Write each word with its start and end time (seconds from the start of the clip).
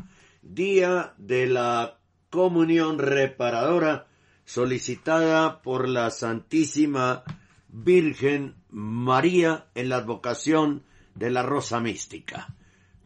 día 0.42 1.14
de 1.18 1.48
la 1.48 1.98
comunión 2.30 2.98
reparadora 2.98 4.08
solicitada 4.46 5.62
por 5.62 5.90
la 5.90 6.10
Santísima 6.12 7.24
Virgen 7.68 8.56
María 8.70 9.66
en 9.76 9.90
la 9.90 9.98
advocación 9.98 10.84
de 11.14 11.30
la 11.30 11.44
Rosa 11.44 11.82
Mística. 11.82 12.48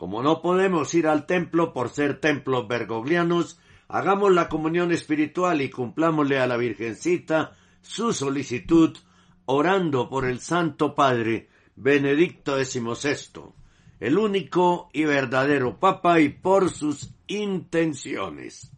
Como 0.01 0.23
no 0.23 0.41
podemos 0.41 0.95
ir 0.95 1.05
al 1.05 1.27
templo 1.27 1.73
por 1.73 1.89
ser 1.89 2.19
templos 2.19 2.67
bergoglianos, 2.67 3.59
hagamos 3.87 4.31
la 4.31 4.49
comunión 4.49 4.91
espiritual 4.91 5.61
y 5.61 5.69
cumplámosle 5.69 6.39
a 6.39 6.47
la 6.47 6.57
Virgencita 6.57 7.55
su 7.83 8.11
solicitud 8.11 8.97
orando 9.45 10.09
por 10.09 10.25
el 10.25 10.39
Santo 10.39 10.95
Padre 10.95 11.49
Benedicto 11.75 12.55
XVI, 12.55 13.53
el 13.99 14.17
único 14.17 14.89
y 14.91 15.03
verdadero 15.05 15.77
Papa 15.79 16.19
y 16.19 16.29
por 16.29 16.71
sus 16.71 17.11
intenciones. 17.27 18.71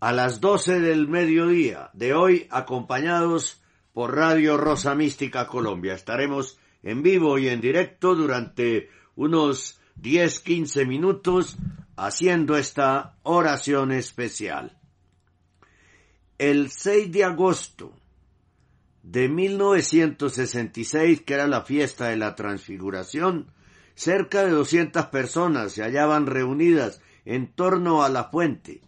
a 0.00 0.10
las 0.10 0.40
doce 0.40 0.80
del 0.80 1.06
mediodía 1.06 1.90
de 1.92 2.14
hoy, 2.14 2.48
acompañados 2.50 3.62
por 3.92 4.16
Radio 4.16 4.56
Rosa 4.56 4.96
Mística 4.96 5.46
Colombia. 5.46 5.94
Estaremos 5.94 6.58
en 6.82 7.02
vivo 7.02 7.38
y 7.38 7.48
en 7.48 7.60
directo 7.60 8.14
durante 8.14 8.90
unos 9.16 9.80
10-15 10.00 10.86
minutos 10.86 11.56
haciendo 11.96 12.56
esta 12.56 13.16
oración 13.22 13.92
especial. 13.92 14.78
El 16.38 16.70
6 16.70 17.10
de 17.10 17.24
agosto 17.24 17.92
de 19.02 19.28
1966, 19.28 21.22
que 21.22 21.34
era 21.34 21.48
la 21.48 21.62
fiesta 21.62 22.08
de 22.08 22.16
la 22.16 22.36
transfiguración, 22.36 23.52
cerca 23.94 24.44
de 24.44 24.50
200 24.52 25.06
personas 25.06 25.72
se 25.72 25.82
hallaban 25.82 26.26
reunidas 26.26 27.00
en 27.24 27.52
torno 27.52 28.04
a 28.04 28.08
la 28.08 28.24
fuente 28.24 28.82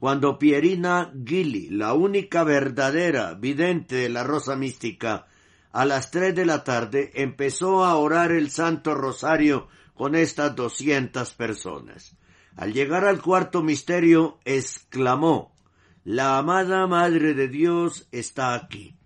cuando 0.00 0.38
Pierina 0.38 1.12
Gilly, 1.26 1.68
la 1.68 1.92
única 1.92 2.42
verdadera 2.42 3.34
vidente 3.34 3.96
de 3.96 4.08
la 4.08 4.24
Rosa 4.24 4.56
Mística, 4.56 5.26
a 5.72 5.84
las 5.84 6.10
tres 6.10 6.34
de 6.34 6.44
la 6.44 6.64
tarde 6.64 7.12
empezó 7.14 7.84
a 7.84 7.96
orar 7.96 8.32
el 8.32 8.50
Santo 8.50 8.94
Rosario 8.94 9.68
con 9.94 10.14
estas 10.14 10.56
doscientas 10.56 11.32
personas. 11.32 12.16
Al 12.56 12.72
llegar 12.72 13.04
al 13.04 13.22
cuarto 13.22 13.62
misterio, 13.62 14.38
exclamó, 14.44 15.54
La 16.04 16.38
amada 16.38 16.86
Madre 16.86 17.34
de 17.34 17.48
Dios 17.48 18.08
está 18.10 18.54
aquí. 18.54 18.96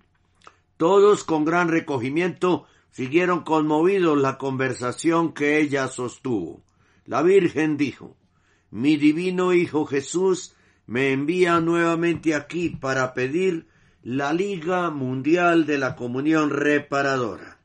Todos 0.77 1.25
con 1.25 1.44
gran 1.44 1.69
recogimiento 1.69 2.66
siguieron 2.91 3.43
conmovidos 3.43 4.19
la 4.19 4.39
conversación 4.39 5.33
que 5.33 5.60
ella 5.60 5.89
sostuvo. 5.89 6.62
La 7.05 7.22
Virgen 7.22 7.77
dijo, 7.77 8.16
Mi 8.71 8.97
divino 8.97 9.53
Hijo 9.53 9.84
Jesús 9.84 10.55
me 10.87 11.12
envía 11.12 11.60
nuevamente 11.60 12.34
aquí 12.34 12.71
para 12.71 13.15
pedir 13.15 13.66
la 14.04 14.34
Liga 14.34 14.91
Mundial 14.91 15.65
de 15.65 15.78
la 15.78 15.97
Comunión 15.97 16.50
Reparadora. 16.50 17.59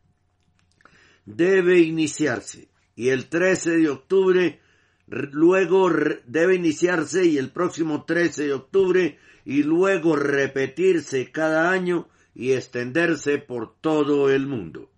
Debe 1.25 1.79
iniciarse 1.79 2.69
y 2.95 3.09
el 3.09 3.27
13 3.27 3.79
de 3.79 3.89
octubre 3.89 4.59
luego 5.05 5.91
debe 6.25 6.55
iniciarse 6.55 7.25
y 7.25 7.37
el 7.37 7.49
próximo 7.49 8.05
13 8.05 8.45
de 8.45 8.53
octubre 8.53 9.19
y 9.43 9.63
luego 9.63 10.15
repetirse 10.15 11.29
cada 11.29 11.71
año 11.71 12.07
y 12.33 12.53
extenderse 12.53 13.39
por 13.39 13.75
todo 13.81 14.31
el 14.31 14.47
mundo. 14.47 14.89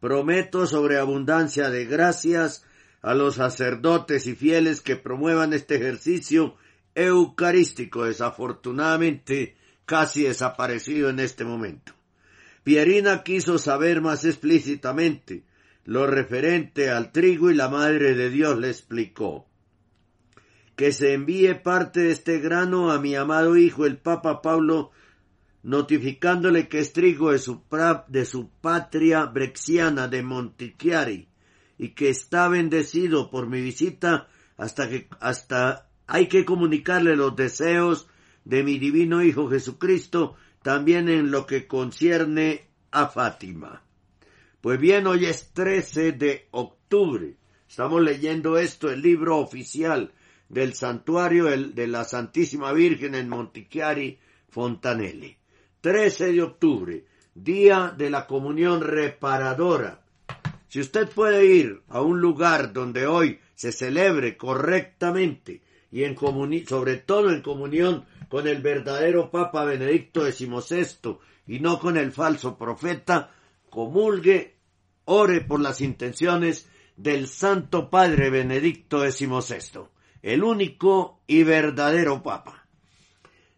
Prometo 0.00 0.66
sobre 0.66 0.98
abundancia 0.98 1.68
de 1.68 1.84
gracias 1.84 2.64
a 3.02 3.12
los 3.12 3.34
sacerdotes 3.34 4.26
y 4.26 4.34
fieles 4.34 4.80
que 4.80 4.96
promuevan 4.96 5.52
este 5.52 5.74
ejercicio 5.74 6.56
eucarístico, 6.94 8.06
desafortunadamente 8.06 9.54
casi 9.86 10.24
desaparecido 10.24 11.08
en 11.08 11.20
este 11.20 11.44
momento. 11.44 11.92
Pierina 12.64 13.22
quiso 13.22 13.58
saber 13.58 14.00
más 14.00 14.24
explícitamente 14.24 15.44
lo 15.84 16.06
referente 16.06 16.90
al 16.90 17.12
trigo 17.12 17.50
y 17.50 17.54
la 17.54 17.68
Madre 17.68 18.14
de 18.14 18.28
Dios 18.28 18.58
le 18.58 18.68
explicó 18.68 19.46
que 20.74 20.92
se 20.92 21.14
envíe 21.14 21.54
parte 21.54 22.00
de 22.00 22.10
este 22.10 22.38
grano 22.38 22.90
a 22.92 23.00
mi 23.00 23.14
amado 23.14 23.56
hijo 23.56 23.86
el 23.86 23.96
Papa 23.96 24.42
Pablo 24.42 24.90
notificándole 25.62 26.68
que 26.68 26.80
es 26.80 26.92
trigo 26.92 27.32
de 27.32 27.38
su, 27.38 27.62
de 28.08 28.24
su 28.24 28.50
patria 28.60 29.24
brexiana 29.24 30.06
de 30.06 30.22
Montichiari 30.22 31.28
y 31.78 31.88
que 31.90 32.10
está 32.10 32.48
bendecido 32.48 33.30
por 33.30 33.46
mi 33.46 33.60
visita 33.60 34.28
hasta 34.56 34.88
que 34.88 35.08
hasta 35.18 35.88
hay 36.06 36.28
que 36.28 36.44
comunicarle 36.44 37.16
los 37.16 37.34
deseos 37.34 38.06
de 38.46 38.62
mi 38.62 38.78
divino 38.78 39.22
Hijo 39.22 39.50
Jesucristo 39.50 40.36
también 40.62 41.08
en 41.08 41.30
lo 41.30 41.46
que 41.46 41.66
concierne 41.66 42.68
a 42.92 43.08
Fátima. 43.08 43.82
Pues 44.60 44.80
bien, 44.80 45.06
hoy 45.06 45.26
es 45.26 45.52
13 45.52 46.12
de 46.12 46.46
octubre. 46.52 47.36
Estamos 47.68 48.00
leyendo 48.02 48.56
esto, 48.56 48.90
el 48.90 49.02
libro 49.02 49.38
oficial 49.38 50.12
del 50.48 50.74
santuario 50.74 51.46
de 51.46 51.86
la 51.88 52.04
Santísima 52.04 52.72
Virgen 52.72 53.16
en 53.16 53.28
Montichiari, 53.28 54.18
Fontanelli. 54.48 55.36
13 55.80 56.32
de 56.32 56.42
octubre, 56.42 57.04
día 57.34 57.92
de 57.96 58.10
la 58.10 58.28
comunión 58.28 58.80
reparadora. 58.80 60.02
Si 60.68 60.80
usted 60.80 61.08
puede 61.08 61.46
ir 61.46 61.82
a 61.88 62.00
un 62.00 62.20
lugar 62.20 62.72
donde 62.72 63.06
hoy 63.06 63.40
se 63.54 63.72
celebre 63.72 64.36
correctamente 64.36 65.62
y 65.90 66.04
en 66.04 66.16
sobre 66.66 66.96
todo 66.96 67.30
en 67.30 67.42
comunión 67.42 68.04
con 68.28 68.46
el 68.46 68.60
verdadero 68.60 69.30
Papa 69.30 69.64
Benedicto 69.64 70.30
XVI 70.30 71.18
y 71.46 71.60
no 71.60 71.78
con 71.78 71.96
el 71.96 72.12
falso 72.12 72.56
profeta, 72.56 73.30
comulgue, 73.70 74.56
ore 75.04 75.40
por 75.40 75.60
las 75.60 75.80
intenciones 75.80 76.68
del 76.96 77.28
Santo 77.28 77.90
Padre 77.90 78.30
Benedicto 78.30 79.00
XVI, 79.00 79.82
el 80.22 80.42
único 80.42 81.20
y 81.26 81.44
verdadero 81.44 82.22
Papa. 82.22 82.66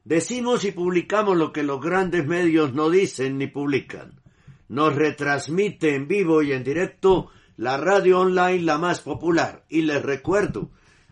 Decimos 0.04 0.64
y 0.64 0.72
publicamos 0.72 1.36
lo 1.36 1.52
que 1.52 1.62
los 1.62 1.80
grandes 1.80 2.26
medios 2.26 2.72
no 2.72 2.88
dicen 2.90 3.38
ni 3.38 3.46
publican. 3.46 4.20
Nos 4.68 4.94
retransmite 4.94 5.94
en 5.94 6.08
vivo 6.08 6.42
y 6.42 6.52
en 6.52 6.64
directo 6.64 7.30
la 7.56 7.76
radio 7.76 8.20
online 8.20 8.62
la 8.62 8.78
más 8.78 9.00
popular. 9.02 9.66
Y 9.68 9.82
les 9.82 10.02
recuerdo 10.02 10.70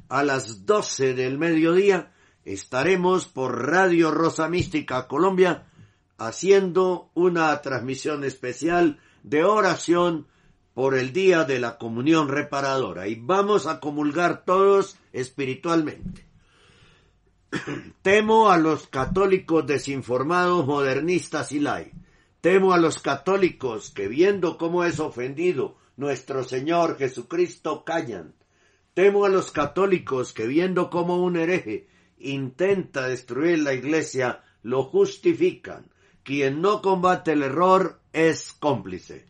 a 0.09 0.23
las 0.23 0.65
12 0.65 1.15
del 1.15 1.37
mediodía 1.37 2.13
estaremos 2.47 3.27
por 3.27 3.67
Radio 3.67 4.11
Rosa 4.11 4.49
Mística 4.49 5.07
Colombia 5.09 5.67
haciendo 6.17 7.11
una 7.13 7.61
transmisión 7.61 8.25
especial 8.25 8.99
de 9.23 9.45
oración 9.45 10.29
por 10.73 10.95
el 10.95 11.13
día 11.13 11.45
de 11.45 11.59
la 11.59 11.77
comunión 11.77 12.29
reparadora 12.29 13.09
y 13.09 13.17
vamos 13.17 13.67
a 13.67 13.81
comulgar 13.81 14.45
todos 14.45 14.97
espiritualmente. 15.13 16.27
Temo 18.03 18.49
a 18.49 18.59
los 18.59 18.87
católicos 18.87 19.67
desinformados, 19.67 20.65
modernistas 20.67 21.53
y 21.53 21.61
lai. 21.61 21.93
Temo 22.41 22.73
a 22.73 22.79
los 22.79 23.01
católicos 23.01 23.91
que 23.91 24.07
viendo 24.07 24.57
cómo 24.57 24.85
es 24.85 25.01
ofendido 25.01 25.77
nuestro 25.97 26.45
Señor 26.45 26.97
Jesucristo 26.97 27.85
callan 27.85 28.35
Temo 28.97 29.27
a 29.27 29.29
los 29.29 29.51
católicos 29.51 30.33
que 30.33 30.47
viendo 30.47 30.89
cómo 30.89 31.23
un 31.23 31.37
hereje 31.37 31.87
intenta 32.19 33.07
destruir 33.09 33.61
la 33.61 33.75
iglesia, 33.75 34.43
lo 34.63 34.85
justifican. 34.85 35.91
Quien 36.23 36.61
no 36.61 36.83
combate 36.83 37.33
el 37.33 37.43
error 37.43 38.01
es 38.13 38.53
cómplice. 38.53 39.27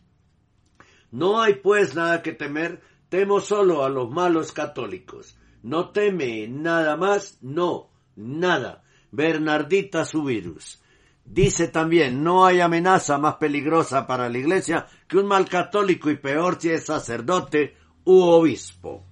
No 1.11 1.41
hay 1.41 1.55
pues 1.55 1.95
nada 1.95 2.21
que 2.21 2.33
temer, 2.33 2.81
temo 3.09 3.39
solo 3.39 3.83
a 3.83 3.89
los 3.89 4.09
malos 4.09 4.51
católicos. 4.51 5.37
No 5.63 5.89
teme 5.89 6.47
nada 6.47 6.97
más, 6.97 7.37
no, 7.41 7.89
nada. 8.15 8.83
Bernardita 9.11 10.05
su 10.05 10.23
virus. 10.23 10.81
Dice 11.23 11.67
también, 11.67 12.23
no 12.23 12.45
hay 12.45 12.61
amenaza 12.61 13.17
más 13.17 13.35
peligrosa 13.35 14.07
para 14.07 14.29
la 14.29 14.37
iglesia 14.37 14.87
que 15.07 15.17
un 15.17 15.27
mal 15.27 15.47
católico 15.49 16.09
y 16.09 16.17
peor 16.17 16.57
si 16.59 16.69
es 16.69 16.85
sacerdote 16.85 17.75
u 18.05 18.21
obispo. 18.21 19.06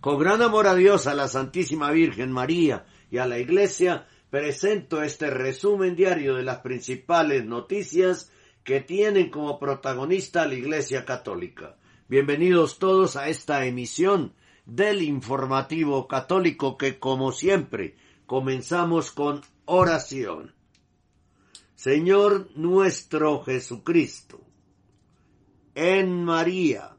Con 0.00 0.18
gran 0.18 0.40
amor 0.40 0.66
a 0.66 0.74
Dios, 0.74 1.06
a 1.06 1.14
la 1.14 1.28
Santísima 1.28 1.90
Virgen 1.90 2.32
María 2.32 2.86
y 3.10 3.18
a 3.18 3.26
la 3.26 3.38
iglesia, 3.38 4.06
presento 4.30 5.02
este 5.02 5.28
resumen 5.28 5.94
diario 5.94 6.36
de 6.36 6.42
las 6.42 6.60
principales 6.60 7.44
noticias 7.44 8.32
que 8.64 8.80
tienen 8.80 9.30
como 9.30 9.58
protagonista 9.58 10.42
a 10.42 10.46
la 10.46 10.54
iglesia 10.54 11.04
católica. 11.04 11.76
Bienvenidos 12.08 12.78
todos 12.78 13.16
a 13.16 13.28
esta 13.28 13.66
emisión 13.66 14.32
del 14.64 15.02
informativo 15.02 16.08
católico 16.08 16.78
que 16.78 16.98
como 16.98 17.30
siempre 17.30 17.96
comenzamos 18.24 19.10
con 19.10 19.42
oración. 19.66 20.54
Señor 21.74 22.48
nuestro 22.54 23.42
Jesucristo, 23.42 24.40
en 25.74 26.24
María, 26.24 26.96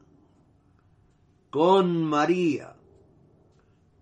con 1.50 2.04
María, 2.04 2.71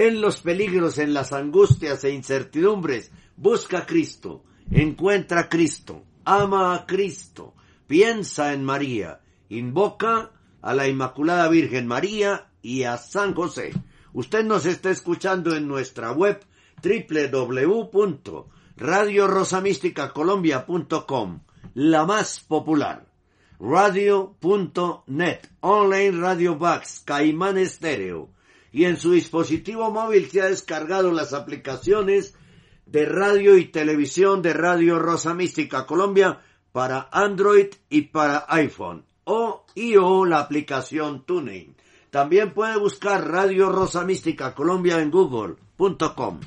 En 0.00 0.20
los 0.20 0.42
peligros, 0.42 0.98
en 0.98 1.12
las 1.12 1.32
angustias 1.32 2.04
e 2.04 2.12
incertidumbres, 2.12 3.10
busca 3.36 3.78
a 3.78 3.86
Cristo, 3.86 4.44
encuentra 4.70 5.40
a 5.40 5.48
Cristo, 5.48 6.04
ama 6.24 6.72
a 6.72 6.86
Cristo, 6.86 7.56
piensa 7.88 8.52
en 8.52 8.62
María, 8.62 9.18
invoca 9.48 10.30
a 10.62 10.72
la 10.72 10.86
Inmaculada 10.86 11.48
Virgen 11.48 11.88
María 11.88 12.46
y 12.62 12.84
a 12.84 12.96
San 12.96 13.34
José. 13.34 13.72
Usted 14.12 14.44
nos 14.44 14.66
está 14.66 14.90
escuchando 14.90 15.56
en 15.56 15.66
nuestra 15.66 16.12
web 16.12 16.46
www 16.80 18.46
Radio 18.76 19.26
radiorosamísticacolombia.com, 19.26 21.40
la 21.74 22.06
más 22.06 22.38
popular. 22.38 23.04
Radio.net, 23.58 25.40
Online 25.58 26.12
Radio 26.12 26.54
Box, 26.54 27.02
Caimán 27.04 27.58
Estéreo. 27.58 28.37
Y 28.78 28.84
en 28.84 28.96
su 28.96 29.10
dispositivo 29.10 29.90
móvil 29.90 30.30
se 30.30 30.40
ha 30.40 30.44
descargado 30.44 31.10
las 31.10 31.32
aplicaciones 31.32 32.36
de 32.86 33.06
radio 33.06 33.58
y 33.58 33.64
televisión 33.64 34.40
de 34.40 34.52
Radio 34.52 35.00
Rosa 35.00 35.34
Mística 35.34 35.84
Colombia 35.84 36.42
para 36.70 37.08
Android 37.10 37.74
y 37.90 38.02
para 38.02 38.46
iPhone. 38.46 39.04
O 39.24 39.64
y 39.74 39.96
o 39.96 40.24
la 40.24 40.38
aplicación 40.38 41.24
TuneIn. 41.26 41.74
También 42.10 42.54
puede 42.54 42.78
buscar 42.78 43.26
Radio 43.26 43.68
Rosa 43.68 44.04
Mística 44.04 44.54
Colombia 44.54 45.00
en 45.00 45.10
google.com 45.10 46.38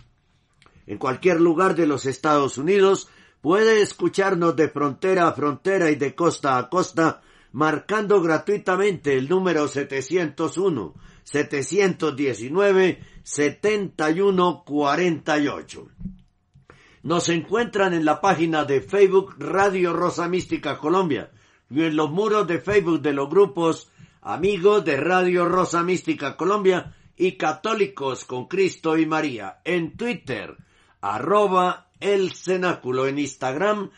en 0.87 0.97
cualquier 0.97 1.41
lugar 1.41 1.75
de 1.75 1.85
los 1.85 2.05
Estados 2.05 2.57
Unidos, 2.57 3.09
puede 3.41 3.81
escucharnos 3.81 4.55
de 4.55 4.69
frontera 4.69 5.27
a 5.27 5.33
frontera 5.33 5.91
y 5.91 5.95
de 5.95 6.15
costa 6.15 6.57
a 6.57 6.69
costa, 6.69 7.23
marcando 7.51 8.21
gratuitamente 8.21 9.17
el 9.17 9.27
número 9.27 9.67
701 9.67 11.10
719 11.23 12.99
7148. 13.23 15.87
Nos 17.03 17.29
encuentran 17.29 17.93
en 17.93 18.03
la 18.05 18.21
página 18.21 18.65
de 18.65 18.81
Facebook 18.81 19.35
Radio 19.39 19.93
Rosa 19.93 20.27
Mística 20.27 20.77
Colombia 20.77 21.31
y 21.69 21.83
en 21.83 21.95
los 21.95 22.11
muros 22.11 22.45
de 22.47 22.59
Facebook 22.59 23.01
de 23.01 23.13
los 23.13 23.29
grupos 23.29 23.89
Amigos 24.23 24.85
de 24.85 24.97
Radio 24.97 25.45
Rosa 25.45 25.81
Mística 25.81 26.37
Colombia 26.37 26.95
y 27.17 27.37
Católicos 27.37 28.23
con 28.25 28.47
Cristo 28.47 28.95
y 28.97 29.07
María 29.07 29.61
en 29.65 29.97
Twitter 29.97 30.57
arroba 31.01 31.87
el 31.99 32.33
cenáculo 32.33 33.07
en 33.07 33.17
Instagram, 33.17 33.89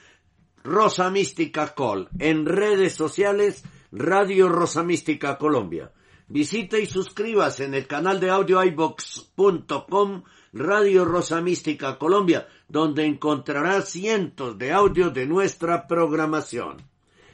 Rosa 0.63 1.09
Mística 1.09 1.75
Col, 1.75 2.07
en 2.19 2.45
redes 2.45 2.95
sociales, 2.95 3.65
Radio 3.91 4.47
Rosa 4.47 4.83
Mística 4.83 5.37
Colombia. 5.37 5.91
Visite 6.27 6.79
y 6.79 6.85
suscríbase 6.85 7.65
en 7.65 7.73
el 7.73 7.85
canal 7.85 8.19
de 8.19 8.29
audio 8.29 8.63
ibox.com 8.63 10.23
Radio 10.53 11.03
Rosa 11.03 11.41
Mística 11.41 11.97
Colombia, 11.97 12.47
donde 12.67 13.05
encontrará 13.05 13.81
cientos 13.81 14.57
de 14.57 14.71
audios 14.71 15.13
de 15.13 15.25
nuestra 15.25 15.87
programación. 15.87 16.77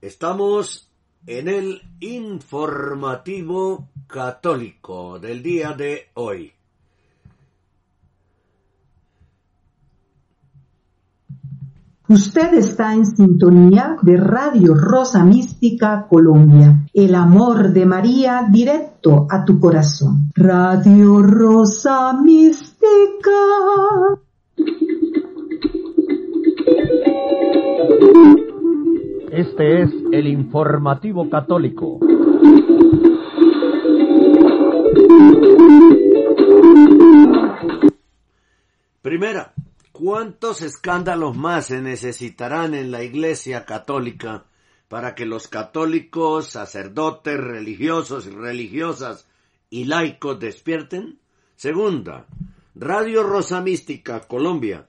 Estamos 0.00 0.86
en 1.26 1.48
el 1.48 1.82
informativo 2.00 3.88
católico 4.06 5.18
del 5.18 5.42
día 5.42 5.72
de 5.72 6.10
hoy. 6.14 6.52
Usted 12.08 12.54
está 12.54 12.94
en 12.94 13.04
sintonía 13.04 13.96
de 14.00 14.16
Radio 14.16 14.74
Rosa 14.74 15.24
Mística 15.24 16.06
Colombia, 16.08 16.86
el 16.94 17.16
amor 17.16 17.72
de 17.72 17.84
María 17.84 18.46
directo 18.48 19.26
a 19.28 19.44
tu 19.44 19.58
corazón. 19.58 20.30
Radio 20.36 21.20
Rosa 21.20 22.12
Mística. 22.12 22.86
Este 29.36 29.82
es 29.82 29.90
el 30.12 30.28
informativo 30.28 31.28
católico. 31.28 32.00
Primera, 39.02 39.52
¿cuántos 39.92 40.62
escándalos 40.62 41.36
más 41.36 41.66
se 41.66 41.82
necesitarán 41.82 42.72
en 42.72 42.90
la 42.90 43.02
Iglesia 43.02 43.66
Católica 43.66 44.44
para 44.88 45.14
que 45.14 45.26
los 45.26 45.48
católicos, 45.48 46.48
sacerdotes, 46.48 47.36
religiosos 47.36 48.26
y 48.26 48.30
religiosas 48.30 49.28
y 49.68 49.84
laicos 49.84 50.40
despierten? 50.40 51.18
Segunda, 51.56 52.24
Radio 52.74 53.22
Rosa 53.22 53.60
Mística 53.60 54.20
Colombia 54.20 54.86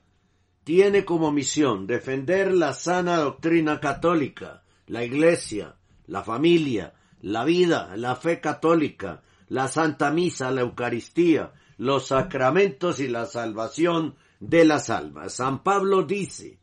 tiene 0.68 1.06
como 1.06 1.32
misión 1.32 1.88
defender 1.88 2.54
la 2.54 2.74
sana 2.74 3.20
doctrina 3.20 3.80
católica, 3.80 4.64
la 4.88 5.06
iglesia, 5.06 5.78
la 6.08 6.24
familia, 6.26 6.94
la 7.22 7.46
vida, 7.46 7.96
la 7.96 8.18
fe 8.18 8.42
católica, 8.42 9.24
la 9.48 9.70
Santa 9.70 10.12
Misa, 10.12 10.52
la 10.52 10.60
Eucaristía, 10.60 11.54
los 11.78 12.08
sacramentos 12.08 13.00
y 13.00 13.08
la 13.08 13.28
salvación 13.28 14.16
de 14.42 14.66
las 14.66 14.90
almas. 14.90 15.36
San 15.36 15.64
Pablo 15.64 16.04
dice, 16.04 16.60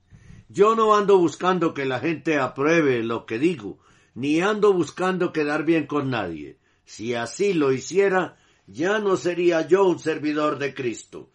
yo 0.50 0.74
no 0.74 0.94
ando 0.94 1.16
buscando 1.16 1.72
que 1.72 1.86
la 1.86 1.98
gente 1.98 2.38
apruebe 2.38 3.02
lo 3.02 3.24
que 3.24 3.38
digo, 3.38 3.78
ni 4.14 4.42
ando 4.42 4.74
buscando 4.74 5.32
quedar 5.32 5.64
bien 5.64 5.86
con 5.86 6.10
nadie. 6.10 6.58
Si 6.84 7.14
así 7.14 7.54
lo 7.54 7.72
hiciera, 7.72 8.36
ya 8.66 8.98
no 8.98 9.16
sería 9.16 9.66
yo 9.66 9.86
un 9.86 9.98
servidor 9.98 10.58
de 10.58 10.74
Cristo. 10.74 11.30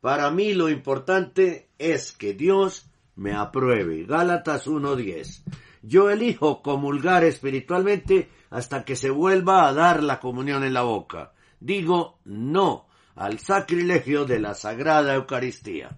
Para 0.00 0.30
mí 0.30 0.54
lo 0.54 0.70
importante 0.70 1.63
es 1.78 2.12
que 2.12 2.34
Dios 2.34 2.90
me 3.16 3.32
apruebe. 3.32 4.04
Gálatas 4.04 4.66
1.10. 4.66 5.42
Yo 5.82 6.10
elijo 6.10 6.62
comulgar 6.62 7.24
espiritualmente 7.24 8.30
hasta 8.50 8.84
que 8.84 8.96
se 8.96 9.10
vuelva 9.10 9.68
a 9.68 9.72
dar 9.72 10.02
la 10.02 10.20
comunión 10.20 10.64
en 10.64 10.72
la 10.72 10.82
boca. 10.82 11.32
Digo 11.60 12.18
no 12.24 12.86
al 13.14 13.38
sacrilegio 13.38 14.24
de 14.24 14.40
la 14.40 14.54
Sagrada 14.54 15.14
Eucaristía. 15.14 15.96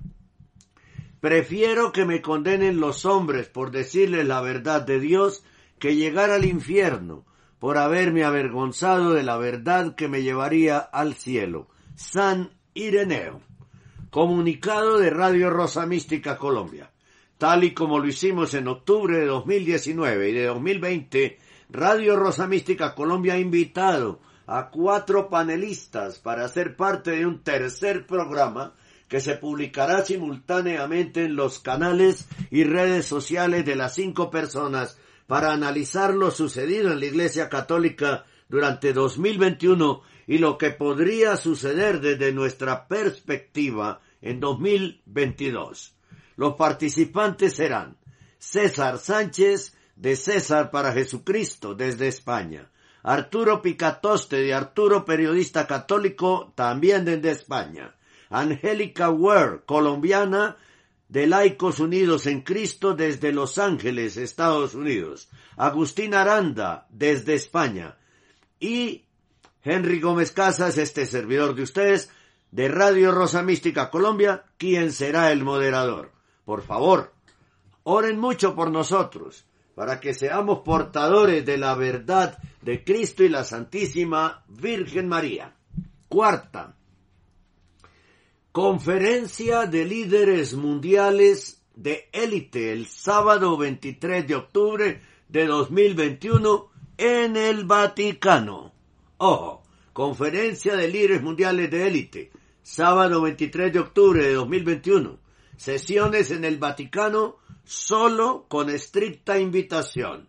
Prefiero 1.20 1.92
que 1.92 2.04
me 2.04 2.20
condenen 2.20 2.78
los 2.78 3.04
hombres 3.04 3.48
por 3.48 3.70
decirles 3.70 4.26
la 4.26 4.40
verdad 4.40 4.82
de 4.82 5.00
Dios 5.00 5.44
que 5.78 5.96
llegar 5.96 6.30
al 6.30 6.44
infierno 6.44 7.24
por 7.58 7.78
haberme 7.78 8.24
avergonzado 8.24 9.14
de 9.14 9.22
la 9.22 9.36
verdad 9.38 9.94
que 9.94 10.08
me 10.08 10.22
llevaría 10.22 10.78
al 10.78 11.14
cielo. 11.14 11.68
San 11.94 12.50
Ireneo. 12.74 13.40
Comunicado 14.16 14.96
de 14.96 15.10
Radio 15.10 15.50
Rosa 15.50 15.84
Mística 15.84 16.38
Colombia. 16.38 16.90
Tal 17.36 17.64
y 17.64 17.74
como 17.74 17.98
lo 17.98 18.08
hicimos 18.08 18.54
en 18.54 18.66
octubre 18.66 19.18
de 19.18 19.26
2019 19.26 20.30
y 20.30 20.32
de 20.32 20.46
2020, 20.46 21.38
Radio 21.68 22.16
Rosa 22.16 22.46
Mística 22.46 22.94
Colombia 22.94 23.34
ha 23.34 23.38
invitado 23.38 24.20
a 24.46 24.70
cuatro 24.70 25.28
panelistas 25.28 26.18
para 26.18 26.48
ser 26.48 26.76
parte 26.76 27.10
de 27.10 27.26
un 27.26 27.42
tercer 27.42 28.06
programa 28.06 28.72
que 29.06 29.20
se 29.20 29.34
publicará 29.34 30.02
simultáneamente 30.02 31.24
en 31.24 31.36
los 31.36 31.58
canales 31.58 32.26
y 32.50 32.64
redes 32.64 33.04
sociales 33.04 33.66
de 33.66 33.76
las 33.76 33.96
cinco 33.96 34.30
personas 34.30 34.98
para 35.26 35.52
analizar 35.52 36.14
lo 36.14 36.30
sucedido 36.30 36.90
en 36.90 37.00
la 37.00 37.06
Iglesia 37.06 37.50
Católica 37.50 38.24
durante 38.48 38.94
2021 38.94 40.00
y 40.26 40.38
lo 40.38 40.56
que 40.56 40.70
podría 40.70 41.36
suceder 41.36 42.00
desde 42.00 42.32
nuestra 42.32 42.88
perspectiva 42.88 44.00
en 44.20 44.40
2022. 44.40 45.94
Los 46.36 46.54
participantes 46.54 47.54
serán 47.54 47.96
César 48.38 48.98
Sánchez 48.98 49.76
de 49.96 50.16
César 50.16 50.70
para 50.70 50.92
Jesucristo 50.92 51.74
desde 51.74 52.08
España, 52.08 52.70
Arturo 53.02 53.62
Picatoste 53.62 54.36
de 54.36 54.52
Arturo 54.52 55.04
Periodista 55.04 55.66
Católico 55.66 56.52
también 56.54 57.04
desde 57.04 57.30
España, 57.30 57.94
Angélica 58.28 59.10
Ware, 59.10 59.60
colombiana 59.64 60.56
de 61.08 61.26
Laicos 61.26 61.78
Unidos 61.78 62.26
en 62.26 62.40
Cristo 62.40 62.94
desde 62.94 63.32
Los 63.32 63.58
Ángeles, 63.58 64.16
Estados 64.16 64.74
Unidos, 64.74 65.28
Agustín 65.56 66.14
Aranda 66.14 66.86
desde 66.90 67.34
España. 67.34 67.96
Y 68.58 69.04
Henry 69.62 70.00
Gómez 70.00 70.32
Casas, 70.32 70.78
este 70.78 71.06
servidor 71.06 71.54
de 71.54 71.62
ustedes, 71.62 72.10
de 72.56 72.68
Radio 72.68 73.12
Rosa 73.12 73.42
Mística 73.42 73.90
Colombia, 73.90 74.46
quien 74.56 74.90
será 74.90 75.30
el 75.30 75.44
moderador. 75.44 76.12
Por 76.46 76.62
favor, 76.62 77.12
oren 77.82 78.18
mucho 78.18 78.54
por 78.54 78.70
nosotros, 78.70 79.44
para 79.74 80.00
que 80.00 80.14
seamos 80.14 80.60
portadores 80.60 81.44
de 81.44 81.58
la 81.58 81.74
verdad 81.74 82.38
de 82.62 82.82
Cristo 82.82 83.22
y 83.22 83.28
la 83.28 83.44
Santísima 83.44 84.42
Virgen 84.48 85.06
María. 85.06 85.54
Cuarta, 86.08 86.74
Conferencia 88.52 89.66
de 89.66 89.84
líderes 89.84 90.54
mundiales 90.54 91.62
de 91.74 92.08
élite 92.10 92.72
el 92.72 92.86
sábado 92.86 93.58
23 93.58 94.26
de 94.26 94.34
octubre 94.34 95.02
de 95.28 95.46
2021 95.46 96.70
en 96.96 97.36
el 97.36 97.66
Vaticano. 97.66 98.72
Ojo, 99.18 99.62
conferencia 99.92 100.74
de 100.74 100.88
líderes 100.88 101.22
mundiales 101.22 101.70
de 101.70 101.86
élite, 101.86 102.30
sábado 102.66 103.22
23 103.22 103.72
de 103.72 103.78
octubre 103.78 104.24
de 104.24 104.34
2021. 104.34 105.20
Sesiones 105.56 106.32
en 106.32 106.44
el 106.44 106.58
Vaticano 106.58 107.36
solo 107.64 108.46
con 108.48 108.70
estricta 108.70 109.38
invitación. 109.38 110.28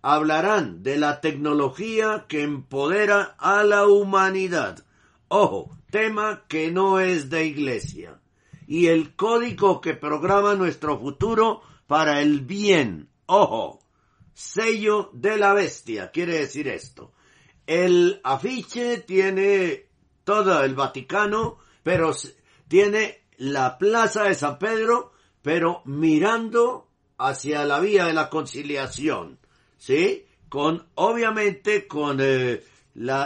Hablarán 0.00 0.84
de 0.84 0.96
la 0.96 1.20
tecnología 1.20 2.26
que 2.28 2.44
empodera 2.44 3.34
a 3.36 3.64
la 3.64 3.88
humanidad. 3.88 4.84
Ojo, 5.26 5.76
tema 5.90 6.44
que 6.46 6.70
no 6.70 7.00
es 7.00 7.30
de 7.30 7.46
iglesia 7.46 8.20
y 8.68 8.86
el 8.86 9.16
código 9.16 9.80
que 9.80 9.94
programa 9.94 10.54
nuestro 10.54 10.96
futuro 11.00 11.62
para 11.88 12.20
el 12.20 12.42
bien. 12.42 13.08
Ojo, 13.26 13.80
sello 14.34 15.10
de 15.12 15.36
la 15.36 15.52
bestia, 15.52 16.12
quiere 16.12 16.38
decir 16.38 16.68
esto. 16.68 17.10
El 17.66 18.20
afiche 18.22 18.98
tiene 18.98 19.85
todo 20.26 20.64
el 20.64 20.74
Vaticano, 20.74 21.58
pero 21.84 22.12
tiene 22.66 23.20
la 23.36 23.78
plaza 23.78 24.24
de 24.24 24.34
San 24.34 24.58
Pedro, 24.58 25.12
pero 25.40 25.82
mirando 25.84 26.88
hacia 27.16 27.64
la 27.64 27.78
vía 27.78 28.06
de 28.06 28.12
la 28.12 28.28
conciliación, 28.28 29.38
¿sí? 29.78 30.26
Con, 30.48 30.84
obviamente, 30.96 31.86
con 31.86 32.18
eh, 32.20 32.64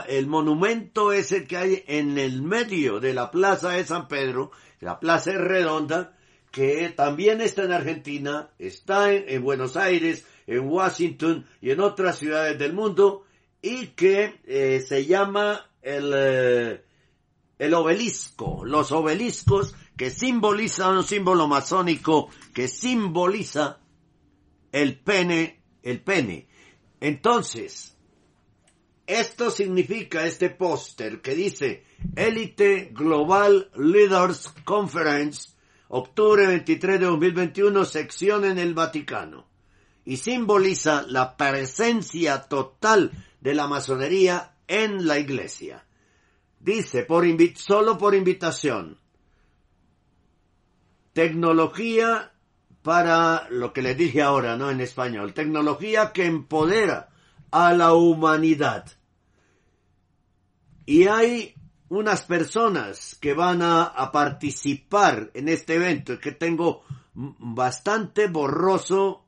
el 0.08 0.26
monumento 0.26 1.10
ese 1.12 1.46
que 1.46 1.56
hay 1.56 1.84
en 1.86 2.18
el 2.18 2.42
medio 2.42 3.00
de 3.00 3.14
la 3.14 3.30
plaza 3.30 3.70
de 3.70 3.84
San 3.86 4.06
Pedro, 4.06 4.50
la 4.80 5.00
plaza 5.00 5.30
es 5.30 5.38
redonda, 5.38 6.18
que 6.50 6.92
también 6.94 7.40
está 7.40 7.62
en 7.64 7.72
Argentina, 7.72 8.50
está 8.58 9.10
en, 9.10 9.42
Buenos 9.42 9.78
Aires, 9.78 10.26
en 10.46 10.68
Washington 10.68 11.46
y 11.62 11.70
en 11.70 11.80
otras 11.80 12.18
ciudades 12.18 12.58
del 12.58 12.74
mundo, 12.74 13.24
y 13.62 13.86
que 13.88 14.38
eh, 14.44 14.84
se 14.86 15.06
llama 15.06 15.66
el, 15.80 16.12
eh, 16.14 16.84
el 17.60 17.74
obelisco, 17.74 18.64
los 18.64 18.90
obeliscos 18.90 19.74
que 19.94 20.10
simbolizan 20.10 20.96
un 20.96 21.04
símbolo 21.04 21.46
masónico 21.46 22.30
que 22.54 22.68
simboliza 22.68 23.80
el 24.72 24.98
pene, 24.98 25.62
el 25.82 26.00
pene. 26.00 26.48
Entonces, 27.00 27.98
esto 29.06 29.50
significa 29.50 30.24
este 30.24 30.48
póster 30.48 31.20
que 31.20 31.34
dice 31.34 31.84
Elite 32.16 32.92
Global 32.94 33.70
Leaders 33.76 34.54
Conference, 34.64 35.50
octubre 35.88 36.46
23 36.46 36.98
de 36.98 37.04
2021, 37.04 37.84
sección 37.84 38.46
en 38.46 38.58
el 38.58 38.72
Vaticano. 38.72 39.46
Y 40.06 40.16
simboliza 40.16 41.04
la 41.06 41.36
presencia 41.36 42.40
total 42.40 43.10
de 43.42 43.52
la 43.52 43.68
masonería 43.68 44.54
en 44.66 45.06
la 45.06 45.18
iglesia. 45.18 45.84
Dice, 46.60 47.06
solo 47.56 47.98
por 47.98 48.14
invitación. 48.14 48.98
Tecnología 51.12 52.32
para 52.82 53.48
lo 53.50 53.72
que 53.72 53.82
les 53.82 53.96
dije 53.96 54.22
ahora, 54.22 54.56
¿no? 54.56 54.70
En 54.70 54.80
español. 54.80 55.34
Tecnología 55.34 56.12
que 56.12 56.26
empodera 56.26 57.08
a 57.50 57.72
la 57.72 57.94
humanidad 57.94 58.86
y 60.90 61.06
hay 61.06 61.54
unas 61.88 62.22
personas 62.22 63.16
que 63.20 63.32
van 63.32 63.62
a, 63.62 64.10
participar 64.12 65.30
en 65.34 65.48
este 65.48 65.76
evento, 65.76 66.18
que 66.18 66.32
tengo 66.32 66.82
bastante 67.14 68.26
borroso 68.26 69.24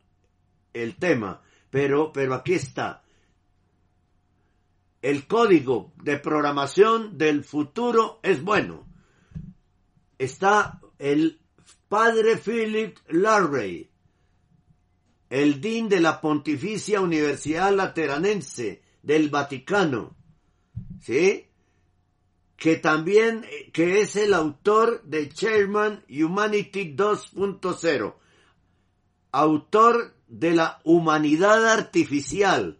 el 0.72 0.96
tema, 0.96 1.40
pero, 1.70 2.12
pero 2.12 2.34
aquí 2.34 2.54
está. 2.54 3.04
El 5.02 5.26
código 5.26 5.92
de 6.00 6.16
programación 6.16 7.18
del 7.18 7.42
futuro 7.42 8.20
es 8.22 8.40
bueno. 8.40 8.86
Está 10.16 10.80
el 11.00 11.40
padre 11.88 12.36
Philip 12.36 12.96
Larrey, 13.08 13.90
el 15.28 15.60
dean 15.60 15.88
de 15.88 16.00
la 16.00 16.20
Pontificia 16.20 17.00
Universidad 17.00 17.74
Lateranense 17.74 18.80
del 19.02 19.28
Vaticano, 19.28 20.14
¿sí? 21.00 21.48
que 22.56 22.76
también 22.76 23.44
que 23.72 24.02
es 24.02 24.14
el 24.14 24.32
autor 24.34 25.02
de 25.02 25.28
Chairman 25.30 26.04
Humanity 26.08 26.94
2.0, 26.94 28.14
autor 29.32 30.14
de 30.28 30.52
la 30.52 30.80
humanidad 30.84 31.66
artificial. 31.66 32.78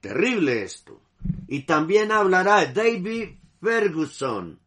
Terrible 0.00 0.62
esto. 0.62 1.02
Y 1.48 1.62
también 1.62 2.12
hablará 2.12 2.66
David 2.66 3.38
Ferguson, 3.60 4.60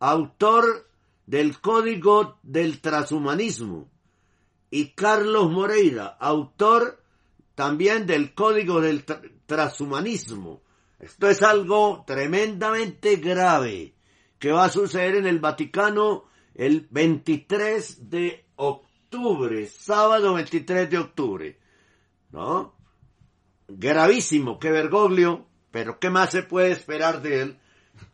autor 0.00 0.88
del 1.26 1.60
Código 1.60 2.38
del 2.42 2.80
Transhumanismo 2.80 3.90
y 4.70 4.92
Carlos 4.92 5.50
Moreira, 5.50 6.16
autor 6.18 7.02
también 7.54 8.06
del 8.06 8.34
Código 8.34 8.80
del 8.80 9.04
Transhumanismo. 9.46 10.62
Esto 10.98 11.28
es 11.28 11.42
algo 11.42 12.04
tremendamente 12.06 13.16
grave 13.16 13.94
que 14.38 14.50
va 14.50 14.64
a 14.64 14.70
suceder 14.70 15.16
en 15.16 15.26
el 15.26 15.40
Vaticano 15.40 16.24
el 16.54 16.86
23 16.90 18.08
de 18.08 18.46
octubre, 18.56 19.66
sábado 19.66 20.34
23 20.34 20.90
de 20.90 20.98
octubre. 20.98 21.58
¿No? 22.30 22.74
Gravísimo 23.68 24.58
que 24.58 24.70
Bergoglio, 24.70 25.47
pero 25.78 26.00
¿qué 26.00 26.10
más 26.10 26.30
se 26.30 26.42
puede 26.42 26.72
esperar 26.72 27.22
de 27.22 27.40
él? 27.40 27.58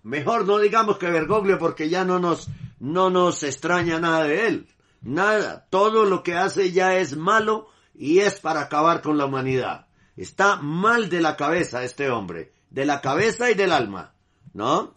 Mejor 0.03 0.47
no 0.47 0.59
digamos 0.59 0.99
que 0.99 1.11
Bergoglio 1.11 1.59
porque 1.59 1.89
ya 1.89 2.05
no 2.05 2.19
nos, 2.19 2.49
no 2.79 3.09
nos 3.09 3.43
extraña 3.43 3.99
nada 3.99 4.25
de 4.25 4.49
él. 4.49 4.69
Nada. 5.01 5.67
Todo 5.71 6.05
lo 6.05 6.23
que 6.23 6.35
hace 6.35 6.73
ya 6.73 6.99
es 6.99 7.17
malo 7.17 7.71
y 7.95 8.19
es 8.19 8.39
para 8.39 8.61
acabar 8.61 9.01
con 9.01 9.17
la 9.17 9.25
humanidad. 9.25 9.87
Está 10.15 10.57
mal 10.57 11.09
de 11.09 11.23
la 11.23 11.39
cabeza 11.39 11.85
este 11.85 12.11
hombre. 12.11 12.53
De 12.69 12.85
la 12.85 13.01
cabeza 13.01 13.51
y 13.51 13.55
del 13.55 13.73
alma. 13.73 14.13
¿No? 14.53 14.93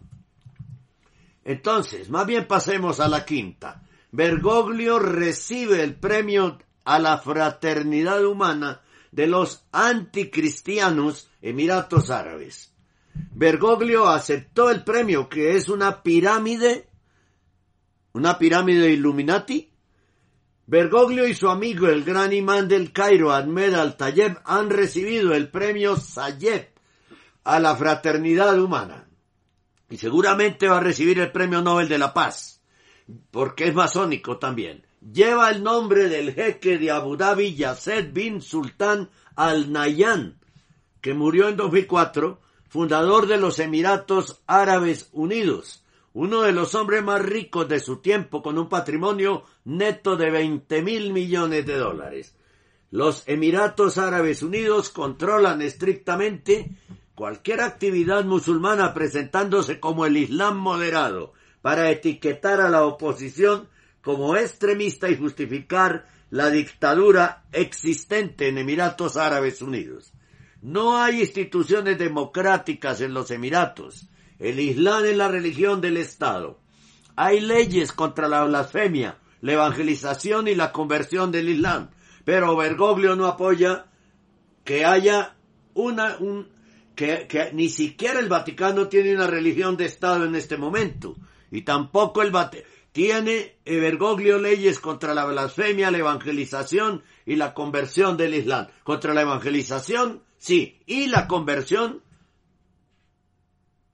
Entonces, 1.45 2.09
más 2.09 2.27
bien 2.27 2.47
pasemos 2.47 2.99
a 2.99 3.07
la 3.07 3.23
quinta. 3.23 3.81
Bergoglio 4.11 4.99
recibe 4.99 5.83
el 5.83 5.95
premio 5.95 6.57
a 6.83 6.99
la 6.99 7.17
fraternidad 7.19 8.25
humana 8.25 8.81
de 9.13 9.27
los 9.27 9.63
anticristianos 9.71 11.29
Emiratos 11.47 12.09
Árabes. 12.09 12.73
Bergoglio 13.13 14.09
aceptó 14.09 14.69
el 14.69 14.83
premio 14.83 15.29
que 15.29 15.55
es 15.55 15.69
una 15.69 16.03
pirámide, 16.03 16.89
una 18.11 18.37
pirámide 18.37 18.91
Illuminati. 18.91 19.71
Bergoglio 20.65 21.25
y 21.25 21.33
su 21.33 21.47
amigo 21.47 21.87
el 21.87 22.03
gran 22.03 22.33
imán 22.33 22.67
del 22.67 22.91
Cairo, 22.91 23.31
Ahmed 23.31 23.73
Al-Tayeb, 23.73 24.41
han 24.43 24.69
recibido 24.69 25.33
el 25.33 25.49
premio 25.49 25.95
Sayeb 25.95 26.67
a 27.45 27.61
la 27.61 27.73
fraternidad 27.77 28.59
humana. 28.59 29.07
Y 29.89 29.95
seguramente 29.95 30.67
va 30.67 30.79
a 30.79 30.81
recibir 30.81 31.19
el 31.19 31.31
premio 31.31 31.61
Nobel 31.61 31.87
de 31.87 31.97
la 31.97 32.13
Paz, 32.13 32.61
porque 33.31 33.69
es 33.69 33.73
masónico 33.73 34.37
también. 34.37 34.85
Lleva 34.99 35.49
el 35.49 35.63
nombre 35.63 36.09
del 36.09 36.33
jeque 36.33 36.77
de 36.77 36.91
Abu 36.91 37.15
Dhabi, 37.15 37.55
Yasser 37.55 38.11
bin 38.11 38.41
Sultan 38.41 39.09
Al 39.37 39.71
Nahyan, 39.71 40.36
que 41.07 41.13
murió 41.13 41.47
en 41.47 41.55
2004 41.55 42.37
fundador 42.67 43.27
de 43.27 43.37
los 43.37 43.59
Emiratos 43.59 44.41
Árabes 44.45 45.07
Unidos, 45.13 45.85
uno 46.11 46.41
de 46.41 46.51
los 46.51 46.75
hombres 46.75 47.01
más 47.01 47.21
ricos 47.21 47.69
de 47.69 47.79
su 47.79 47.99
tiempo 48.01 48.43
con 48.43 48.57
un 48.57 48.67
patrimonio 48.67 49.45
neto 49.63 50.17
de 50.17 50.29
20 50.29 50.81
mil 50.81 51.13
millones 51.13 51.65
de 51.65 51.77
dólares. 51.77 52.35
Los 52.91 53.23
Emiratos 53.25 53.97
Árabes 53.97 54.43
Unidos 54.43 54.89
controlan 54.89 55.61
estrictamente 55.61 56.75
cualquier 57.15 57.61
actividad 57.61 58.25
musulmana 58.25 58.93
presentándose 58.93 59.79
como 59.79 60.05
el 60.05 60.17
Islam 60.17 60.57
moderado 60.57 61.31
para 61.61 61.89
etiquetar 61.89 62.59
a 62.59 62.67
la 62.67 62.83
oposición 62.85 63.69
como 64.01 64.35
extremista 64.35 65.09
y 65.09 65.15
justificar 65.15 66.05
la 66.31 66.49
dictadura 66.49 67.45
existente 67.53 68.49
en 68.49 68.57
Emiratos 68.57 69.15
Árabes 69.15 69.61
Unidos. 69.61 70.11
No 70.67 70.97
hay 70.97 71.21
instituciones 71.21 71.97
democráticas 71.97 72.99
en 72.99 73.13
los 73.13 73.31
Emiratos. 73.31 74.09
El 74.37 74.59
Islam 74.59 75.05
es 75.05 75.15
la 75.15 75.29
religión 75.29 75.79
del 75.79 75.95
Estado. 75.95 76.59
Hay 77.15 77.39
leyes 77.39 77.93
contra 77.93 78.27
la 78.27 78.43
blasfemia, 78.43 79.17
la 79.39 79.53
evangelización 79.53 80.49
y 80.49 80.55
la 80.55 80.73
conversión 80.73 81.31
del 81.31 81.47
Islam. 81.47 81.91
Pero 82.25 82.57
Bergoglio 82.57 83.15
no 83.15 83.27
apoya 83.27 83.85
que 84.65 84.83
haya 84.83 85.37
una, 85.73 86.17
un, 86.17 86.49
que, 86.95 87.27
que 87.29 87.53
ni 87.53 87.69
siquiera 87.69 88.19
el 88.19 88.27
Vaticano 88.27 88.89
tiene 88.89 89.15
una 89.15 89.27
religión 89.27 89.77
de 89.77 89.85
Estado 89.85 90.25
en 90.25 90.35
este 90.35 90.57
momento. 90.57 91.15
Y 91.49 91.61
tampoco 91.61 92.21
el 92.21 92.31
Vaticano 92.31 92.67
tiene 92.91 93.55
Bergoglio 93.63 94.37
leyes 94.37 94.81
contra 94.81 95.13
la 95.13 95.23
blasfemia, 95.23 95.91
la 95.91 95.99
evangelización 95.99 97.03
y 97.25 97.37
la 97.37 97.53
conversión 97.53 98.17
del 98.17 98.33
Islam. 98.33 98.67
Contra 98.83 99.13
la 99.13 99.21
evangelización 99.21 100.26
Sí, 100.37 100.79
y 100.85 101.07
la 101.07 101.27
conversión 101.27 102.01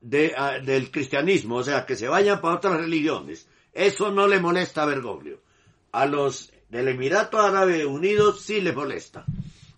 de, 0.02 0.34
ah, 0.38 0.60
del 0.60 0.92
cristianismo, 0.92 1.58
o 1.58 1.64
sea, 1.64 1.86
que 1.86 1.96
se 1.96 2.08
vayan 2.08 2.42
para 2.42 2.56
otras 2.56 2.78
religiones. 2.78 3.48
Eso 3.72 4.12
no 4.12 4.28
le 4.28 4.40
molesta 4.40 4.84
a 4.84 4.88
Bergoglio. 4.88 5.42
A 5.92 6.06
los 6.06 6.52
del 6.70 6.90
Emirato 6.90 7.40
Árabe 7.40 7.86
Unidos 7.86 8.42
sí 8.42 8.62
le 8.62 8.74
molesta. 8.74 9.26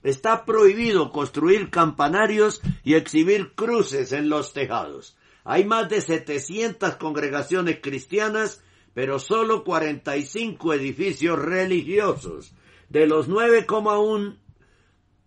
Está 0.01 0.45
prohibido 0.45 1.11
construir 1.11 1.69
campanarios 1.69 2.61
y 2.83 2.95
exhibir 2.95 3.53
cruces 3.53 4.11
en 4.11 4.29
los 4.29 4.53
tejados. 4.53 5.17
Hay 5.43 5.65
más 5.65 5.89
de 5.89 6.01
700 6.01 6.95
congregaciones 6.95 7.79
cristianas, 7.81 8.63
pero 8.93 9.19
solo 9.19 9.63
45 9.63 10.73
edificios 10.73 11.37
religiosos. 11.37 12.53
De 12.89 13.07
los 13.07 13.29
9,1 13.29 14.37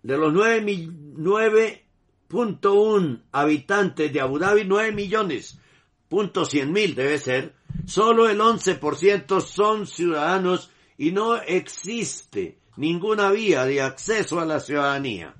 de 0.09 0.16
los 0.16 0.33
9.1 0.33 3.23
habitantes 3.31 4.11
de 4.11 4.21
Abu 4.23 4.38
Dhabi, 4.38 4.64
9 4.64 4.92
millones, 4.92 5.59
punto 6.09 6.47
100 6.47 6.73
mil 6.73 6.94
debe 6.94 7.18
ser, 7.18 7.53
solo 7.85 8.31
el 8.31 8.40
11% 8.40 9.42
son 9.42 9.87
ciudadanos 9.87 10.71
y 10.97 11.12
no 11.12 11.37
existe 11.37 12.59
ninguna 12.77 13.31
vía 13.31 13.66
de 13.66 13.83
acceso 13.83 14.40
a 14.40 14.47
la 14.47 14.61
ciudadanía. 14.61 15.35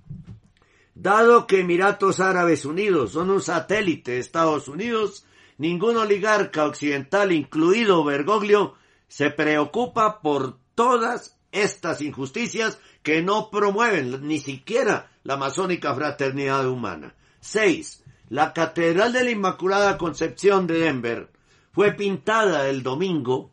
Dado 0.95 1.47
que 1.47 1.61
Emiratos 1.61 2.21
Árabes 2.21 2.67
Unidos 2.67 3.13
son 3.13 3.31
un 3.31 3.41
satélite 3.41 4.11
de 4.11 4.19
Estados 4.19 4.69
Unidos, 4.69 5.25
ningún 5.57 5.97
oligarca 5.97 6.67
occidental, 6.67 7.33
incluido 7.33 8.05
Bergoglio, 8.05 8.75
se 9.07 9.31
preocupa 9.31 10.21
por 10.21 10.59
todas 10.75 11.39
estas 11.53 12.03
injusticias 12.03 12.79
que 13.09 13.23
no 13.23 13.49
promueven 13.49 14.29
ni 14.29 14.39
siquiera 14.39 15.11
la 15.25 15.39
masónica 15.39 15.95
fraternidad 15.95 16.69
humana. 16.69 17.15
6. 17.41 18.05
La 18.29 18.53
Catedral 18.53 19.15
de 19.15 19.25
la 19.25 19.31
Inmaculada 19.31 19.97
Concepción 19.97 20.67
de 20.67 20.81
Denver 20.81 21.31
fue 21.73 21.93
pintada 21.93 22.69
el 22.69 22.83
domingo 22.83 23.51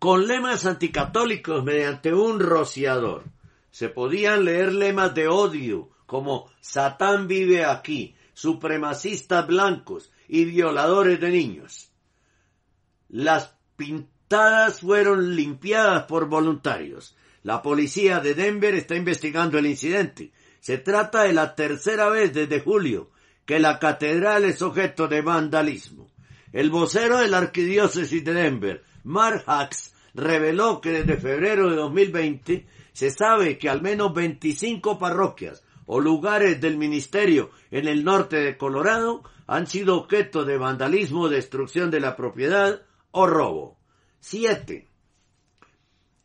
con 0.00 0.26
lemas 0.26 0.66
anticatólicos 0.66 1.62
mediante 1.62 2.12
un 2.12 2.40
rociador. 2.40 3.22
Se 3.70 3.88
podían 3.88 4.44
leer 4.44 4.72
lemas 4.72 5.14
de 5.14 5.28
odio 5.28 5.90
como 6.04 6.50
Satán 6.60 7.28
vive 7.28 7.64
aquí, 7.64 8.16
supremacistas 8.34 9.46
blancos 9.46 10.10
y 10.26 10.44
violadores 10.44 11.20
de 11.20 11.30
niños. 11.30 11.92
Las 13.10 13.54
pintadas 13.76 14.80
fueron 14.80 15.36
limpiadas 15.36 16.02
por 16.06 16.28
voluntarios. 16.28 17.14
La 17.48 17.62
policía 17.62 18.20
de 18.20 18.34
Denver 18.34 18.74
está 18.74 18.94
investigando 18.94 19.56
el 19.56 19.64
incidente. 19.64 20.32
Se 20.60 20.76
trata 20.76 21.22
de 21.22 21.32
la 21.32 21.54
tercera 21.54 22.10
vez 22.10 22.34
desde 22.34 22.60
julio 22.60 23.08
que 23.46 23.58
la 23.58 23.78
catedral 23.78 24.44
es 24.44 24.60
objeto 24.60 25.08
de 25.08 25.22
vandalismo. 25.22 26.10
El 26.52 26.68
vocero 26.68 27.16
de 27.16 27.28
la 27.28 27.38
arquidiócesis 27.38 28.22
de 28.22 28.34
Denver, 28.34 28.84
Mark 29.02 29.44
Hacks, 29.46 29.94
reveló 30.12 30.82
que 30.82 30.90
desde 30.90 31.16
febrero 31.16 31.70
de 31.70 31.76
2020 31.76 32.66
se 32.92 33.10
sabe 33.10 33.56
que 33.56 33.70
al 33.70 33.80
menos 33.80 34.12
25 34.12 34.98
parroquias 34.98 35.64
o 35.86 36.00
lugares 36.00 36.60
del 36.60 36.76
ministerio 36.76 37.50
en 37.70 37.88
el 37.88 38.04
norte 38.04 38.36
de 38.36 38.58
Colorado 38.58 39.22
han 39.46 39.66
sido 39.66 39.96
objeto 39.96 40.44
de 40.44 40.58
vandalismo, 40.58 41.30
destrucción 41.30 41.90
de 41.90 42.00
la 42.00 42.14
propiedad 42.14 42.82
o 43.10 43.26
robo. 43.26 43.78
7 44.20 44.87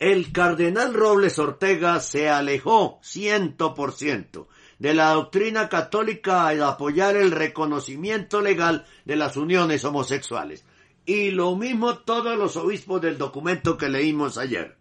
el 0.04 0.34
cardenal 0.34 0.94
Robles 0.94 1.40
Ortega 1.40 1.98
se 2.02 2.30
alejó 2.30 3.00
ciento 3.02 3.74
por 3.74 3.94
ciento 3.94 4.50
de 4.78 4.94
la 4.94 5.12
doctrina 5.12 5.70
católica 5.70 6.46
al 6.46 6.62
apoyar 6.62 7.16
el 7.16 7.32
reconocimiento 7.32 8.42
legal 8.42 8.86
de 9.06 9.16
las 9.16 9.38
uniones 9.38 9.86
homosexuales. 9.86 10.66
Y 11.06 11.32
lo 11.32 11.56
mismo 11.56 12.00
todos 12.00 12.38
los 12.38 12.58
obispos 12.58 13.00
del 13.00 13.18
documento 13.18 13.78
que 13.78 13.88
leímos 13.88 14.38
ayer. 14.38 14.78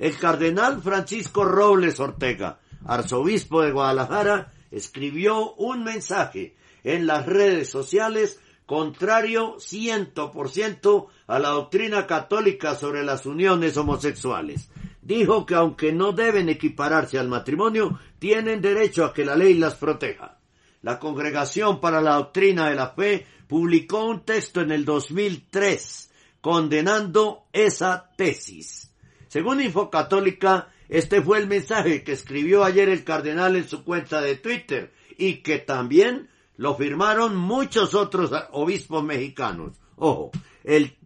El 0.00 0.18
cardenal 0.18 0.82
Francisco 0.82 1.44
Robles 1.44 2.00
Ortega, 2.00 2.58
arzobispo 2.84 3.62
de 3.62 3.70
Guadalajara, 3.70 4.54
escribió 4.72 5.52
un 5.54 5.84
mensaje 5.84 6.56
en 6.82 7.06
las 7.06 7.26
redes 7.26 7.70
sociales 7.70 8.40
contrario 8.66 9.56
ciento 9.58 10.30
por 10.32 10.50
ciento 10.50 11.08
a 11.26 11.38
la 11.38 11.50
doctrina 11.50 12.06
católica 12.06 12.74
sobre 12.74 13.04
las 13.04 13.26
uniones 13.26 13.76
homosexuales. 13.76 14.70
Dijo 15.02 15.44
que 15.44 15.54
aunque 15.54 15.92
no 15.92 16.12
deben 16.12 16.48
equipararse 16.48 17.18
al 17.18 17.28
matrimonio, 17.28 17.98
tienen 18.18 18.62
derecho 18.62 19.04
a 19.04 19.12
que 19.12 19.24
la 19.24 19.36
ley 19.36 19.54
las 19.54 19.74
proteja. 19.74 20.38
La 20.80 20.98
Congregación 20.98 21.80
para 21.80 22.00
la 22.00 22.16
Doctrina 22.16 22.68
de 22.68 22.74
la 22.74 22.90
Fe 22.90 23.26
publicó 23.46 24.06
un 24.06 24.24
texto 24.24 24.60
en 24.60 24.72
el 24.72 24.84
2003 24.84 26.10
condenando 26.40 27.46
esa 27.52 28.10
tesis. 28.16 28.92
Según 29.28 29.62
Infocatólica, 29.62 30.68
este 30.88 31.22
fue 31.22 31.38
el 31.38 31.46
mensaje 31.46 32.04
que 32.04 32.12
escribió 32.12 32.64
ayer 32.64 32.88
el 32.88 33.02
cardenal 33.02 33.56
en 33.56 33.66
su 33.66 33.82
cuenta 33.82 34.20
de 34.20 34.36
Twitter 34.36 34.92
y 35.16 35.36
que 35.36 35.58
también 35.58 36.28
lo 36.56 36.76
firmaron 36.76 37.36
muchos 37.36 37.94
otros 37.94 38.30
obispos 38.52 39.02
mexicanos. 39.02 39.72
Ojo, 39.96 40.30
el 40.62 40.96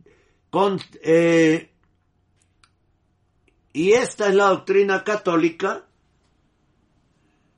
con, 0.51 0.81
eh, 1.03 1.71
y 3.73 3.93
esta 3.93 4.29
es 4.29 4.35
la 4.35 4.49
doctrina 4.49 5.05
católica 5.05 5.87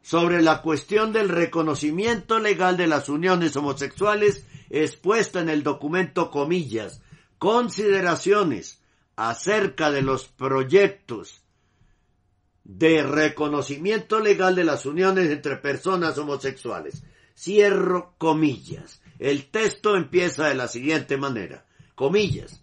sobre 0.02 0.42
la 0.42 0.60
cuestión 0.62 1.12
del 1.12 1.28
reconocimiento 1.28 2.40
legal 2.40 2.76
de 2.76 2.88
las 2.88 3.08
uniones 3.08 3.54
homosexuales 3.56 4.44
expuesta 4.70 5.40
en 5.40 5.48
el 5.48 5.62
documento 5.62 6.30
comillas, 6.30 7.02
consideraciones 7.38 8.80
acerca 9.16 9.90
de 9.90 10.02
los 10.02 10.26
proyectos 10.26 11.42
de 12.64 13.02
reconocimiento 13.02 14.20
legal 14.20 14.54
de 14.54 14.64
las 14.64 14.86
uniones 14.86 15.30
entre 15.30 15.56
personas 15.56 16.16
homosexuales. 16.18 17.02
Cierro 17.40 18.16
comillas. 18.18 19.00
El 19.18 19.50
texto 19.50 19.96
empieza 19.96 20.48
de 20.48 20.54
la 20.54 20.68
siguiente 20.68 21.16
manera. 21.16 21.64
Comillas. 21.94 22.62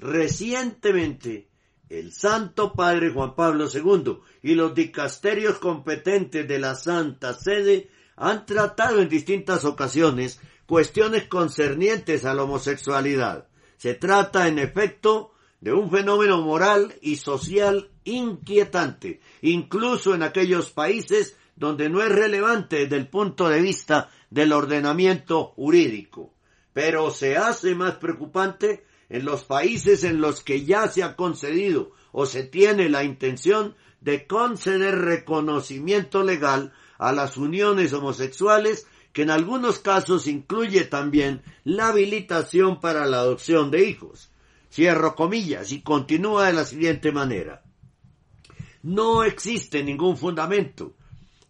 Recientemente, 0.00 1.46
el 1.88 2.12
Santo 2.12 2.72
Padre 2.72 3.10
Juan 3.10 3.36
Pablo 3.36 3.68
II 3.72 4.18
y 4.42 4.56
los 4.56 4.74
dicasterios 4.74 5.58
competentes 5.58 6.48
de 6.48 6.58
la 6.58 6.74
Santa 6.74 7.34
Sede 7.34 7.88
han 8.16 8.46
tratado 8.46 9.00
en 9.00 9.08
distintas 9.08 9.64
ocasiones 9.64 10.40
cuestiones 10.66 11.28
concernientes 11.28 12.24
a 12.24 12.34
la 12.34 12.42
homosexualidad. 12.42 13.46
Se 13.76 13.94
trata, 13.94 14.48
en 14.48 14.58
efecto, 14.58 15.34
de 15.60 15.72
un 15.72 15.88
fenómeno 15.88 16.42
moral 16.42 16.96
y 17.00 17.14
social 17.14 17.92
inquietante, 18.02 19.20
incluso 19.42 20.16
en 20.16 20.24
aquellos 20.24 20.72
países 20.72 21.36
donde 21.56 21.88
no 21.88 22.02
es 22.02 22.10
relevante 22.10 22.80
desde 22.80 22.96
el 22.96 23.08
punto 23.08 23.48
de 23.48 23.60
vista 23.60 24.10
del 24.30 24.52
ordenamiento 24.52 25.44
jurídico, 25.44 26.34
pero 26.72 27.10
se 27.10 27.36
hace 27.36 27.74
más 27.74 27.94
preocupante 27.96 28.84
en 29.08 29.24
los 29.24 29.44
países 29.44 30.04
en 30.04 30.20
los 30.20 30.42
que 30.42 30.64
ya 30.64 30.88
se 30.88 31.02
ha 31.02 31.16
concedido 31.16 31.92
o 32.12 32.26
se 32.26 32.42
tiene 32.42 32.88
la 32.88 33.04
intención 33.04 33.74
de 34.00 34.26
conceder 34.26 34.98
reconocimiento 34.98 36.22
legal 36.22 36.72
a 36.98 37.12
las 37.12 37.36
uniones 37.36 37.92
homosexuales 37.92 38.86
que 39.12 39.22
en 39.22 39.30
algunos 39.30 39.78
casos 39.78 40.26
incluye 40.26 40.84
también 40.84 41.42
la 41.64 41.88
habilitación 41.88 42.80
para 42.80 43.06
la 43.06 43.20
adopción 43.20 43.70
de 43.70 43.88
hijos. 43.88 44.30
Cierro 44.70 45.14
comillas 45.14 45.72
y 45.72 45.80
continúa 45.80 46.46
de 46.46 46.52
la 46.52 46.64
siguiente 46.64 47.12
manera. 47.12 47.62
No 48.82 49.24
existe 49.24 49.82
ningún 49.82 50.16
fundamento 50.16 50.94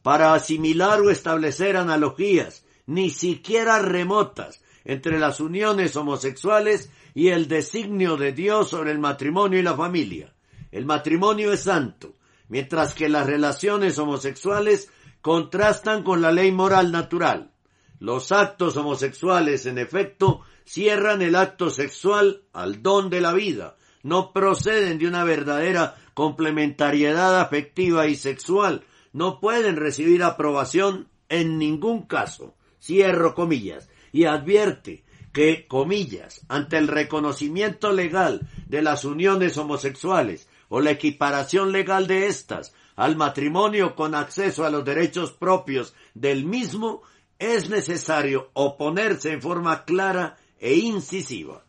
para 0.03 0.33
asimilar 0.35 1.01
o 1.01 1.11
establecer 1.11 1.77
analogías, 1.77 2.65
ni 2.87 3.11
siquiera 3.11 3.81
remotas, 3.81 4.63
entre 4.85 5.19
las 5.19 5.41
uniones 5.41 5.97
homosexuales 5.97 6.91
y 7.15 7.29
el 7.29 7.49
designio 7.49 8.17
de 8.17 8.33
Dios 8.33 8.71
sobre 8.71 8.93
el 8.93 8.99
matrimonio 8.99 9.59
y 9.59 9.63
la 9.63 9.75
familia. 9.75 10.33
El 10.71 10.87
matrimonio 10.87 11.53
es 11.53 11.65
santo, 11.65 12.15
mientras 12.49 12.95
que 12.95 13.09
las 13.09 13.27
relaciones 13.27 13.99
homosexuales 13.99 14.91
contrastan 15.21 16.03
con 16.03 16.23
la 16.23 16.31
ley 16.31 16.53
moral 16.53 16.93
natural. 16.93 17.53
Los 17.99 18.31
actos 18.31 18.77
homosexuales, 18.77 19.67
en 19.67 19.79
efecto, 19.79 20.43
cierran 20.65 21.23
el 21.23 21.35
acto 21.35 21.71
sexual 21.71 22.43
al 22.53 22.83
don 22.83 23.11
de 23.11 23.21
la 23.21 23.33
vida, 23.33 23.77
no 24.03 24.33
proceden 24.33 24.99
de 24.99 25.09
una 25.09 25.25
verdadera 25.25 25.97
complementariedad 26.15 27.41
afectiva 27.41 28.07
y 28.07 28.17
sexual, 28.17 28.85
no 29.13 29.41
pueden 29.41 29.77
recibir 29.77 30.23
aprobación 30.23 31.09
en 31.29 31.59
ningún 31.59 32.03
caso. 32.03 32.56
Cierro 32.87 33.35
comillas. 33.35 33.89
Y 34.13 34.27
advierte 34.27 35.03
que, 35.33 35.67
comillas, 35.67 36.47
ante 36.49 36.79
el 36.79 36.87
reconocimiento 36.87 37.93
legal 37.93 38.49
de 38.69 38.81
las 38.81 39.05
uniones 39.05 39.59
homosexuales 39.59 40.49
o 40.69 40.81
la 40.81 40.93
equiparación 40.93 41.73
legal 41.73 42.07
de 42.07 42.27
éstas 42.27 42.73
al 42.95 43.17
matrimonio 43.17 43.97
con 43.97 44.15
acceso 44.15 44.65
a 44.65 44.71
los 44.71 44.85
derechos 44.85 45.33
propios 45.33 45.95
del 46.15 46.45
mismo, 46.47 47.03
es 47.41 47.69
necesario 47.69 48.51
oponerse 48.55 49.33
en 49.33 49.43
forma 49.43 49.85
clara 49.85 50.37
e 50.61 50.75
incisiva. 50.77 51.65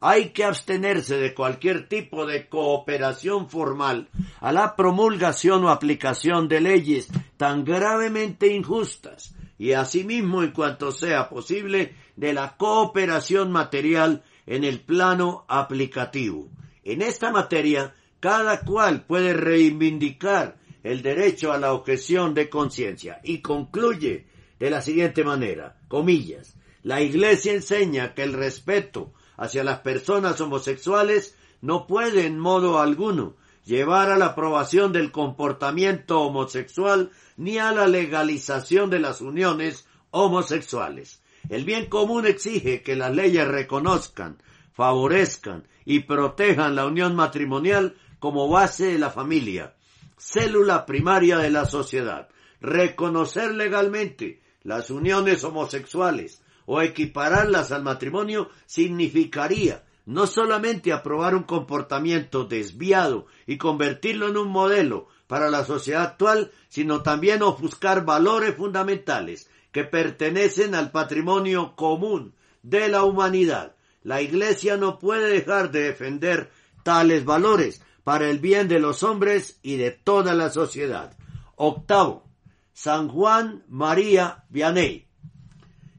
Hay 0.00 0.30
que 0.30 0.44
abstenerse 0.44 1.16
de 1.18 1.34
cualquier 1.34 1.88
tipo 1.88 2.26
de 2.26 2.48
cooperación 2.48 3.48
formal 3.48 4.08
a 4.40 4.52
la 4.52 4.74
promulgación 4.74 5.64
o 5.64 5.70
aplicación 5.70 6.48
de 6.48 6.60
leyes 6.62 7.08
tan 7.36 7.62
gravemente 7.64 8.48
injustas 8.48 9.34
y 9.62 9.74
asimismo 9.74 10.42
en 10.42 10.50
cuanto 10.50 10.90
sea 10.90 11.28
posible 11.28 11.94
de 12.16 12.32
la 12.32 12.56
cooperación 12.56 13.52
material 13.52 14.24
en 14.44 14.64
el 14.64 14.80
plano 14.80 15.44
aplicativo. 15.46 16.48
En 16.82 17.00
esta 17.00 17.30
materia, 17.30 17.94
cada 18.18 18.62
cual 18.62 19.06
puede 19.06 19.34
reivindicar 19.34 20.56
el 20.82 21.00
derecho 21.00 21.52
a 21.52 21.58
la 21.58 21.74
objeción 21.74 22.34
de 22.34 22.48
conciencia 22.50 23.20
y 23.22 23.38
concluye 23.38 24.26
de 24.58 24.68
la 24.68 24.82
siguiente 24.82 25.22
manera, 25.22 25.78
comillas, 25.86 26.56
la 26.82 27.00
Iglesia 27.00 27.52
enseña 27.52 28.14
que 28.14 28.24
el 28.24 28.32
respeto 28.32 29.12
hacia 29.36 29.62
las 29.62 29.78
personas 29.78 30.40
homosexuales 30.40 31.36
no 31.60 31.86
puede 31.86 32.26
en 32.26 32.36
modo 32.36 32.80
alguno 32.80 33.36
llevar 33.64 34.10
a 34.10 34.18
la 34.18 34.26
aprobación 34.26 34.92
del 34.92 35.12
comportamiento 35.12 36.20
homosexual 36.22 37.10
ni 37.36 37.58
a 37.58 37.72
la 37.72 37.86
legalización 37.86 38.90
de 38.90 38.98
las 39.00 39.20
uniones 39.20 39.86
homosexuales. 40.10 41.22
El 41.48 41.64
bien 41.64 41.86
común 41.86 42.26
exige 42.26 42.82
que 42.82 42.96
las 42.96 43.14
leyes 43.14 43.46
reconozcan, 43.46 44.38
favorezcan 44.72 45.66
y 45.84 46.00
protejan 46.00 46.76
la 46.76 46.86
unión 46.86 47.14
matrimonial 47.16 47.96
como 48.18 48.48
base 48.48 48.86
de 48.86 48.98
la 48.98 49.10
familia, 49.10 49.74
célula 50.16 50.86
primaria 50.86 51.38
de 51.38 51.50
la 51.50 51.64
sociedad. 51.64 52.28
Reconocer 52.60 53.52
legalmente 53.54 54.40
las 54.62 54.90
uniones 54.90 55.42
homosexuales 55.42 56.42
o 56.66 56.80
equipararlas 56.80 57.72
al 57.72 57.82
matrimonio 57.82 58.50
significaría 58.66 59.82
no 60.04 60.26
solamente 60.26 60.92
aprobar 60.92 61.34
un 61.34 61.44
comportamiento 61.44 62.44
desviado 62.44 63.26
y 63.46 63.58
convertirlo 63.58 64.28
en 64.28 64.36
un 64.36 64.48
modelo 64.48 65.08
para 65.26 65.50
la 65.50 65.64
sociedad 65.64 66.02
actual, 66.02 66.50
sino 66.68 67.02
también 67.02 67.42
ofuscar 67.42 68.04
valores 68.04 68.56
fundamentales 68.56 69.48
que 69.70 69.84
pertenecen 69.84 70.74
al 70.74 70.90
patrimonio 70.90 71.74
común 71.76 72.34
de 72.62 72.88
la 72.88 73.04
humanidad. 73.04 73.74
La 74.02 74.20
Iglesia 74.20 74.76
no 74.76 74.98
puede 74.98 75.30
dejar 75.30 75.70
de 75.70 75.84
defender 75.84 76.50
tales 76.82 77.24
valores 77.24 77.82
para 78.04 78.28
el 78.28 78.40
bien 78.40 78.68
de 78.68 78.80
los 78.80 79.02
hombres 79.02 79.58
y 79.62 79.76
de 79.76 79.92
toda 79.92 80.34
la 80.34 80.50
sociedad. 80.50 81.16
Octavo, 81.56 82.28
San 82.72 83.08
Juan 83.08 83.64
María 83.68 84.44
Vianney. 84.48 85.06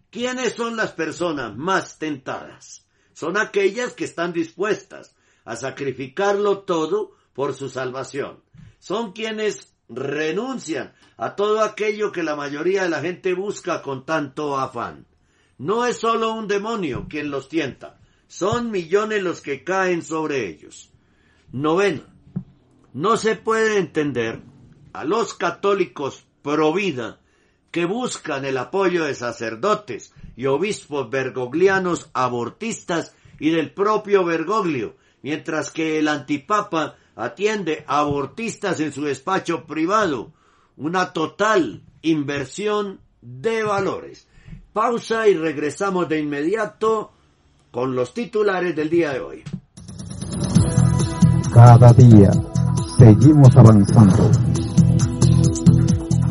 ¿Quiénes 0.10 0.54
son 0.54 0.76
las 0.76 0.92
personas 0.92 1.56
más 1.56 1.98
tentadas? 1.98 2.83
Son 3.24 3.38
aquellas 3.38 3.94
que 3.94 4.04
están 4.04 4.34
dispuestas 4.34 5.16
a 5.46 5.56
sacrificarlo 5.56 6.60
todo 6.64 7.16
por 7.32 7.54
su 7.54 7.70
salvación. 7.70 8.44
Son 8.80 9.14
quienes 9.14 9.74
renuncian 9.88 10.94
a 11.16 11.34
todo 11.38 11.62
aquello 11.62 12.12
que 12.12 12.22
la 12.22 12.36
mayoría 12.36 12.84
de 12.84 12.90
la 12.90 13.00
gente 13.00 13.34
busca 13.34 13.82
con 13.82 14.06
tanto 14.06 14.58
afán. 14.60 15.08
No 15.58 15.86
es 15.86 16.00
solo 16.00 16.34
un 16.34 16.50
demonio 16.50 17.08
quien 17.10 17.32
los 17.32 17.48
tienta, 17.48 17.98
son 18.28 18.72
millones 18.72 19.24
los 19.24 19.40
que 19.40 19.64
caen 19.64 20.02
sobre 20.02 20.46
ellos. 20.50 20.92
Novena. 21.54 22.14
No 22.92 23.16
se 23.16 23.38
puede 23.38 23.78
entender 23.78 24.42
a 24.92 25.06
los 25.06 25.34
católicos 25.34 26.26
pro 26.42 26.74
vida 26.74 27.22
que 27.72 27.86
buscan 27.86 28.44
el 28.44 28.58
apoyo 28.58 29.06
de 29.06 29.16
sacerdotes 29.16 30.12
y 30.36 30.46
obispos 30.46 31.10
bergoglianos 31.10 32.10
abortistas 32.13 33.15
y 33.39 33.52
del 33.52 33.72
propio 33.72 34.24
Bergoglio, 34.24 34.96
mientras 35.22 35.72
que 35.72 36.00
el 36.00 36.08
antipapa 36.08 36.96
atiende 37.15 37.84
a 37.88 38.00
abortistas 38.00 38.80
en 38.80 38.91
su 38.91 39.04
despacho 39.04 39.65
privado, 39.65 40.32
una 40.78 41.13
total 41.13 41.84
inversión 42.02 43.00
de 43.22 43.63
valores. 43.63 44.28
Pausa 44.74 45.28
y 45.28 45.36
regresamos 45.36 46.10
de 46.10 46.19
inmediato 46.19 47.12
con 47.72 47.96
los 47.96 48.13
titulares 48.13 48.76
del 48.76 48.89
día 48.89 49.12
de 49.13 49.19
hoy. 49.19 49.43
Cada 51.54 51.93
día 51.93 52.32
seguimos 52.98 53.56
avanzando 53.56 54.32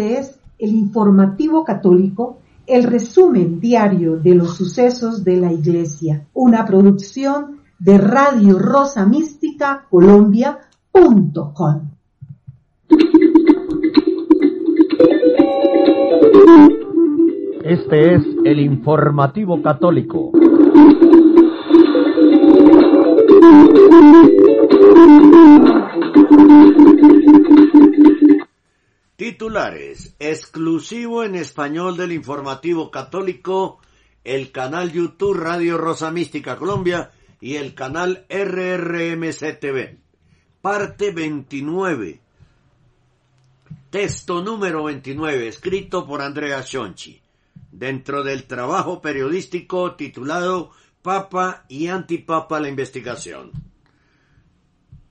Este 0.00 0.18
es 0.18 0.40
el 0.58 0.74
informativo 0.74 1.62
católico, 1.62 2.38
el 2.66 2.84
resumen 2.84 3.60
diario 3.60 4.16
de 4.16 4.34
los 4.34 4.56
sucesos 4.56 5.24
de 5.24 5.36
la 5.36 5.52
Iglesia, 5.52 6.26
una 6.32 6.64
producción 6.64 7.58
de 7.78 7.98
Radio 7.98 8.58
Rosa 8.58 9.04
Mística 9.04 9.84
Colombia.com. 9.90 11.90
Este 17.62 18.14
es 18.14 18.22
el 18.46 18.58
informativo 18.58 19.60
católico. 19.60 20.32
Titulares. 29.20 30.16
Exclusivo 30.18 31.24
en 31.24 31.34
español 31.34 31.98
del 31.98 32.12
informativo 32.12 32.90
católico, 32.90 33.78
el 34.24 34.50
canal 34.50 34.92
YouTube 34.92 35.36
Radio 35.36 35.76
Rosa 35.76 36.10
Mística 36.10 36.56
Colombia 36.56 37.10
y 37.38 37.56
el 37.56 37.74
canal 37.74 38.24
RRMC 38.30 39.60
TV. 39.60 39.98
Parte 40.62 41.10
29. 41.10 42.18
Texto 43.90 44.40
número 44.40 44.84
29, 44.84 45.48
escrito 45.48 46.06
por 46.06 46.22
Andrea 46.22 46.62
Shonchi, 46.62 47.20
dentro 47.72 48.22
del 48.22 48.44
trabajo 48.44 49.02
periodístico 49.02 49.96
titulado 49.96 50.70
Papa 51.02 51.66
y 51.68 51.88
Antipapa 51.88 52.58
la 52.58 52.70
investigación. 52.70 53.52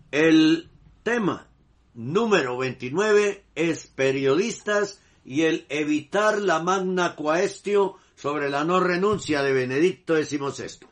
El 0.10 0.67
tema 1.04 1.49
número 1.93 2.58
29 2.58 3.43
es 3.56 3.88
periodistas 3.88 5.02
y 5.25 5.43
el 5.43 5.65
evitar 5.69 6.39
la 6.39 6.60
magna 6.60 7.15
quaestio 7.15 7.95
sobre 8.15 8.49
la 8.49 8.63
no 8.63 8.80
renuncia 8.80 9.41
de 9.43 9.54
Benedicto 9.54 10.15
XVI. 10.15 10.88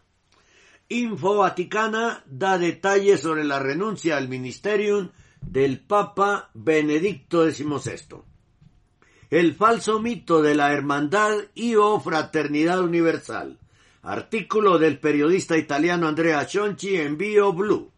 Info 0.89 1.37
Vaticana 1.37 2.23
da 2.25 2.57
detalles 2.57 3.21
sobre 3.21 3.43
la 3.43 3.59
renuncia 3.59 4.15
al 4.15 4.29
ministerium 4.29 5.09
del 5.41 5.79
Papa 5.79 6.49
Benedicto 6.53 7.49
XVI. 7.49 8.21
El 9.29 9.55
falso 9.55 9.99
mito 9.99 10.41
de 10.41 10.55
la 10.55 10.71
hermandad 10.71 11.35
y 11.53 11.75
o 11.75 11.99
fraternidad 11.99 12.81
universal. 12.81 13.59
Artículo 14.03 14.77
del 14.77 14.99
periodista 14.99 15.57
italiano 15.57 16.07
Andrea 16.07 16.45
Chonchi 16.47 16.95
en 16.95 17.17
Bio 17.17 17.51
Blue. 17.51 17.91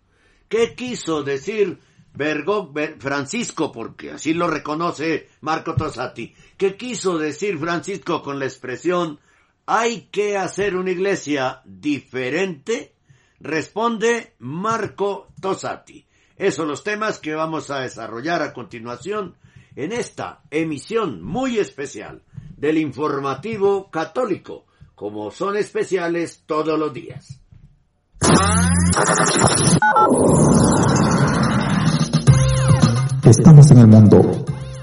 ¿Qué 0.47 0.73
quiso 0.73 1.21
decir 1.21 1.77
Bergo, 2.19 2.73
Francisco, 2.99 3.71
porque 3.71 4.11
así 4.11 4.33
lo 4.33 4.49
reconoce 4.49 5.29
Marco 5.39 5.73
Tosati? 5.75 6.35
¿Qué 6.57 6.75
quiso 6.75 7.17
decir 7.17 7.57
Francisco 7.57 8.21
con 8.21 8.39
la 8.39 8.45
expresión 8.45 9.21
hay 9.65 10.09
que 10.11 10.35
hacer 10.35 10.75
una 10.75 10.91
iglesia 10.91 11.61
diferente? 11.63 12.93
Responde 13.39 14.33
Marco 14.39 15.29
Tosati. 15.41 16.05
Esos 16.35 16.55
son 16.55 16.67
los 16.67 16.83
temas 16.83 17.19
que 17.19 17.35
vamos 17.35 17.71
a 17.71 17.79
desarrollar 17.79 18.41
a 18.41 18.51
continuación 18.51 19.37
en 19.77 19.93
esta 19.93 20.41
emisión 20.51 21.23
muy 21.23 21.57
especial 21.57 22.23
del 22.57 22.79
informativo 22.79 23.89
católico, 23.89 24.65
como 24.93 25.31
son 25.31 25.55
especiales 25.55 26.43
todos 26.45 26.77
los 26.77 26.93
días. 26.93 27.39
Estamos 33.29 33.69
en 33.69 33.77
el 33.77 33.85
mundo 33.85 34.19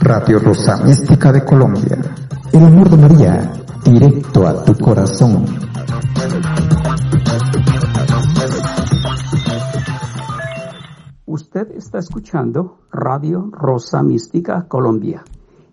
Radio 0.00 0.38
Rosa 0.38 0.78
Mística 0.78 1.32
de 1.32 1.44
Colombia. 1.44 1.98
El 2.50 2.64
amor 2.64 2.88
de 2.88 2.96
María, 2.96 3.52
directo 3.84 4.46
a 4.46 4.64
tu 4.64 4.74
corazón. 4.78 5.44
Usted 11.26 11.72
está 11.72 11.98
escuchando 11.98 12.78
Radio 12.90 13.50
Rosa 13.52 14.02
Mística 14.02 14.66
Colombia. 14.66 15.22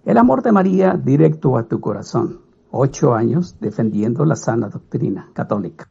El 0.06 0.18
amor 0.18 0.42
de 0.42 0.52
María 0.52 0.94
directo 0.94 1.58
a 1.58 1.68
tu 1.68 1.80
corazón. 1.80 2.42
Ocho 2.72 3.14
años 3.14 3.56
defendiendo 3.60 4.26
la 4.26 4.36
sana 4.36 4.70
doctrina 4.70 5.30
católica. 5.34 5.90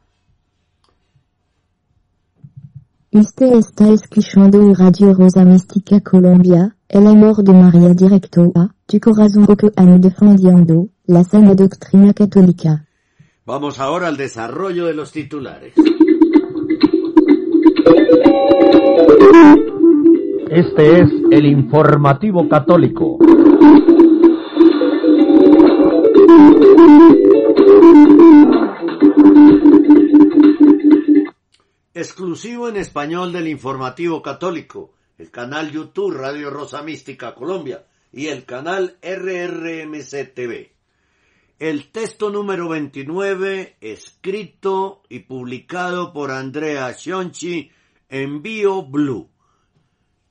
Usted 3.11 3.53
está 3.53 3.89
escuchando 3.89 4.73
Radio 4.75 5.13
Rosa 5.13 5.43
Mística 5.43 5.99
Colombia, 6.01 6.75
el 6.87 7.07
amor 7.07 7.37
de 7.37 7.53
María 7.53 7.89
directo 7.89 8.51
a 8.55 8.75
tu 8.85 8.99
corazón 8.99 9.45
ocho 9.47 9.71
años 9.77 10.01
defendiendo 10.01 10.89
la 11.05 11.23
sana 11.23 11.55
doctrina 11.55 12.13
católica. 12.13 12.85
Vamos 13.45 13.79
ahora 13.79 14.07
al 14.07 14.17
desarrollo 14.17 14.85
de 14.85 14.93
los 14.93 15.11
titulares. 15.11 15.73
Este 20.51 21.01
es 21.01 21.11
el 21.29 21.45
informativo 21.45 22.49
católico. 22.49 23.19
Exclusivo 31.93 32.67
en 32.67 32.77
español 32.77 33.31
del 33.31 33.47
informativo 33.47 34.23
católico, 34.23 34.95
el 35.19 35.29
canal 35.29 35.71
YouTube 35.71 36.15
Radio 36.15 36.49
Rosa 36.49 36.81
Mística 36.81 37.35
Colombia 37.35 37.85
y 38.11 38.29
el 38.29 38.45
canal 38.45 38.97
RRMC 39.03 40.33
TV. 40.33 40.73
El 41.59 41.91
texto 41.91 42.31
número 42.31 42.69
29, 42.69 43.75
escrito 43.81 45.03
y 45.09 45.19
publicado 45.19 46.11
por 46.11 46.31
Andrea 46.31 46.91
Shonchi 46.97 47.69
en 48.09 48.41
Bio 48.41 48.81
Blue, 48.81 49.29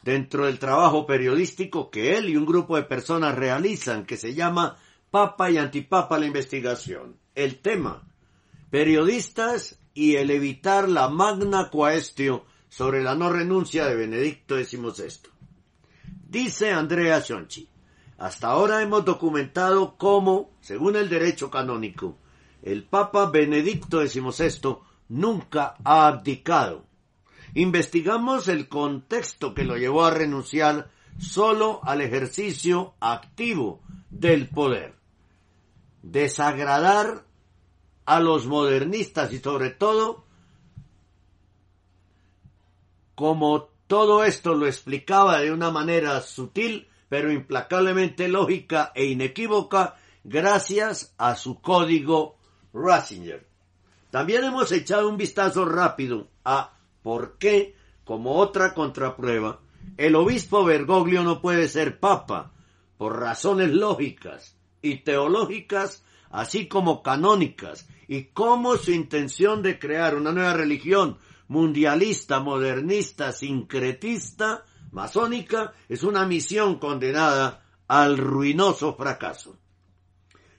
dentro 0.08 0.46
del 0.46 0.58
trabajo 0.58 1.04
periodístico 1.04 1.90
que 1.90 2.16
él 2.16 2.30
y 2.30 2.36
un 2.36 2.46
grupo 2.46 2.76
de 2.76 2.82
personas 2.84 3.34
realizan 3.34 4.06
que 4.06 4.16
se 4.16 4.32
llama 4.32 4.78
Papa 5.10 5.50
y 5.50 5.58
Antipapa 5.58 6.18
la 6.18 6.24
investigación. 6.24 7.18
El 7.34 7.58
tema, 7.58 8.08
periodistas 8.70 9.78
y 9.92 10.16
el 10.16 10.30
evitar 10.30 10.88
la 10.88 11.10
magna 11.10 11.68
quaestio 11.68 12.46
sobre 12.70 13.02
la 13.02 13.14
no 13.16 13.28
renuncia 13.28 13.84
de 13.84 13.96
Benedicto 13.96 14.56
XVI. 14.56 15.28
Dice 16.26 16.72
Andrea 16.72 17.20
Shonchi, 17.20 17.68
hasta 18.16 18.48
ahora 18.48 18.80
hemos 18.80 19.04
documentado 19.04 19.98
cómo, 19.98 20.52
según 20.62 20.96
el 20.96 21.10
derecho 21.10 21.50
canónico, 21.50 22.16
el 22.62 22.82
Papa 22.82 23.26
Benedicto 23.26 24.00
XVI 24.00 24.78
nunca 25.10 25.74
ha 25.84 26.06
abdicado. 26.06 26.87
Investigamos 27.58 28.46
el 28.46 28.68
contexto 28.68 29.52
que 29.52 29.64
lo 29.64 29.76
llevó 29.76 30.04
a 30.04 30.12
renunciar 30.12 30.92
solo 31.18 31.80
al 31.82 32.00
ejercicio 32.02 32.94
activo 33.00 33.80
del 34.10 34.48
poder. 34.48 34.94
Desagradar 36.02 37.24
a 38.04 38.20
los 38.20 38.46
modernistas 38.46 39.32
y 39.32 39.40
sobre 39.40 39.70
todo, 39.70 40.24
como 43.16 43.70
todo 43.88 44.22
esto 44.22 44.54
lo 44.54 44.68
explicaba 44.68 45.40
de 45.40 45.50
una 45.50 45.72
manera 45.72 46.20
sutil, 46.20 46.86
pero 47.08 47.32
implacablemente 47.32 48.28
lógica 48.28 48.92
e 48.94 49.06
inequívoca, 49.06 49.96
gracias 50.22 51.12
a 51.18 51.34
su 51.34 51.60
código 51.60 52.36
Ratzinger. 52.72 53.48
También 54.12 54.44
hemos 54.44 54.70
echado 54.70 55.08
un 55.08 55.16
vistazo 55.16 55.64
rápido 55.64 56.28
a 56.44 56.77
por 57.08 57.38
qué, 57.38 57.74
como 58.04 58.34
otra 58.34 58.74
contraprueba, 58.74 59.62
el 59.96 60.14
obispo 60.14 60.62
Bergoglio 60.62 61.22
no 61.22 61.40
puede 61.40 61.66
ser 61.66 62.00
papa, 62.00 62.52
por 62.98 63.18
razones 63.18 63.70
lógicas 63.70 64.58
y 64.82 64.96
teológicas, 64.96 66.04
así 66.28 66.68
como 66.68 67.02
canónicas, 67.02 67.88
y 68.08 68.24
cómo 68.24 68.76
su 68.76 68.90
intención 68.90 69.62
de 69.62 69.78
crear 69.78 70.16
una 70.16 70.32
nueva 70.32 70.52
religión 70.52 71.16
mundialista, 71.46 72.40
modernista, 72.40 73.32
sincretista, 73.32 74.66
masónica 74.90 75.72
es 75.88 76.02
una 76.02 76.26
misión 76.26 76.78
condenada 76.78 77.64
al 77.86 78.18
ruinoso 78.18 78.96
fracaso. 78.96 79.58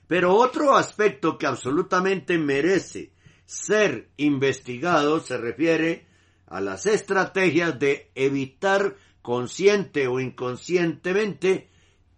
Pero 0.08 0.34
otro 0.34 0.74
aspecto 0.76 1.38
que 1.38 1.46
absolutamente 1.46 2.38
merece 2.38 3.12
ser 3.46 4.10
investigado 4.16 5.20
se 5.20 5.38
refiere 5.38 6.09
a 6.50 6.60
las 6.60 6.84
estrategias 6.84 7.78
de 7.78 8.10
evitar 8.14 8.96
consciente 9.22 10.08
o 10.08 10.20
inconscientemente 10.20 11.70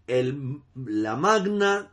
el, 0.07 0.61
la 0.75 1.17
magna 1.17 1.93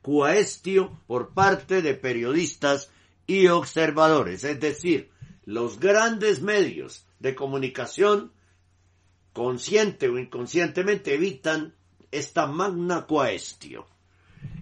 cuestio 0.00 0.98
por 1.06 1.34
parte 1.34 1.82
de 1.82 1.94
periodistas 1.94 2.90
y 3.26 3.48
observadores, 3.48 4.44
es 4.44 4.58
decir, 4.60 5.10
los 5.44 5.78
grandes 5.78 6.40
medios 6.42 7.06
de 7.18 7.34
comunicación, 7.34 8.32
consciente 9.32 10.08
o 10.08 10.18
inconscientemente, 10.18 11.14
evitan 11.14 11.74
esta 12.10 12.46
magna 12.46 13.06
cuestio. 13.06 13.86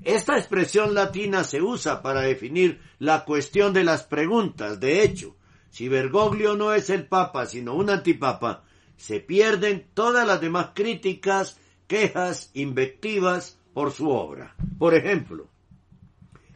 Esta 0.03 0.39
expresión 0.39 0.95
latina 0.95 1.45
se 1.45 1.63
usa 1.63 2.03
para 2.03 2.23
definir 2.23 2.81
la 2.99 3.25
cuestión 3.25 3.73
de 3.73 3.85
las 3.85 4.05
preguntas. 4.05 4.81
De 4.81 5.03
hecho, 5.03 5.37
si 5.79 5.89
Bergoglio 5.89 6.57
no 6.57 6.75
es 6.75 6.91
el 6.91 7.07
Papa, 7.07 7.47
sino 7.47 7.77
un 7.77 7.89
antipapa, 7.89 8.65
se 8.97 9.21
pierden 9.21 9.87
todas 9.95 10.27
las 10.27 10.41
demás 10.41 10.71
críticas, 10.75 11.57
quejas, 11.87 12.51
invectivas 12.55 13.61
por 13.75 13.93
su 13.93 14.11
obra. 14.11 14.57
Por 14.77 14.97
ejemplo, 14.97 15.47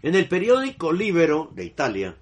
en 0.02 0.16
el 0.16 0.26
periódico 0.28 0.92
Libero 0.92 1.52
de 1.54 1.64
Italia, 1.64 2.16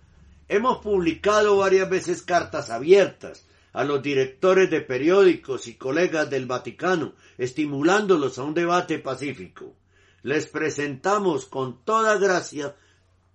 hemos 0.47 0.83
publicado 0.83 1.57
varias 1.57 1.89
veces 1.89 2.21
cartas 2.21 2.69
abiertas 2.69 3.47
a 3.73 3.83
los 3.85 4.03
directores 4.03 4.69
de 4.69 4.83
periódicos 4.83 5.69
y 5.69 5.77
colegas 5.77 6.29
del 6.29 6.45
Vaticano, 6.45 7.15
estimulándolos 7.39 8.39
a 8.39 8.43
un 8.43 8.53
debate 8.53 8.99
pacífico. 8.99 9.75
Les 10.23 10.47
presentamos 10.49 11.47
con 11.47 11.83
toda 11.83 12.19
gracia 12.19 12.77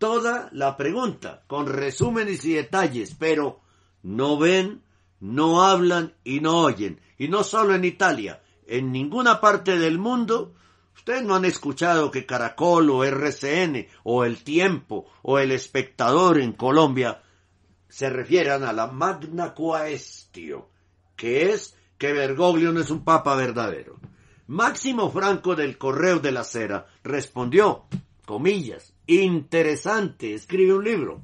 toda 0.06 0.50
la 0.52 0.78
pregunta, 0.78 1.42
con 1.48 1.66
resúmenes 1.66 2.46
y 2.46 2.54
detalles, 2.54 3.16
pero 3.18 3.62
no 4.04 4.38
ven, 4.38 4.84
no 5.20 5.64
hablan 5.64 6.14
y 6.24 6.42
no 6.42 6.60
oyen. 6.60 7.02
Y 7.18 7.28
no 7.28 7.44
solo 7.44 7.74
en 7.74 7.86
Italia, 7.86 8.44
en 8.68 8.92
ninguna 8.92 9.42
parte 9.42 9.80
del 9.80 9.98
mundo 9.98 10.54
Ustedes 10.96 11.24
no 11.24 11.36
han 11.36 11.46
escuchado 11.46 12.10
que 12.10 12.26
Caracol 12.26 12.90
o 12.90 13.04
RCN 13.04 13.88
o 14.04 14.24
El 14.24 14.44
Tiempo 14.44 15.06
o 15.22 15.38
El 15.38 15.52
Espectador 15.52 16.40
en 16.40 16.54
Colombia 16.54 17.22
se 17.90 18.10
refieran 18.10 18.64
a 18.64 18.74
la 18.74 18.88
magna 18.88 19.54
quaestio, 19.54 20.70
que 21.16 21.52
es 21.52 21.78
que 21.98 22.12
Bergoglio 22.12 22.72
no 22.72 22.80
es 22.80 22.90
un 22.90 23.04
papa 23.04 23.36
verdadero. 23.36 24.00
Máximo 24.48 25.12
Franco 25.12 25.56
del 25.56 25.78
Correo 25.78 26.20
de 26.20 26.32
la 26.32 26.44
Cera 26.44 26.88
respondió, 27.04 27.86
comillas, 28.26 28.95
interesante, 29.08 30.34
escribe 30.34 30.74
un 30.74 30.84
libro. 30.84 31.22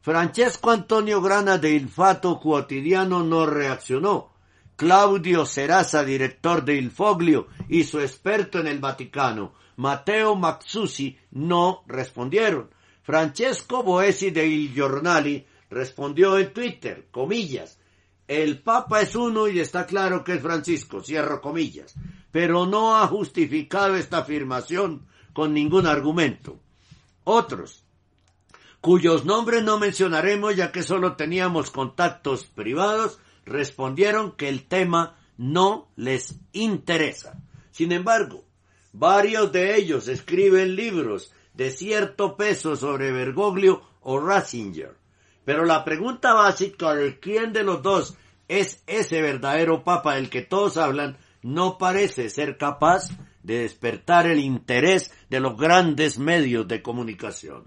Francesco 0.00 0.70
Antonio 0.70 1.20
Grana 1.20 1.58
de 1.58 1.72
Il 1.72 1.88
Fato 1.88 2.38
Quotidiano 2.38 3.24
no 3.24 3.46
reaccionó, 3.46 4.32
Claudio 4.76 5.44
Serasa, 5.44 6.04
director 6.04 6.64
de 6.64 6.76
Il 6.76 6.90
Foglio, 6.90 7.48
y 7.68 7.84
su 7.84 7.98
experto 8.00 8.60
en 8.60 8.68
el 8.68 8.78
Vaticano, 8.78 9.54
Matteo 9.76 10.36
Maxusi, 10.36 11.18
no 11.32 11.82
respondieron. 11.86 12.70
Francesco 13.02 13.82
Boesi 13.82 14.30
de 14.30 14.46
Il 14.46 14.72
Giornali 14.74 15.46
respondió 15.70 16.38
en 16.38 16.52
Twitter, 16.52 17.06
comillas, 17.10 17.78
el 18.28 18.60
Papa 18.60 19.02
es 19.02 19.14
uno 19.14 19.46
y 19.46 19.60
está 19.60 19.86
claro 19.86 20.24
que 20.24 20.34
es 20.34 20.42
Francisco, 20.42 21.00
cierro 21.00 21.40
comillas, 21.40 21.94
pero 22.32 22.66
no 22.66 22.96
ha 22.96 23.06
justificado 23.06 23.94
esta 23.94 24.18
afirmación 24.18 25.06
con 25.32 25.54
ningún 25.54 25.86
argumento. 25.86 26.58
Otros, 27.28 27.84
cuyos 28.80 29.24
nombres 29.24 29.64
no 29.64 29.80
mencionaremos 29.80 30.54
ya 30.54 30.70
que 30.70 30.84
solo 30.84 31.16
teníamos 31.16 31.72
contactos 31.72 32.44
privados, 32.44 33.18
respondieron 33.44 34.30
que 34.30 34.48
el 34.48 34.62
tema 34.68 35.16
no 35.36 35.88
les 35.96 36.38
interesa. 36.52 37.42
Sin 37.72 37.90
embargo, 37.90 38.44
varios 38.92 39.50
de 39.50 39.74
ellos 39.74 40.06
escriben 40.06 40.76
libros 40.76 41.32
de 41.52 41.72
cierto 41.72 42.36
peso 42.36 42.76
sobre 42.76 43.10
Bergoglio 43.10 43.82
o 44.02 44.20
Ratzinger. 44.20 44.94
Pero 45.44 45.64
la 45.64 45.84
pregunta 45.84 46.32
básica 46.32 46.94
de 46.94 47.18
quién 47.18 47.52
de 47.52 47.64
los 47.64 47.82
dos 47.82 48.14
es 48.46 48.84
ese 48.86 49.20
verdadero 49.20 49.82
papa 49.82 50.14
del 50.14 50.30
que 50.30 50.42
todos 50.42 50.76
hablan 50.76 51.18
no 51.42 51.76
parece 51.76 52.30
ser 52.30 52.56
capaz 52.56 53.10
de 53.46 53.60
despertar 53.60 54.26
el 54.26 54.40
interés 54.40 55.12
de 55.30 55.38
los 55.38 55.56
grandes 55.56 56.18
medios 56.18 56.66
de 56.66 56.82
comunicación. 56.82 57.62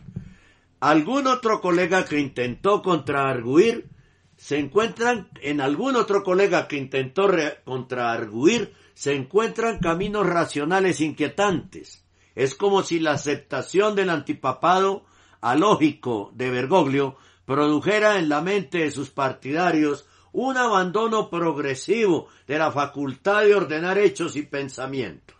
Algún 0.81 1.27
otro 1.27 1.61
colega 1.61 2.05
que 2.05 2.19
intentó 2.19 2.81
contraarguir 2.81 3.89
se 4.35 4.57
encuentran 4.57 5.29
en 5.41 5.59
algún 5.59 5.95
otro 5.95 6.23
colega 6.23 6.67
que 6.67 6.77
intentó 6.77 7.29
contraarguir, 7.65 8.73
se 8.93 9.13
encuentran 9.13 9.79
caminos 9.79 10.25
racionales 10.25 11.01
inquietantes. 11.01 12.05
Es 12.35 12.55
como 12.55 12.83
si 12.83 12.99
la 12.99 13.11
aceptación 13.11 13.95
del 13.95 14.09
antipapado 14.09 15.05
alógico 15.41 16.31
de 16.35 16.49
Bergoglio 16.49 17.17
produjera 17.45 18.17
en 18.17 18.29
la 18.29 18.41
mente 18.41 18.79
de 18.79 18.91
sus 18.91 19.09
partidarios 19.09 20.07
un 20.31 20.55
abandono 20.57 21.29
progresivo 21.29 22.27
de 22.47 22.59
la 22.59 22.71
facultad 22.71 23.43
de 23.43 23.55
ordenar 23.55 23.97
hechos 23.97 24.35
y 24.35 24.43
pensamientos. 24.43 25.38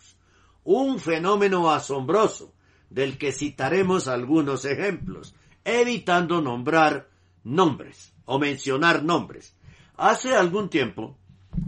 Un 0.72 1.00
fenómeno 1.00 1.72
asombroso 1.72 2.54
del 2.92 3.18
que 3.18 3.32
citaremos 3.32 4.08
algunos 4.08 4.66
ejemplos, 4.66 5.34
evitando 5.66 6.44
nombrar 6.44 7.10
nombres 7.44 8.14
o 8.26 8.38
mencionar 8.38 9.04
nombres. 9.04 9.56
Hace 9.98 10.36
algún 10.36 10.70
tiempo, 10.70 11.18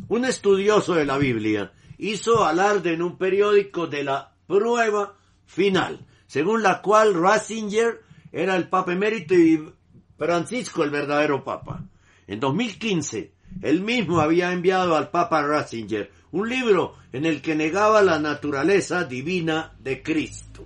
un 0.07 0.23
estudioso 0.23 0.93
de 0.93 1.05
la 1.05 1.17
Biblia 1.17 1.73
hizo 1.97 2.45
alarde 2.45 2.93
en 2.93 3.01
un 3.01 3.17
periódico 3.17 3.87
de 3.87 4.03
la 4.03 4.35
prueba 4.45 5.17
final, 5.47 6.05
según 6.27 6.61
la 6.61 6.83
cual 6.83 7.15
Ratzinger 7.15 8.03
era 8.31 8.55
el 8.55 8.69
papa 8.69 8.93
emérito 8.93 9.33
y 9.33 9.67
Francisco 10.15 10.83
el 10.83 10.91
verdadero 10.91 11.43
papa. 11.43 11.83
En 12.27 12.39
2015, 12.39 13.33
él 13.63 13.81
mismo 13.81 14.19
había 14.19 14.51
enviado 14.51 14.95
al 14.95 15.09
papa 15.09 15.41
Ratzinger 15.41 16.20
un 16.31 16.49
libro 16.49 16.95
en 17.11 17.25
el 17.25 17.41
que 17.41 17.55
negaba 17.55 18.01
la 18.01 18.19
naturaleza 18.19 19.03
divina 19.03 19.73
de 19.79 20.01
Cristo, 20.01 20.65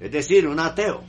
es 0.00 0.10
decir, 0.12 0.46
un 0.46 0.60
ateo 0.60 1.04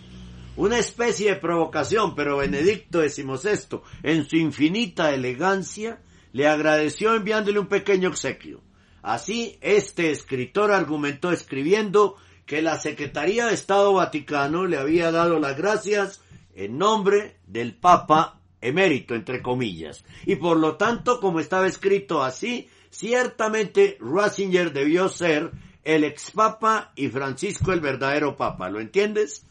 una 0.58 0.80
especie 0.80 1.30
de 1.30 1.36
provocación, 1.36 2.16
pero 2.16 2.38
Benedicto 2.38 3.08
XVI, 3.08 3.80
en 4.02 4.28
su 4.28 4.38
infinita 4.38 5.14
elegancia, 5.14 6.02
le 6.34 6.48
agradeció 6.48 7.16
enviándole 7.16 7.60
un 7.60 7.68
pequeño 7.68 8.10
obsequio. 8.10 8.62
Así, 9.04 9.60
este 9.62 10.10
escritor 10.10 10.72
argumentó 10.72 11.32
escribiendo 11.32 12.16
que 12.48 12.64
la 12.64 12.80
Secretaría 12.80 13.46
de 13.46 13.54
Estado 13.54 13.94
Vaticano 13.94 14.66
le 14.66 14.78
había 14.78 15.12
dado 15.12 15.40
las 15.40 15.56
gracias 15.56 16.22
en 16.56 16.80
nombre 16.80 17.38
del 17.46 17.76
Papa 17.76 18.42
emérito, 18.60 19.14
entre 19.14 19.44
comillas. 19.44 20.04
Y 20.26 20.38
por 20.38 20.58
lo 20.58 20.76
tanto, 20.76 21.20
como 21.20 21.40
estaba 21.40 21.68
escrito 21.68 22.24
así, 22.24 22.68
ciertamente 22.98 23.96
Ratzinger 24.00 24.74
debió 24.74 25.08
ser 25.08 25.52
el 25.84 26.04
ex 26.04 26.32
Papa 26.32 26.94
y 26.96 27.10
Francisco 27.10 27.72
el 27.72 27.80
verdadero 27.80 28.36
Papa. 28.36 28.70
¿Lo 28.70 28.80
entiendes? 28.80 29.46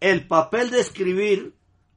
El 0.00 0.26
papel 0.26 0.70
de 0.70 0.80
escribir 0.80 1.54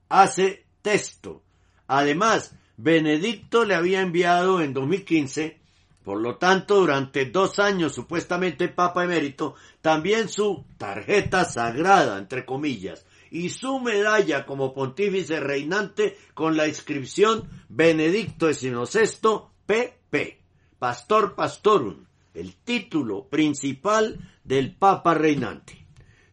hace 0.10 0.64
texto. 0.84 1.42
Además, 1.88 2.56
Benedicto 2.78 3.66
le 3.66 3.74
había 3.74 4.02
enviado 4.02 4.62
en 4.62 4.74
2015, 4.74 5.60
por 6.04 6.22
lo 6.22 6.38
tanto, 6.38 6.76
durante 6.76 7.26
dos 7.26 7.58
años 7.58 7.96
supuestamente 7.96 8.68
Papa 8.68 9.04
emérito, 9.04 9.56
también 9.82 10.30
su 10.30 10.66
tarjeta 10.78 11.46
sagrada, 11.46 12.20
entre 12.20 12.46
comillas, 12.46 13.08
y 13.32 13.50
su 13.50 13.80
medalla 13.80 14.46
como 14.46 14.74
pontífice 14.74 15.40
reinante 15.40 16.16
con 16.36 16.56
la 16.56 16.68
inscripción 16.68 17.50
Benedicto 17.70 18.54
XVI 18.54 19.42
PP, 19.66 20.41
Pastor 20.82 21.36
Pastorum, 21.36 22.08
el 22.34 22.56
título 22.56 23.28
principal 23.30 24.20
del 24.44 24.74
Papa 24.74 25.14
reinante. 25.14 25.86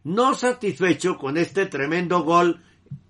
No 0.05 0.33
satisfecho 0.33 1.19
con 1.19 1.37
este 1.37 1.67
tremendo 1.67 2.23
gol 2.23 2.59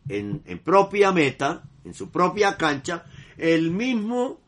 en, 0.09 0.41
propia 0.65 1.13
meta, 1.13 1.63
en 1.85 1.93
su 1.93 2.11
propia 2.11 2.57
cancha, 2.57 3.05
el 3.37 3.71
mismo 3.71 4.41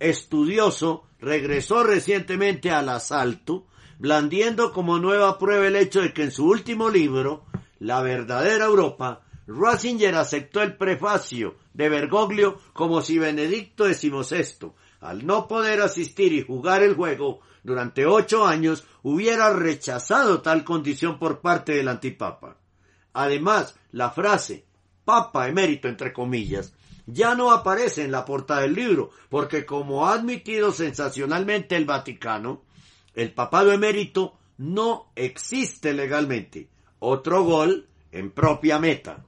estudioso 0.00 1.04
regresó 1.20 1.84
recientemente 1.84 2.72
al 2.72 2.88
asalto, 2.88 3.68
blandiendo 4.00 4.72
como 4.72 4.98
nueva 4.98 5.38
prueba 5.38 5.68
el 5.68 5.76
hecho 5.76 6.02
de 6.02 6.12
que 6.12 6.24
en 6.24 6.32
su 6.32 6.48
último 6.48 6.90
libro, 6.90 7.44
La 7.78 8.02
verdadera 8.02 8.64
Europa, 8.64 9.22
Ratzinger 9.46 10.16
aceptó 10.16 10.60
el 10.60 10.76
prefacio 10.76 11.54
de 11.72 11.88
Bergoglio 11.88 12.58
como 12.72 13.00
si 13.00 13.16
Benedicto 13.20 13.84
XVI, 13.84 14.72
al 15.02 15.26
no 15.26 15.48
poder 15.48 15.82
asistir 15.82 16.32
y 16.32 16.42
jugar 16.42 16.82
el 16.82 16.94
juego 16.94 17.40
durante 17.62 18.06
ocho 18.06 18.46
años, 18.46 18.84
hubiera 19.02 19.52
rechazado 19.52 20.40
tal 20.40 20.64
condición 20.64 21.18
por 21.18 21.40
parte 21.40 21.72
del 21.72 21.88
antipapa. 21.88 22.56
Además, 23.12 23.74
la 23.90 24.10
frase 24.10 24.64
Papa 25.04 25.48
emérito 25.48 25.88
entre 25.88 26.12
comillas 26.12 26.72
ya 27.06 27.34
no 27.34 27.50
aparece 27.50 28.04
en 28.04 28.12
la 28.12 28.24
portada 28.24 28.60
del 28.60 28.74
libro, 28.74 29.10
porque 29.28 29.66
como 29.66 30.06
ha 30.06 30.14
admitido 30.14 30.70
sensacionalmente 30.70 31.76
el 31.76 31.84
Vaticano, 31.84 32.62
el 33.14 33.32
papado 33.32 33.72
emérito 33.72 34.38
no 34.58 35.10
existe 35.16 35.92
legalmente. 35.92 36.68
Otro 37.00 37.42
gol 37.42 37.88
en 38.12 38.30
propia 38.30 38.78
meta. 38.78 39.24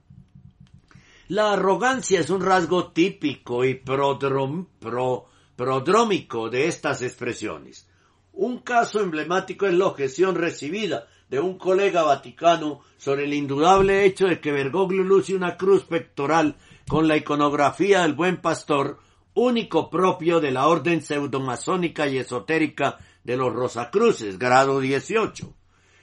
La 1.28 1.54
arrogancia 1.54 2.20
es 2.20 2.30
un 2.30 2.42
rasgo 2.42 2.92
típico 2.92 3.64
y 3.64 3.74
prodrom, 3.74 4.66
pro, 4.78 5.26
prodrómico 5.56 6.50
de 6.50 6.66
estas 6.66 7.02
expresiones. 7.02 7.88
Un 8.32 8.58
caso 8.58 9.00
emblemático 9.00 9.66
es 9.66 9.74
la 9.74 9.86
objeción 9.86 10.34
recibida 10.34 11.06
de 11.28 11.40
un 11.40 11.56
colega 11.56 12.02
vaticano 12.02 12.80
sobre 12.98 13.24
el 13.24 13.34
indudable 13.34 14.04
hecho 14.04 14.26
de 14.26 14.40
que 14.40 14.52
Bergoglio 14.52 15.04
luce 15.04 15.34
una 15.34 15.56
cruz 15.56 15.84
pectoral 15.84 16.56
con 16.88 17.08
la 17.08 17.16
iconografía 17.16 18.02
del 18.02 18.14
buen 18.14 18.40
pastor, 18.40 18.98
único 19.34 19.88
propio 19.90 20.40
de 20.40 20.50
la 20.50 20.66
orden 20.66 21.00
pseudomasónica 21.00 22.08
y 22.08 22.18
esotérica 22.18 22.98
de 23.22 23.36
los 23.36 23.52
Rosacruces, 23.52 24.38
grado 24.38 24.80
18. 24.80 25.54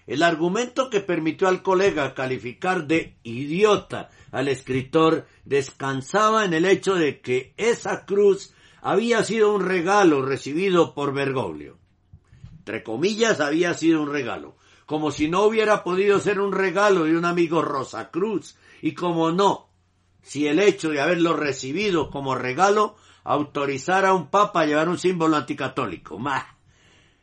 El 0.08 0.24
argumento 0.24 0.90
que 0.90 1.02
permitió 1.02 1.48
al 1.48 1.62
colega 1.62 2.14
calificar 2.14 2.88
de 2.88 3.16
idiota 3.24 4.10
al 4.32 4.48
escritor 4.48 5.28
descansaba 5.46 6.46
en 6.46 6.54
el 6.54 6.66
hecho 6.66 6.96
de 6.96 7.22
que 7.22 7.54
esa 7.58 8.06
cruz 8.06 8.54
había 8.82 9.24
sido 9.24 9.54
un 9.54 9.66
regalo 9.66 10.24
recibido 10.24 10.94
por 10.94 11.14
Bergoglio. 11.14 11.78
Entre 12.60 12.84
comillas, 12.84 13.40
había 13.40 13.74
sido 13.74 14.02
un 14.02 14.12
regalo, 14.12 14.56
como 14.86 15.12
si 15.12 15.30
no 15.30 15.44
hubiera 15.44 15.84
podido 15.84 16.20
ser 16.20 16.40
un 16.40 16.52
regalo 16.52 17.06
de 17.06 17.16
un 17.16 17.26
amigo 17.26 17.62
Rosacruz, 17.62 18.56
y 18.82 18.94
como 18.94 19.32
no, 19.32 19.70
si 20.22 20.48
el 20.48 20.60
hecho 20.60 20.90
de 20.90 21.02
haberlo 21.02 21.36
recibido 21.36 22.10
como 22.10 22.36
regalo 22.36 22.96
autorizara 23.24 24.10
a 24.10 24.14
un 24.14 24.28
papa 24.28 24.62
a 24.62 24.66
llevar 24.66 24.90
un 24.90 24.98
símbolo 24.98 25.38
anticatólico. 25.38 26.20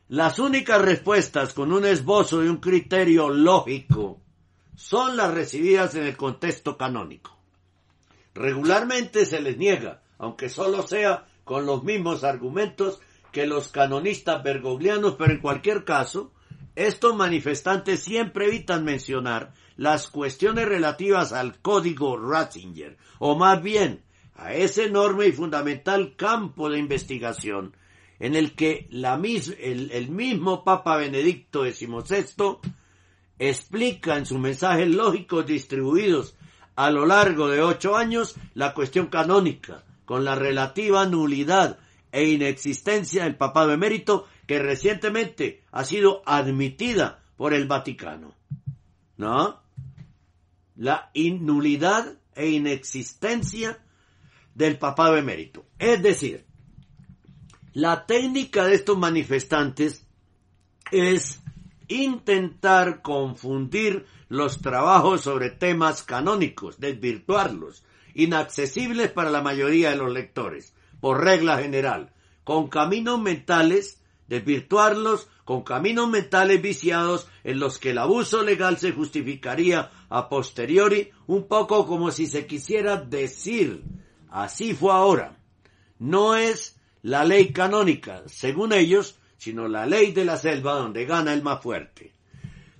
Las 0.08 0.38
únicas 0.38 0.80
respuestas 0.80 1.52
con 1.52 1.72
un 1.72 1.84
esbozo 1.84 2.40
de 2.40 2.50
un 2.50 2.58
criterio 2.58 3.28
lógico 3.28 4.20
son 4.76 5.16
las 5.16 5.34
recibidas 5.34 5.94
en 5.96 6.04
el 6.04 6.16
contexto 6.16 6.78
canónico. 6.78 7.36
Regularmente 8.34 9.26
se 9.26 9.40
les 9.40 9.58
niega, 9.58 10.02
aunque 10.18 10.48
solo 10.48 10.86
sea 10.86 11.26
con 11.48 11.64
los 11.64 11.82
mismos 11.82 12.24
argumentos 12.24 13.00
que 13.32 13.46
los 13.46 13.68
canonistas 13.68 14.42
bergoglianos, 14.42 15.14
pero 15.14 15.32
en 15.32 15.40
cualquier 15.40 15.84
caso, 15.84 16.30
estos 16.76 17.16
manifestantes 17.16 18.00
siempre 18.00 18.48
evitan 18.48 18.84
mencionar 18.84 19.54
las 19.78 20.08
cuestiones 20.08 20.68
relativas 20.68 21.32
al 21.32 21.58
código 21.60 22.18
Ratzinger, 22.18 22.98
o 23.18 23.34
más 23.34 23.62
bien 23.62 24.02
a 24.34 24.52
ese 24.52 24.84
enorme 24.84 25.26
y 25.26 25.32
fundamental 25.32 26.16
campo 26.16 26.68
de 26.68 26.78
investigación 26.78 27.74
en 28.20 28.36
el 28.36 28.54
que 28.54 28.86
la 28.90 29.14
el, 29.14 29.90
el 29.90 30.10
mismo 30.10 30.64
Papa 30.64 30.98
Benedicto 30.98 31.64
XVI 31.64 32.58
explica 33.38 34.18
en 34.18 34.26
sus 34.26 34.38
mensajes 34.38 34.86
lógicos 34.88 35.46
distribuidos 35.46 36.36
a 36.76 36.90
lo 36.90 37.06
largo 37.06 37.48
de 37.48 37.62
ocho 37.62 37.96
años 37.96 38.34
la 38.52 38.74
cuestión 38.74 39.06
canónica, 39.06 39.84
con 40.08 40.24
la 40.24 40.34
relativa 40.34 41.04
nulidad 41.04 41.78
e 42.12 42.30
inexistencia 42.30 43.24
del 43.24 43.36
papado 43.36 43.72
emérito 43.72 44.26
que 44.46 44.58
recientemente 44.58 45.64
ha 45.70 45.84
sido 45.84 46.22
admitida 46.24 47.22
por 47.36 47.52
el 47.52 47.66
Vaticano. 47.66 48.34
¿No? 49.18 49.60
la 50.76 51.10
nulidad 51.14 52.16
e 52.34 52.48
inexistencia 52.48 53.78
del 54.54 54.78
papado 54.78 55.18
emérito. 55.18 55.66
Es 55.78 56.02
decir, 56.02 56.46
la 57.74 58.06
técnica 58.06 58.64
de 58.64 58.76
estos 58.76 58.96
manifestantes 58.96 60.06
es 60.90 61.38
intentar 61.88 63.02
confundir 63.02 64.06
los 64.30 64.62
trabajos 64.62 65.20
sobre 65.20 65.50
temas 65.50 66.02
canónicos, 66.02 66.80
desvirtuarlos, 66.80 67.84
inaccesibles 68.18 69.12
para 69.12 69.30
la 69.30 69.42
mayoría 69.42 69.90
de 69.90 69.96
los 69.96 70.12
lectores, 70.12 70.74
por 71.00 71.22
regla 71.22 71.58
general, 71.58 72.12
con 72.42 72.66
caminos 72.68 73.20
mentales, 73.20 74.02
desvirtuarlos 74.26 75.28
con 75.44 75.62
caminos 75.62 76.10
mentales 76.10 76.60
viciados 76.60 77.28
en 77.44 77.60
los 77.60 77.78
que 77.78 77.90
el 77.90 77.98
abuso 77.98 78.42
legal 78.42 78.76
se 78.76 78.90
justificaría 78.90 79.92
a 80.08 80.28
posteriori, 80.28 81.12
un 81.28 81.46
poco 81.46 81.86
como 81.86 82.10
si 82.10 82.26
se 82.26 82.44
quisiera 82.44 82.96
decir, 82.96 83.84
así 84.30 84.74
fue 84.74 84.92
ahora. 84.92 85.38
No 86.00 86.34
es 86.34 86.76
la 87.02 87.24
ley 87.24 87.52
canónica, 87.52 88.24
según 88.26 88.72
ellos, 88.72 89.16
sino 89.36 89.68
la 89.68 89.86
ley 89.86 90.10
de 90.10 90.24
la 90.24 90.36
selva 90.38 90.72
donde 90.72 91.04
gana 91.04 91.32
el 91.32 91.44
más 91.44 91.62
fuerte. 91.62 92.12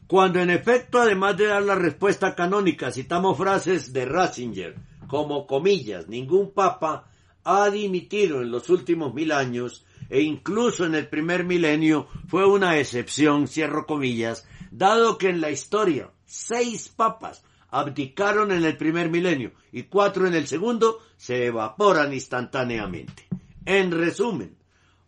Cuando 0.08 0.40
en 0.40 0.50
efecto, 0.50 1.00
además 1.00 1.36
de 1.36 1.46
dar 1.46 1.62
la 1.62 1.76
respuesta 1.76 2.34
canónica, 2.34 2.90
citamos 2.90 3.38
frases 3.38 3.92
de 3.92 4.04
Ratzinger, 4.04 4.74
como 5.08 5.46
comillas, 5.46 6.06
ningún 6.06 6.52
papa 6.52 7.10
ha 7.42 7.70
dimitido 7.70 8.42
en 8.42 8.50
los 8.50 8.68
últimos 8.68 9.14
mil 9.14 9.32
años 9.32 9.84
e 10.10 10.20
incluso 10.20 10.84
en 10.84 10.94
el 10.94 11.08
primer 11.08 11.44
milenio 11.44 12.06
fue 12.28 12.46
una 12.46 12.78
excepción, 12.78 13.48
cierro 13.48 13.86
comillas, 13.86 14.46
dado 14.70 15.18
que 15.18 15.30
en 15.30 15.40
la 15.40 15.50
historia 15.50 16.10
seis 16.24 16.88
papas 16.88 17.42
abdicaron 17.70 18.52
en 18.52 18.64
el 18.64 18.76
primer 18.76 19.10
milenio 19.10 19.52
y 19.72 19.84
cuatro 19.84 20.26
en 20.26 20.34
el 20.34 20.46
segundo 20.46 21.00
se 21.16 21.46
evaporan 21.46 22.12
instantáneamente. 22.12 23.26
En 23.64 23.90
resumen, 23.90 24.56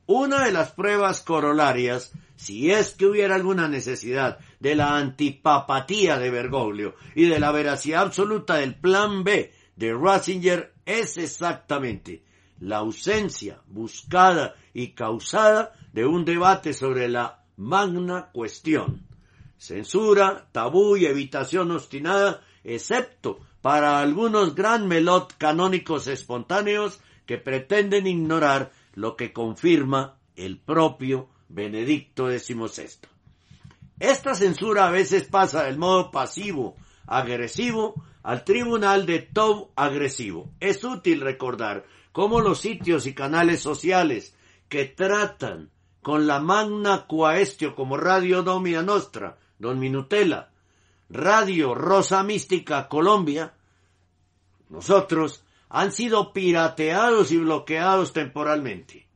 una 0.06 0.44
de 0.44 0.52
las 0.52 0.72
pruebas 0.72 1.20
corolarias, 1.20 2.12
si 2.36 2.70
es 2.70 2.94
que 2.94 3.06
hubiera 3.06 3.34
alguna 3.34 3.68
necesidad 3.68 4.38
de 4.60 4.74
la 4.74 4.96
antipapatía 4.96 6.18
de 6.18 6.30
Bergoglio 6.30 6.94
y 7.14 7.26
de 7.26 7.38
la 7.38 7.52
veracidad 7.52 8.02
absoluta 8.02 8.56
del 8.56 8.74
plan 8.74 9.24
B 9.24 9.52
de 9.80 9.94
Ratzinger, 9.94 10.74
es 10.84 11.16
exactamente 11.16 12.22
la 12.58 12.76
ausencia 12.76 13.62
buscada 13.66 14.54
y 14.74 14.88
causada 14.88 15.72
de 15.94 16.04
un 16.04 16.26
debate 16.26 16.74
sobre 16.74 17.08
la 17.08 17.44
magna 17.56 18.28
cuestión. 18.30 19.06
Censura, 19.56 20.48
tabú 20.52 20.98
y 20.98 21.06
evitación 21.06 21.70
obstinada, 21.70 22.42
excepto 22.62 23.40
para 23.62 24.00
algunos 24.00 24.54
gran 24.54 24.86
melot 24.86 25.34
canónicos 25.38 26.08
espontáneos 26.08 27.00
que 27.24 27.38
pretenden 27.38 28.06
ignorar 28.06 28.72
lo 28.92 29.16
que 29.16 29.32
confirma 29.32 30.18
el 30.36 30.58
propio 30.58 31.30
Benedicto 31.48 32.28
XVI. 32.28 33.08
Esta 33.98 34.34
censura 34.34 34.88
a 34.88 34.90
veces 34.90 35.24
pasa 35.24 35.64
del 35.64 35.78
modo 35.78 36.10
pasivo, 36.10 36.76
agresivo, 37.06 37.94
al 38.22 38.44
tribunal 38.44 39.06
de 39.06 39.20
top 39.20 39.70
agresivo. 39.76 40.50
Es 40.60 40.84
útil 40.84 41.20
recordar 41.20 41.86
cómo 42.12 42.40
los 42.40 42.60
sitios 42.60 43.06
y 43.06 43.14
canales 43.14 43.60
sociales 43.60 44.36
que 44.68 44.84
tratan 44.84 45.70
con 46.02 46.26
la 46.26 46.40
magna 46.40 47.06
quaestio 47.06 47.74
como 47.74 47.96
Radio 47.96 48.42
Domina 48.42 48.82
Nostra, 48.82 49.38
Don 49.58 49.78
Minutela, 49.78 50.50
Radio 51.10 51.74
Rosa 51.74 52.22
Mística 52.22 52.88
Colombia, 52.88 53.54
nosotros 54.68 55.44
han 55.68 55.92
sido 55.92 56.32
pirateados 56.32 57.32
y 57.32 57.38
bloqueados 57.38 58.12
temporalmente. 58.12 59.06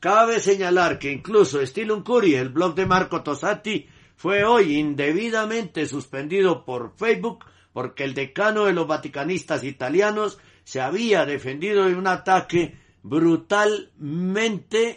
Cabe 0.00 0.38
señalar 0.40 0.98
que 0.98 1.10
incluso 1.10 1.60
Estilum 1.60 2.02
Curi, 2.02 2.34
el 2.34 2.50
blog 2.50 2.74
de 2.74 2.84
Marco 2.84 3.22
Tosati, 3.22 3.88
fue 4.16 4.44
hoy 4.44 4.76
indebidamente 4.76 5.86
suspendido 5.86 6.64
por 6.64 6.92
Facebook 6.96 7.44
porque 7.74 8.04
el 8.04 8.14
decano 8.14 8.64
de 8.64 8.72
los 8.72 8.86
vaticanistas 8.86 9.64
italianos 9.64 10.38
se 10.62 10.80
había 10.80 11.26
defendido 11.26 11.84
de 11.84 11.96
un 11.96 12.06
ataque 12.06 12.78
brutalmente 13.02 14.96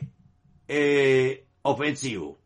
eh, 0.69 1.45
ofensivo. 1.63 2.37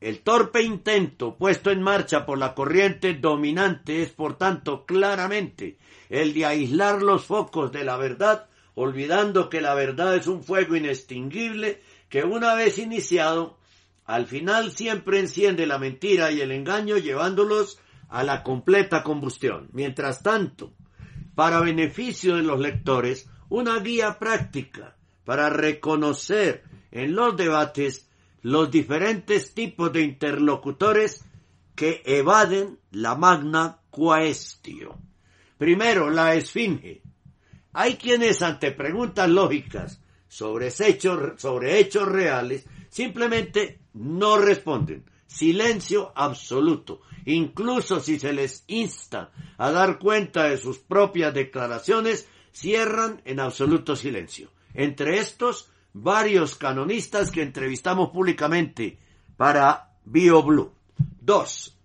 El 0.00 0.20
torpe 0.20 0.62
intento 0.62 1.36
puesto 1.36 1.70
en 1.70 1.82
marcha 1.82 2.24
por 2.24 2.38
la 2.38 2.54
corriente 2.54 3.14
dominante 3.14 4.02
es, 4.02 4.10
por 4.10 4.38
tanto, 4.38 4.86
claramente 4.86 5.78
el 6.08 6.34
de 6.34 6.46
aislar 6.46 7.02
los 7.02 7.24
focos 7.24 7.72
de 7.72 7.84
la 7.84 7.96
verdad, 7.96 8.48
olvidando 8.74 9.48
que 9.50 9.60
la 9.60 9.74
verdad 9.74 10.16
es 10.16 10.28
un 10.28 10.44
fuego 10.44 10.76
inextinguible 10.76 11.82
que 12.08 12.22
una 12.22 12.54
vez 12.54 12.78
iniciado, 12.78 13.58
al 14.12 14.26
final 14.26 14.72
siempre 14.72 15.20
enciende 15.20 15.64
la 15.64 15.78
mentira 15.78 16.30
y 16.30 16.42
el 16.42 16.52
engaño 16.52 16.98
llevándolos 16.98 17.78
a 18.10 18.22
la 18.22 18.42
completa 18.42 19.02
combustión. 19.02 19.70
Mientras 19.72 20.22
tanto, 20.22 20.74
para 21.34 21.60
beneficio 21.60 22.36
de 22.36 22.42
los 22.42 22.60
lectores, 22.60 23.30
una 23.48 23.78
guía 23.78 24.18
práctica 24.18 24.98
para 25.24 25.48
reconocer 25.48 26.62
en 26.90 27.14
los 27.14 27.38
debates 27.38 28.10
los 28.42 28.70
diferentes 28.70 29.54
tipos 29.54 29.90
de 29.94 30.02
interlocutores 30.02 31.24
que 31.74 32.02
evaden 32.04 32.78
la 32.90 33.14
magna 33.14 33.78
quaestio. 33.88 34.98
Primero, 35.56 36.10
la 36.10 36.34
esfinge. 36.34 37.00
Hay 37.72 37.96
quienes 37.96 38.42
ante 38.42 38.72
preguntas 38.72 39.30
lógicas 39.30 40.01
sobre 40.32 40.68
hechos, 40.68 41.38
sobre 41.38 41.78
hechos 41.78 42.08
reales 42.08 42.64
simplemente 42.88 43.80
no 43.92 44.38
responden. 44.38 45.04
Silencio 45.26 46.10
absoluto. 46.14 47.02
Incluso 47.26 48.00
si 48.00 48.18
se 48.18 48.32
les 48.32 48.64
insta 48.66 49.30
a 49.58 49.70
dar 49.70 49.98
cuenta 49.98 50.44
de 50.44 50.56
sus 50.56 50.78
propias 50.78 51.34
declaraciones, 51.34 52.26
cierran 52.50 53.20
en 53.26 53.40
absoluto 53.40 53.94
silencio. 53.94 54.48
Entre 54.72 55.18
estos, 55.18 55.68
varios 55.92 56.54
canonistas 56.54 57.30
que 57.30 57.42
entrevistamos 57.42 58.08
públicamente 58.08 58.98
para 59.36 59.90
BioBlue. 60.06 60.72
Dos, 61.20 61.76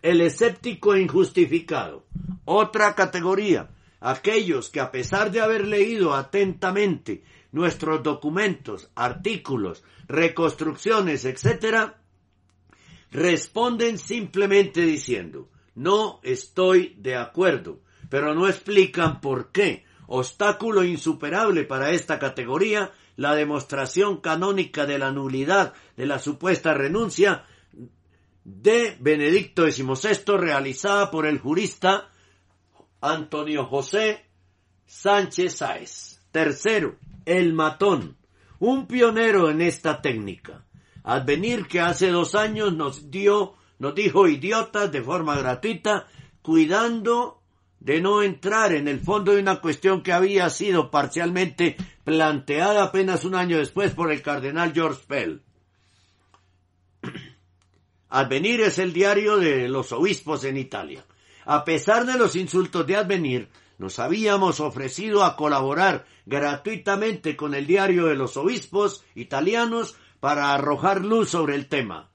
el 0.00 0.22
escéptico 0.22 0.96
injustificado. 0.96 2.06
Otra 2.46 2.94
categoría, 2.94 3.68
aquellos 4.00 4.70
que 4.70 4.80
a 4.80 4.90
pesar 4.90 5.30
de 5.30 5.42
haber 5.42 5.66
leído 5.66 6.14
atentamente 6.14 7.22
nuestros 7.52 8.02
documentos, 8.02 8.90
artículos, 8.94 9.82
reconstrucciones, 10.06 11.24
etc., 11.24 11.92
responden 13.10 13.98
simplemente 13.98 14.82
diciendo, 14.82 15.48
no 15.74 16.20
estoy 16.22 16.94
de 16.98 17.16
acuerdo, 17.16 17.80
pero 18.08 18.34
no 18.34 18.48
explican 18.48 19.20
por 19.20 19.50
qué. 19.50 19.84
Obstáculo 20.06 20.82
insuperable 20.82 21.64
para 21.64 21.92
esta 21.92 22.18
categoría, 22.18 22.92
la 23.16 23.34
demostración 23.34 24.20
canónica 24.20 24.86
de 24.86 24.98
la 24.98 25.12
nulidad 25.12 25.74
de 25.96 26.06
la 26.06 26.18
supuesta 26.18 26.74
renuncia 26.74 27.44
de 28.44 28.96
Benedicto 28.98 29.70
XVI 29.70 30.36
realizada 30.36 31.10
por 31.10 31.26
el 31.26 31.38
jurista 31.38 32.10
Antonio 33.00 33.66
José 33.66 34.26
Sánchez 34.86 35.56
Sáez. 35.56 36.20
Tercero, 36.32 36.96
el 37.38 37.52
matón, 37.52 38.16
un 38.58 38.86
pionero 38.86 39.50
en 39.50 39.60
esta 39.60 40.02
técnica. 40.02 40.64
Advenir 41.04 41.66
que 41.66 41.80
hace 41.80 42.10
dos 42.10 42.34
años 42.34 42.74
nos 42.74 43.10
dio, 43.10 43.54
nos 43.78 43.94
dijo 43.94 44.26
idiotas 44.26 44.90
de 44.90 45.00
forma 45.00 45.38
gratuita, 45.38 46.08
cuidando 46.42 47.40
de 47.78 48.00
no 48.00 48.22
entrar 48.22 48.72
en 48.72 48.88
el 48.88 49.00
fondo 49.00 49.32
de 49.32 49.40
una 49.40 49.60
cuestión 49.60 50.02
que 50.02 50.12
había 50.12 50.50
sido 50.50 50.90
parcialmente 50.90 51.76
planteada 52.04 52.82
apenas 52.82 53.24
un 53.24 53.36
año 53.36 53.58
después 53.58 53.92
por 53.92 54.10
el 54.10 54.22
cardenal 54.22 54.72
George 54.74 55.02
Pell. 55.06 55.42
Advenir 58.08 58.60
es 58.62 58.78
el 58.80 58.92
diario 58.92 59.36
de 59.36 59.68
los 59.68 59.92
obispos 59.92 60.42
en 60.44 60.56
Italia. 60.56 61.06
A 61.44 61.64
pesar 61.64 62.04
de 62.06 62.18
los 62.18 62.34
insultos 62.34 62.86
de 62.86 62.96
Advenir, 62.96 63.48
nos 63.80 63.98
habíamos 63.98 64.60
ofrecido 64.60 65.24
a 65.24 65.36
colaborar 65.36 66.04
gratuitamente 66.26 67.34
con 67.34 67.54
el 67.54 67.66
diario 67.66 68.08
de 68.08 68.14
los 68.14 68.36
obispos 68.36 69.06
italianos 69.14 69.96
para 70.20 70.52
arrojar 70.52 71.02
luz 71.02 71.30
sobre 71.30 71.54
el 71.54 71.66
tema. 71.66 72.10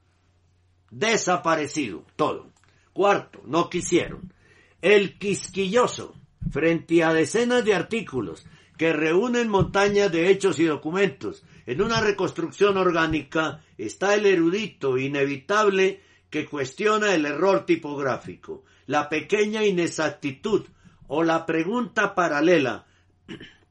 Desaparecido 0.92 2.06
todo. 2.16 2.52
Cuarto, 2.94 3.42
no 3.46 3.68
quisieron. 3.68 4.32
El 4.80 5.18
quisquilloso, 5.18 6.14
frente 6.52 7.04
a 7.04 7.14
decenas 7.14 7.66
de 7.66 7.74
artículos 7.74 8.46
que 8.78 8.94
reúnen 8.94 9.50
montañas 9.50 10.12
de 10.12 10.30
hechos 10.30 10.60
y 10.60 10.66
documentos 10.66 11.44
en 11.66 11.82
una 11.82 12.00
reconstrucción 12.00 12.78
orgánica, 12.78 13.64
está 13.80 14.14
el 14.14 14.28
erudito 14.28 15.00
inevitable 15.00 16.04
que 16.30 16.46
cuestiona 16.46 17.16
el 17.16 17.26
error 17.26 17.66
tipográfico, 17.66 18.66
la 18.86 19.10
pequeña 19.10 19.66
inexactitud 19.66 20.68
o 21.08 21.24
la 21.24 21.46
pregunta 21.46 22.16
paralela 22.16 22.86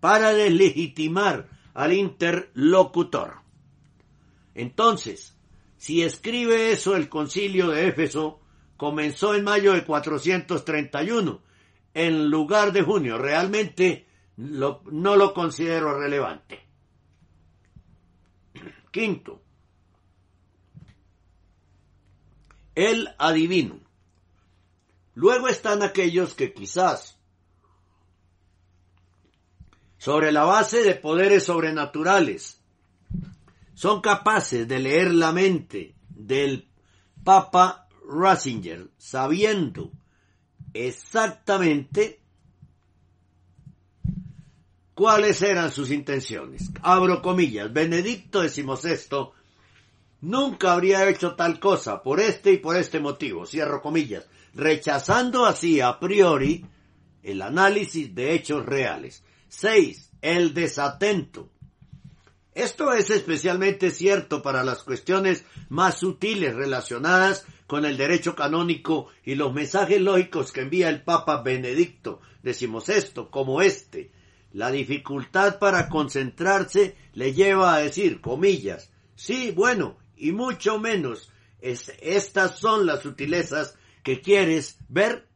para 0.01 0.33
deslegitimar 0.33 1.49
al 1.75 1.93
interlocutor. 1.93 3.37
Entonces, 4.55 5.37
si 5.77 6.03
escribe 6.03 6.73
eso 6.73 6.97
el 6.97 7.09
concilio 7.09 7.69
de 7.69 7.89
Éfeso, 7.89 8.41
comenzó 8.77 9.35
en 9.35 9.45
mayo 9.45 9.73
de 9.73 9.85
431, 9.85 11.43
en 11.95 12.31
lugar 12.31 12.73
de 12.73 12.83
junio. 12.83 13.19
Realmente 13.19 14.07
no 14.37 15.17
lo 15.17 15.35
considero 15.35 15.99
relevante. 15.99 16.61
Quinto, 18.91 19.43
el 22.75 23.09
adivino. 23.19 23.81
Luego 25.15 25.49
están 25.49 25.83
aquellos 25.83 26.35
que 26.35 26.53
quizás, 26.53 27.14
sobre 30.05 30.33
la 30.33 30.45
base 30.45 30.83
de 30.83 30.97
poderes 30.97 31.45
sobrenaturales, 31.45 32.61
son 33.73 34.03
capaces 34.03 34.69
de 34.69 34.79
leer 34.79 35.15
la 35.15 35.33
mente 35.33 35.95
del 36.11 36.69
Papa 37.25 37.89
Ratzinger, 38.07 38.91
sabiendo 38.99 39.93
exactamente 40.75 42.21
cuáles 44.93 45.41
eran 45.41 45.73
sus 45.73 45.91
intenciones. 45.91 46.71
Abro 46.83 47.23
comillas, 47.23 47.73
Benedicto 47.73 48.47
XVI 48.47 49.31
nunca 50.21 50.75
habría 50.75 51.09
hecho 51.09 51.35
tal 51.35 51.59
cosa 51.59 52.03
por 52.03 52.21
este 52.21 52.53
y 52.53 52.59
por 52.59 52.77
este 52.77 53.01
motivo, 53.01 53.47
cierro 53.47 53.81
comillas, 53.81 54.29
rechazando 54.53 55.47
así 55.47 55.81
a 55.81 55.99
priori 55.99 56.67
el 57.23 57.41
análisis 57.41 58.15
de 58.15 58.35
hechos 58.35 58.67
reales. 58.67 59.25
6. 59.57 60.11
El 60.21 60.53
desatento. 60.53 61.51
Esto 62.55 62.93
es 62.93 63.11
especialmente 63.11 63.91
cierto 63.91 64.43
para 64.43 64.65
las 64.65 64.83
cuestiones 64.83 65.45
más 65.69 65.99
sutiles 65.99 66.55
relacionadas 66.55 67.47
con 67.67 67.85
el 67.85 67.97
derecho 67.97 68.35
canónico 68.35 69.09
y 69.25 69.35
los 69.37 69.53
mensajes 69.53 70.01
lógicos 70.01 70.53
que 70.53 70.63
envía 70.63 70.89
el 70.89 71.03
Papa 71.03 71.43
Benedicto 71.43 72.21
XVI, 72.43 73.29
como 73.31 73.63
este. 73.63 74.11
La 74.53 74.71
dificultad 74.71 75.59
para 75.59 75.89
concentrarse 75.89 76.97
le 77.13 77.33
lleva 77.33 77.75
a 77.75 77.81
decir, 77.81 78.21
comillas, 78.21 78.91
sí, 79.15 79.53
bueno, 79.53 79.97
y 80.17 80.33
mucho 80.33 80.79
menos. 80.79 81.31
Es, 81.61 81.93
estas 82.01 82.59
son 82.59 82.87
las 82.87 83.03
sutilezas 83.03 83.77
que 84.03 84.21
quieres 84.21 84.79
ver. 84.89 85.27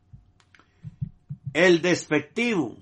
El 1.54 1.82
despectivo, 1.82 2.76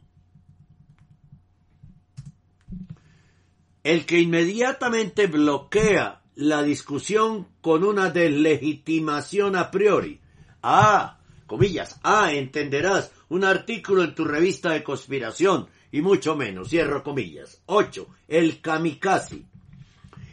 el 3.87 4.05
que 4.05 4.19
inmediatamente 4.19 5.29
bloquea 5.29 6.21
la 6.35 6.65
discusión 6.65 7.47
con 7.61 7.85
una 7.85 8.11
deslegitimación 8.11 9.55
a 9.55 9.71
priori. 9.71 10.21
Ah, 10.61 11.21
comillas, 11.47 12.01
ah, 12.03 12.33
entenderás, 12.33 13.13
un 13.29 13.45
artículo 13.45 14.03
en 14.03 14.17
tu 14.17 14.25
revista 14.25 14.71
de 14.71 14.83
conspiración, 14.83 15.69
y 15.93 16.01
mucho 16.01 16.35
menos, 16.35 16.71
cierro 16.71 17.05
comillas. 17.05 17.63
8. 17.67 18.09
El 18.27 18.61
kamikaze. 18.61 19.45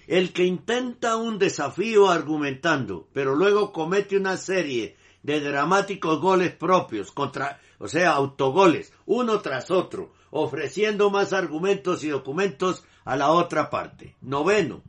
El 0.07 0.33
que 0.33 0.45
intenta 0.45 1.15
un 1.17 1.37
desafío 1.37 2.09
argumentando, 2.09 3.07
pero 3.13 3.35
luego 3.35 3.71
comete 3.71 4.17
una 4.17 4.35
serie 4.35 4.97
de 5.21 5.41
dramáticos 5.41 6.19
goles 6.19 6.53
propios, 6.53 7.11
contra, 7.11 7.61
o 7.77 7.87
sea, 7.87 8.13
autogoles, 8.13 8.93
uno 9.05 9.41
tras 9.41 9.69
otro, 9.69 10.11
ofreciendo 10.31 11.11
más 11.11 11.33
argumentos 11.33 12.03
y 12.03 12.09
documentos 12.09 12.83
a 13.05 13.15
la 13.15 13.31
otra 13.31 13.69
parte. 13.69 14.15
Noveno, 14.21 14.83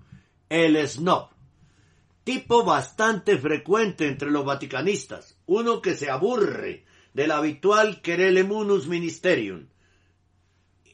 el 0.48 0.76
snob. 0.86 1.28
Tipo 2.22 2.64
bastante 2.64 3.36
frecuente 3.38 4.08
entre 4.08 4.30
los 4.30 4.44
vaticanistas, 4.44 5.38
uno 5.46 5.82
que 5.82 5.94
se 5.94 6.10
aburre 6.10 6.84
del 7.12 7.30
habitual 7.30 8.00
querele 8.00 8.44
munus 8.44 8.86
ministerium, 8.86 9.68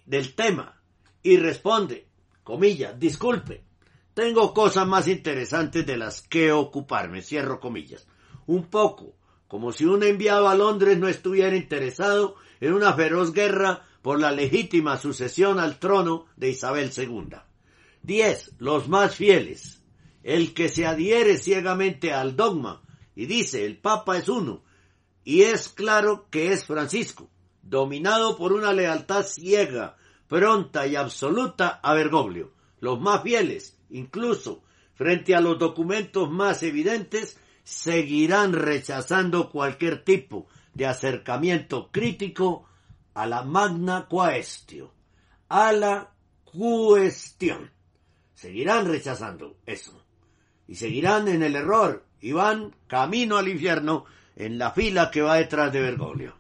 del 0.05 0.35
tema, 0.35 0.83
y 1.23 1.37
responde, 1.37 2.09
comillas, 2.43 2.99
disculpe, 2.99 3.63
tengo 4.13 4.53
cosas 4.53 4.87
más 4.87 5.07
interesantes 5.07 5.87
de 5.87 5.97
las 5.97 6.21
que 6.23 6.51
ocuparme, 6.51 7.23
cierro 7.23 7.61
comillas. 7.61 8.07
Un 8.47 8.67
poco, 8.67 9.15
como 9.47 9.73
si 9.73 9.85
un 9.85 10.03
enviado 10.03 10.49
a 10.49 10.55
Londres 10.55 10.99
no 10.99 11.09
estuviera 11.09 11.57
interesado 11.57 12.35
en 12.61 12.73
una 12.73 12.93
feroz 12.93 13.33
guerra 13.33 13.87
por 14.03 14.21
la 14.21 14.33
legítima 14.33 14.97
sucesión 14.97 15.59
al 15.59 15.79
trono 15.79 16.27
de 16.37 16.51
Isabel 16.51 16.91
II. 16.97 17.37
10. 18.03 18.53
Los 18.59 18.89
más 18.89 19.15
fieles. 19.15 19.83
El 20.23 20.55
que 20.55 20.69
se 20.69 20.87
adhiere 20.87 21.39
ciegamente 21.39 22.13
al 22.13 22.37
dogma 22.37 22.83
y 23.15 23.27
dice 23.27 23.67
el 23.67 23.77
Papa 23.77 24.17
es 24.17 24.29
uno, 24.29 24.63
y 25.25 25.43
es 25.43 25.69
claro 25.69 26.29
que 26.31 26.53
es 26.53 26.65
Francisco, 26.65 27.29
dominado 27.63 28.37
por 28.37 28.53
una 28.53 28.73
lealtad 28.73 29.27
ciega 29.27 29.97
pronta 30.27 30.87
y 30.87 30.97
absoluta 30.97 31.81
a 31.83 31.93
Bergoglio. 31.93 32.53
Los 32.81 33.01
más 33.01 33.23
fieles, 33.23 33.77
incluso 33.91 34.63
frente 34.95 35.35
a 35.35 35.41
los 35.41 35.59
documentos 35.59 36.31
más 36.31 36.63
evidentes, 36.63 37.39
seguirán 37.63 38.55
rechazando 38.55 39.51
cualquier 39.51 40.03
tipo 40.05 40.47
de 40.73 40.87
acercamiento 40.87 41.91
crítico 41.91 42.70
a 43.21 43.27
la 43.27 43.43
magna 43.43 44.07
quaestio, 44.09 44.93
a 45.51 45.73
la 45.73 46.09
cuestión. 46.43 47.71
Seguirán 48.35 48.87
rechazando 48.87 49.57
eso. 49.67 49.93
Y 50.67 50.77
seguirán 50.77 51.29
en 51.29 51.43
el 51.43 51.55
error 51.55 52.03
y 52.23 52.33
van 52.33 52.75
camino 52.87 53.37
al 53.37 53.49
infierno 53.49 54.07
en 54.37 54.59
la 54.59 54.71
fila 54.71 55.11
que 55.11 55.21
va 55.21 55.37
detrás 55.37 55.71
de 55.71 55.83
Bergoglio. 55.83 56.33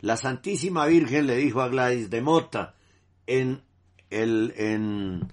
la 0.00 0.16
Santísima 0.16 0.86
Virgen 0.86 1.26
le 1.26 1.38
dijo 1.38 1.60
a 1.60 1.66
Gladys 1.66 2.08
de 2.08 2.22
Mota 2.22 2.76
en 3.26 3.60
el, 4.10 4.54
en 4.56 5.32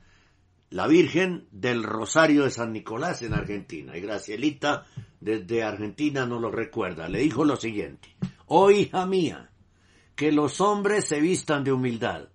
la 0.69 0.87
Virgen 0.87 1.47
del 1.51 1.83
Rosario 1.83 2.43
de 2.43 2.51
San 2.51 2.71
Nicolás 2.71 3.21
en 3.21 3.33
Argentina. 3.33 3.97
Y 3.97 4.01
Gracielita 4.01 4.85
desde 5.19 5.63
Argentina 5.63 6.25
no 6.25 6.39
lo 6.39 6.51
recuerda. 6.51 7.09
Le 7.09 7.19
dijo 7.19 7.43
lo 7.45 7.55
siguiente. 7.55 8.15
Oh 8.45 8.71
hija 8.71 9.05
mía, 9.05 9.51
que 10.15 10.31
los 10.31 10.61
hombres 10.61 11.05
se 11.05 11.19
vistan 11.19 11.63
de 11.63 11.71
humildad, 11.71 12.29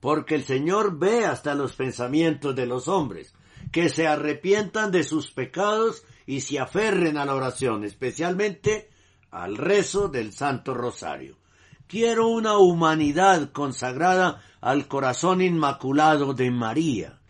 porque 0.00 0.34
el 0.34 0.44
Señor 0.44 0.98
ve 0.98 1.24
hasta 1.24 1.54
los 1.54 1.74
pensamientos 1.74 2.56
de 2.56 2.66
los 2.66 2.88
hombres, 2.88 3.34
que 3.70 3.88
se 3.88 4.06
arrepientan 4.06 4.90
de 4.90 5.04
sus 5.04 5.30
pecados 5.30 6.04
y 6.26 6.40
se 6.40 6.58
aferren 6.58 7.18
a 7.18 7.24
la 7.24 7.34
oración, 7.34 7.84
especialmente 7.84 8.90
al 9.30 9.56
rezo 9.56 10.08
del 10.08 10.32
Santo 10.32 10.74
Rosario. 10.74 11.38
Quiero 11.86 12.28
una 12.28 12.56
humanidad 12.56 13.50
consagrada 13.52 14.42
al 14.60 14.88
corazón 14.88 15.42
inmaculado 15.42 16.32
de 16.32 16.50
María. 16.50 17.21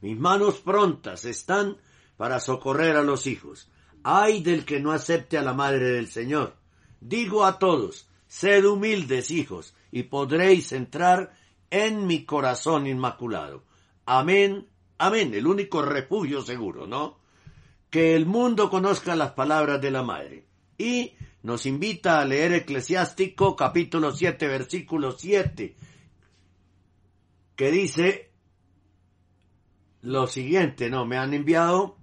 Mis 0.00 0.18
manos 0.18 0.58
prontas 0.60 1.24
están 1.24 1.76
para 2.16 2.40
socorrer 2.40 2.96
a 2.96 3.02
los 3.02 3.26
hijos. 3.26 3.70
Ay 4.02 4.42
del 4.42 4.64
que 4.64 4.80
no 4.80 4.92
acepte 4.92 5.36
a 5.38 5.42
la 5.42 5.52
Madre 5.52 5.90
del 5.90 6.08
Señor. 6.08 6.56
Digo 7.00 7.44
a 7.44 7.58
todos, 7.58 8.08
sed 8.26 8.64
humildes 8.64 9.30
hijos, 9.30 9.74
y 9.90 10.04
podréis 10.04 10.72
entrar 10.72 11.34
en 11.70 12.06
mi 12.06 12.24
corazón 12.24 12.86
inmaculado. 12.86 13.64
Amén, 14.06 14.68
amén, 14.98 15.34
el 15.34 15.46
único 15.46 15.82
refugio 15.82 16.42
seguro, 16.42 16.86
¿no? 16.86 17.18
Que 17.90 18.14
el 18.14 18.26
mundo 18.26 18.70
conozca 18.70 19.16
las 19.16 19.32
palabras 19.32 19.80
de 19.80 19.90
la 19.90 20.02
Madre. 20.02 20.46
Y 20.78 21.12
nos 21.42 21.66
invita 21.66 22.20
a 22.20 22.24
leer 22.24 22.52
Eclesiástico 22.52 23.56
capítulo 23.56 24.12
7 24.12 24.46
versículo 24.46 25.12
7 25.12 25.74
que 27.56 27.70
dice 27.70 28.29
lo 30.02 30.26
siguiente, 30.26 30.90
no, 30.90 31.04
me 31.06 31.16
han 31.16 31.34
enviado, 31.34 31.96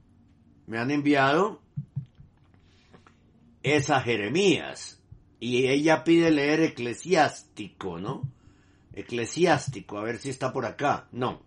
me 0.66 0.78
han 0.78 0.92
enviado 0.92 1.62
esa 3.64 4.02
Jeremías 4.02 5.02
y 5.40 5.68
ella 5.68 6.04
pide 6.04 6.32
leer 6.32 6.62
Eclesiástico, 6.62 8.00
¿no? 8.00 8.22
Eclesiástico, 8.94 9.98
a 9.98 10.04
ver 10.04 10.18
si 10.18 10.30
está 10.30 10.52
por 10.54 10.66
acá, 10.66 11.08
no. 11.12 11.42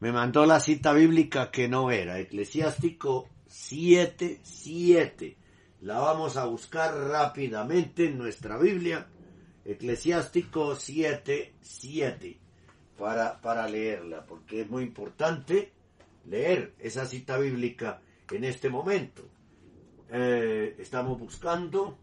Me 0.00 0.12
mandó 0.12 0.44
la 0.44 0.60
cita 0.60 0.92
bíblica 0.92 1.50
que 1.50 1.68
no 1.68 1.90
era, 1.90 2.18
Eclesiástico 2.18 3.28
7, 3.46 4.40
7 4.42 5.44
la 5.84 5.98
vamos 5.98 6.38
a 6.38 6.46
buscar 6.46 6.94
rápidamente 6.94 8.06
en 8.06 8.16
nuestra 8.16 8.56
Biblia, 8.56 9.06
Eclesiástico 9.66 10.76
7, 10.76 11.56
7, 11.60 12.38
para, 12.98 13.40
para 13.40 13.68
leerla, 13.68 14.24
porque 14.26 14.62
es 14.62 14.70
muy 14.70 14.84
importante 14.84 15.72
leer 16.26 16.74
esa 16.78 17.06
cita 17.06 17.38
bíblica 17.38 18.00
en 18.30 18.44
este 18.44 18.70
momento. 18.70 19.22
Eh, 20.10 20.76
estamos 20.78 21.18
buscando 21.18 21.98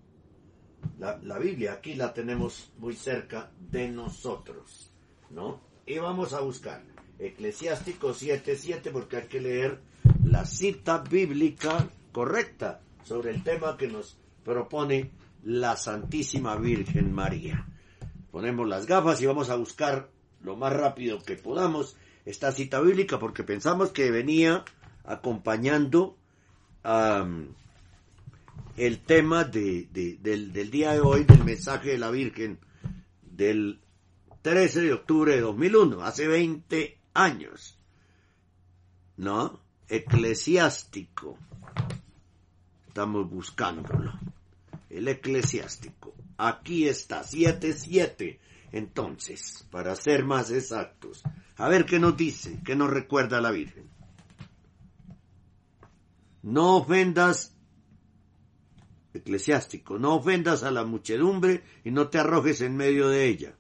la, 1.00 1.18
la, 1.24 1.38
Biblia, 1.38 1.74
aquí 1.74 1.96
la 1.96 2.14
tenemos 2.14 2.72
muy 2.78 2.96
cerca 2.96 3.52
de 3.60 3.90
nosotros, 3.90 4.92
¿no? 5.30 5.62
Y 5.86 5.98
vamos 6.00 6.34
a 6.34 6.42
buscar 6.42 6.84
Eclesiástico 7.20 8.14
7, 8.14 8.56
7, 8.56 8.92
porque 8.92 9.18
hay 9.18 9.28
que 9.28 9.42
leer 9.42 9.80
la 10.24 10.46
cita 10.46 11.00
bíblica 11.00 11.90
correcta 12.12 12.82
sobre 13.04 13.32
el 13.32 13.44
tema 13.44 13.78
que 13.78 13.88
nos 13.88 14.18
propone 14.44 15.12
la 15.44 15.76
Santísima 15.76 16.56
Virgen 16.56 17.14
María. 17.14 17.66
Ponemos 18.32 18.68
las 18.68 18.86
gafas 18.86 19.22
y 19.22 19.26
vamos 19.26 19.50
a 19.50 19.56
buscar 19.56 20.10
lo 20.44 20.56
más 20.56 20.74
rápido 20.74 21.22
que 21.24 21.36
podamos 21.36 21.96
esta 22.26 22.52
cita 22.52 22.80
bíblica 22.82 23.20
porque 23.20 23.44
pensamos 23.44 23.90
que 23.92 24.12
venía 24.12 24.64
acompañando 25.04 26.18
el 28.78 29.00
tema 29.00 29.44
de, 29.44 29.88
del, 29.92 30.54
del 30.54 30.72
día 30.72 30.94
de 30.94 31.00
hoy 31.00 31.24
del 31.24 31.44
mensaje 31.44 31.92
de 31.92 31.98
la 31.98 32.12
Virgen 32.12 32.60
del 33.22 33.80
13 34.42 34.82
de 34.82 34.94
octubre 34.94 35.36
de 35.36 35.42
2001, 35.42 36.02
hace 36.04 36.28
20 36.28 36.98
años. 37.14 37.78
¿No? 39.18 39.60
Eclesiástico. 39.88 41.38
Estamos 42.88 43.30
buscándolo. 43.30 44.14
El 44.90 45.08
eclesiástico. 45.08 46.14
Aquí 46.38 46.88
está, 46.88 47.24
7-7. 47.24 48.40
Entonces, 48.72 49.68
para 49.70 49.96
ser 49.96 50.24
más 50.24 50.52
exactos, 50.52 51.24
a 51.58 51.68
ver 51.68 51.86
qué 51.86 52.00
nos 52.00 52.16
dice, 52.16 52.60
qué 52.64 52.76
nos 52.76 52.90
recuerda 52.90 53.42
la 53.42 53.52
Virgen. 53.52 53.90
No 56.44 56.78
ofendas, 56.78 57.56
eclesiástico, 59.14 60.00
no 60.00 60.16
ofendas 60.16 60.64
a 60.64 60.72
la 60.72 60.86
muchedumbre 60.86 61.64
y 61.84 61.92
no 61.92 62.08
te 62.08 62.18
arrojes 62.18 62.62
en 62.62 62.78
medio 62.78 63.10
de 63.10 63.26
ella. 63.26 63.56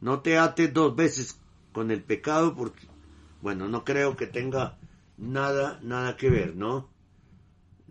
No 0.00 0.20
te 0.20 0.38
ates 0.38 0.72
dos 0.72 0.96
veces 0.96 1.38
con 1.72 1.90
el 1.90 2.02
pecado 2.02 2.54
porque, 2.54 2.86
bueno, 3.40 3.68
no 3.68 3.84
creo 3.84 4.16
que 4.16 4.26
tenga 4.26 4.78
nada, 5.16 5.80
nada 5.82 6.16
que 6.16 6.30
ver, 6.30 6.56
¿no? 6.56 6.92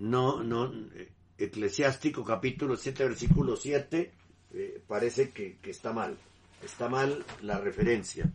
no, 0.02 0.44
no, 0.44 0.74
Eclesiástico 1.38 2.24
capítulo 2.24 2.76
7, 2.76 3.04
versículo 3.04 3.56
7, 3.56 4.12
eh, 4.54 4.82
parece 4.88 5.32
que, 5.32 5.58
que, 5.58 5.72
está 5.72 5.94
mal, 5.94 6.18
está 6.64 6.90
mal 6.90 7.24
la 7.42 7.60
referencia. 7.60 8.32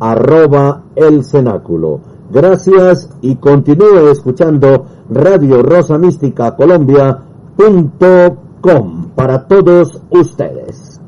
arroba 0.00 0.82
el 0.96 1.24
cenáculo. 1.24 2.00
Gracias 2.30 3.08
y 3.22 3.36
continúe 3.36 4.10
escuchando 4.10 4.84
Radio 5.10 5.62
Rosa 5.62 5.96
Mística 5.96 6.54
Colombia.com 6.56 9.10
para 9.14 9.46
todos 9.46 10.02
ustedes. 10.10 11.00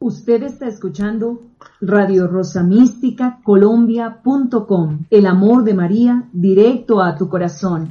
Usted 0.00 0.42
está 0.44 0.68
escuchando 0.68 1.40
Radio 1.80 2.28
Rosa 2.28 2.62
Mística 2.62 3.40
Colombia.com. 3.42 5.00
El 5.10 5.26
amor 5.26 5.64
de 5.64 5.74
María 5.74 6.30
directo 6.32 7.02
a 7.02 7.14
tu 7.14 7.28
corazón. 7.28 7.90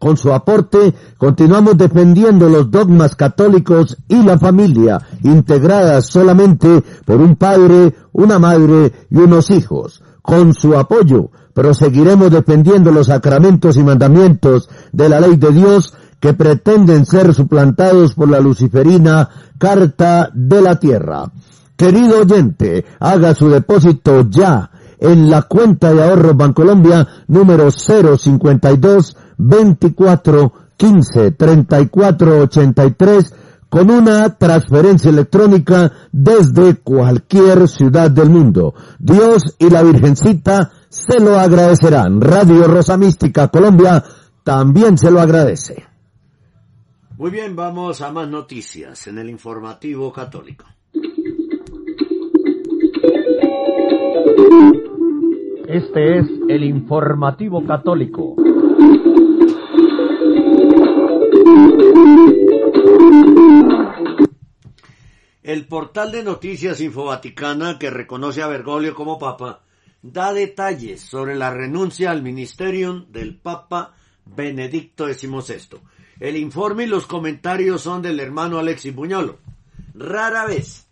Con 0.00 0.16
su 0.16 0.32
aporte 0.32 0.94
continuamos 1.18 1.76
defendiendo 1.76 2.48
los 2.48 2.70
dogmas 2.70 3.14
católicos 3.14 3.98
y 4.08 4.22
la 4.22 4.38
familia, 4.38 4.98
integradas 5.22 6.06
solamente 6.06 6.82
por 7.04 7.20
un 7.20 7.36
padre, 7.36 7.94
una 8.12 8.38
madre 8.38 8.92
y 9.10 9.18
unos 9.18 9.50
hijos. 9.50 10.02
Con 10.22 10.54
su 10.54 10.74
apoyo 10.78 11.30
proseguiremos 11.52 12.30
defendiendo 12.30 12.90
los 12.90 13.08
sacramentos 13.08 13.76
y 13.76 13.82
mandamientos 13.82 14.70
de 14.90 15.10
la 15.10 15.20
ley 15.20 15.36
de 15.36 15.52
Dios 15.52 15.92
que 16.18 16.32
pretenden 16.32 17.04
ser 17.04 17.34
suplantados 17.34 18.14
por 18.14 18.30
la 18.30 18.40
luciferina 18.40 19.28
Carta 19.58 20.30
de 20.32 20.62
la 20.62 20.80
Tierra. 20.80 21.30
Querido 21.76 22.20
oyente, 22.22 22.86
haga 23.00 23.34
su 23.34 23.50
depósito 23.50 24.26
ya 24.30 24.70
en 24.98 25.30
la 25.30 25.42
cuenta 25.42 25.92
de 25.92 26.02
ahorro 26.02 26.34
Bancolombia 26.34 27.06
número 27.26 27.70
052 27.70 29.16
24 29.40 30.52
15 30.76 31.30
34 31.32 32.40
83 32.42 33.34
con 33.68 33.90
una 33.90 34.36
transferencia 34.36 35.10
electrónica 35.10 35.92
desde 36.12 36.76
cualquier 36.76 37.68
ciudad 37.68 38.10
del 38.10 38.28
mundo. 38.28 38.74
Dios 38.98 39.54
y 39.58 39.70
la 39.70 39.82
Virgencita 39.82 40.72
se 40.88 41.20
lo 41.20 41.38
agradecerán. 41.38 42.20
Radio 42.20 42.66
Rosa 42.66 42.96
Mística 42.96 43.48
Colombia 43.48 44.04
también 44.42 44.98
se 44.98 45.10
lo 45.10 45.20
agradece. 45.20 45.84
Muy 47.16 47.30
bien, 47.30 47.54
vamos 47.54 48.00
a 48.00 48.10
más 48.10 48.28
noticias 48.28 49.06
en 49.06 49.18
el 49.18 49.30
informativo 49.30 50.12
católico. 50.12 50.64
Este 55.68 56.18
es 56.18 56.26
el 56.48 56.64
informativo 56.64 57.64
católico. 57.64 58.34
El 65.42 65.66
portal 65.66 66.12
de 66.12 66.22
noticias 66.22 66.80
Infovaticana, 66.80 67.78
que 67.78 67.90
reconoce 67.90 68.42
a 68.42 68.46
Bergoglio 68.46 68.94
como 68.94 69.18
papa, 69.18 69.62
da 70.02 70.32
detalles 70.32 71.00
sobre 71.00 71.34
la 71.34 71.50
renuncia 71.50 72.10
al 72.10 72.22
ministerio 72.22 73.06
del 73.08 73.36
Papa 73.36 73.94
Benedicto 74.24 75.12
XVI. 75.12 75.80
El 76.20 76.36
informe 76.36 76.84
y 76.84 76.86
los 76.86 77.06
comentarios 77.06 77.82
son 77.82 78.00
del 78.00 78.20
hermano 78.20 78.58
Alexis 78.58 78.94
Buñolo. 78.94 79.38
Rara 79.94 80.46
vez, 80.46 80.86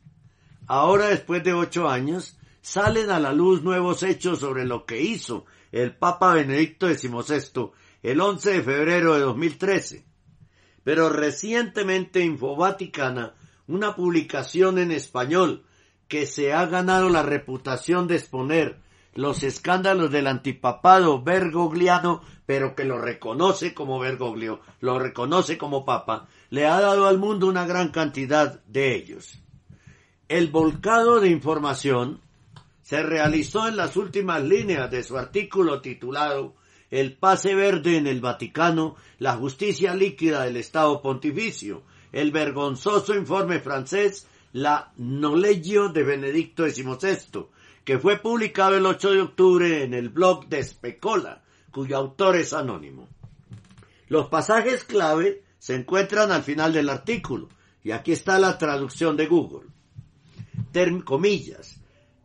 ahora 0.66 1.06
después 1.06 1.44
de 1.44 1.52
ocho 1.52 1.88
años, 1.88 2.36
salen 2.60 3.10
a 3.10 3.20
la 3.20 3.32
luz 3.32 3.62
nuevos 3.62 4.02
hechos 4.02 4.40
sobre 4.40 4.64
lo 4.64 4.86
que 4.86 5.00
hizo 5.00 5.44
el 5.70 5.94
Papa 5.94 6.34
Benedicto 6.34 6.88
XVI 6.88 7.70
el 8.02 8.20
11 8.20 8.52
de 8.54 8.62
febrero 8.62 9.14
de 9.14 9.20
2013. 9.20 10.07
Pero 10.84 11.08
recientemente 11.08 12.24
Infovaticana, 12.24 13.34
una 13.66 13.94
publicación 13.94 14.78
en 14.78 14.92
español 14.92 15.64
que 16.08 16.26
se 16.26 16.52
ha 16.52 16.66
ganado 16.66 17.08
la 17.10 17.22
reputación 17.22 18.08
de 18.08 18.16
exponer 18.16 18.80
los 19.14 19.42
escándalos 19.42 20.10
del 20.10 20.26
antipapado 20.26 21.22
bergogliano, 21.22 22.22
pero 22.46 22.74
que 22.74 22.84
lo 22.84 22.98
reconoce 22.98 23.74
como 23.74 23.98
Bergoglio, 23.98 24.60
lo 24.80 24.98
reconoce 24.98 25.58
como 25.58 25.84
papa, 25.84 26.28
le 26.50 26.66
ha 26.66 26.80
dado 26.80 27.06
al 27.06 27.18
mundo 27.18 27.48
una 27.48 27.66
gran 27.66 27.88
cantidad 27.88 28.62
de 28.64 28.94
ellos. 28.94 29.42
El 30.28 30.50
volcado 30.50 31.20
de 31.20 31.30
información 31.30 32.20
se 32.82 33.02
realizó 33.02 33.66
en 33.66 33.76
las 33.76 33.96
últimas 33.96 34.42
líneas 34.42 34.90
de 34.90 35.02
su 35.02 35.18
artículo 35.18 35.80
titulado 35.80 36.54
El 36.90 37.14
pase 37.14 37.54
verde 37.54 37.96
en 37.96 38.06
el 38.06 38.20
Vaticano, 38.20 38.96
la 39.18 39.34
justicia 39.34 39.94
líquida 39.94 40.44
del 40.44 40.56
Estado 40.56 41.02
pontificio, 41.02 41.82
el 42.12 42.30
vergonzoso 42.30 43.14
informe 43.14 43.60
francés 43.60 44.26
La 44.52 44.92
Nolegio 44.96 45.90
de 45.90 46.02
Benedicto 46.02 46.68
XVI, 46.68 47.46
que 47.84 47.98
fue 47.98 48.18
publicado 48.18 48.76
el 48.76 48.86
8 48.86 49.12
de 49.12 49.20
octubre 49.20 49.84
en 49.84 49.92
el 49.92 50.08
blog 50.08 50.48
de 50.48 50.64
Specola, 50.64 51.42
cuyo 51.70 51.96
autor 51.96 52.36
es 52.36 52.52
anónimo. 52.52 53.08
Los 54.08 54.28
pasajes 54.28 54.84
clave 54.84 55.42
se 55.58 55.74
encuentran 55.74 56.32
al 56.32 56.42
final 56.42 56.72
del 56.72 56.88
artículo, 56.88 57.48
Y 57.84 57.92
aquí 57.92 58.12
está 58.12 58.38
la 58.38 58.58
traducción 58.58 59.16
de 59.16 59.26
Google. 59.26 59.68
comillas. 61.04 61.77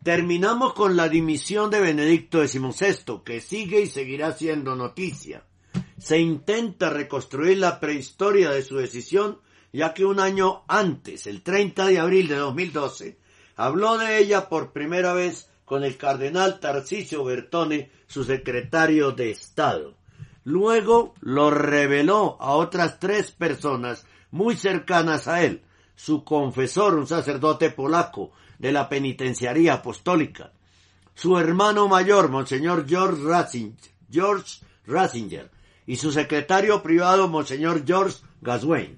Terminamos 0.03 0.73
con 0.73 0.97
la 0.97 1.07
dimisión 1.07 1.69
de 1.69 1.79
Benedicto 1.79 2.45
XVI, 2.45 3.21
que 3.23 3.39
sigue 3.39 3.79
y 3.79 3.87
seguirá 3.87 4.33
siendo 4.33 4.75
noticia. 4.75 5.45
Se 5.97 6.19
intenta 6.19 6.89
reconstruir 6.89 7.59
la 7.59 7.79
prehistoria 7.79 8.51
de 8.51 8.63
su 8.63 8.75
decisión, 8.75 9.39
ya 9.71 9.93
que 9.93 10.03
un 10.03 10.19
año 10.19 10.63
antes, 10.67 11.25
el 11.25 11.41
30 11.41 11.87
de 11.87 11.99
abril 11.99 12.27
de 12.27 12.35
2012, 12.35 13.17
habló 13.55 13.97
de 13.97 14.17
ella 14.17 14.49
por 14.49 14.73
primera 14.73 15.13
vez 15.13 15.49
con 15.63 15.85
el 15.85 15.95
cardenal 15.95 16.59
Tarcisio 16.59 17.23
Bertone, 17.23 17.89
su 18.05 18.25
secretario 18.25 19.13
de 19.13 19.31
Estado. 19.31 19.95
Luego 20.43 21.13
lo 21.21 21.49
reveló 21.49 22.35
a 22.41 22.55
otras 22.55 22.99
tres 22.99 23.31
personas 23.31 24.05
muy 24.31 24.57
cercanas 24.57 25.29
a 25.29 25.43
él, 25.43 25.61
su 25.95 26.25
confesor, 26.25 26.95
un 26.95 27.07
sacerdote 27.07 27.69
polaco 27.69 28.33
de 28.59 28.71
la 28.71 28.89
penitenciaría 28.89 29.73
apostólica, 29.73 30.51
su 31.15 31.37
hermano 31.37 31.87
mayor, 31.87 32.29
Monseñor 32.29 32.87
George 32.87 33.21
Ratzinger, 33.23 33.77
George 34.11 34.59
Ratzinger 34.85 35.49
y 35.85 35.95
su 35.97 36.11
secretario 36.11 36.81
privado, 36.81 37.27
Monseñor 37.27 37.85
George 37.85 38.17
Gaswain. 38.41 38.95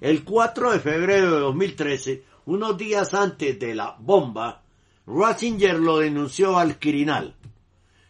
El 0.00 0.24
4 0.24 0.72
de 0.72 0.80
febrero 0.80 1.32
de 1.32 1.40
2013, 1.40 2.24
unos 2.46 2.78
días 2.78 3.14
antes 3.14 3.58
de 3.58 3.74
la 3.74 3.96
bomba, 3.98 4.62
Ratzinger 5.06 5.78
lo 5.78 5.98
denunció 5.98 6.58
al 6.58 6.78
Quirinal. 6.78 7.34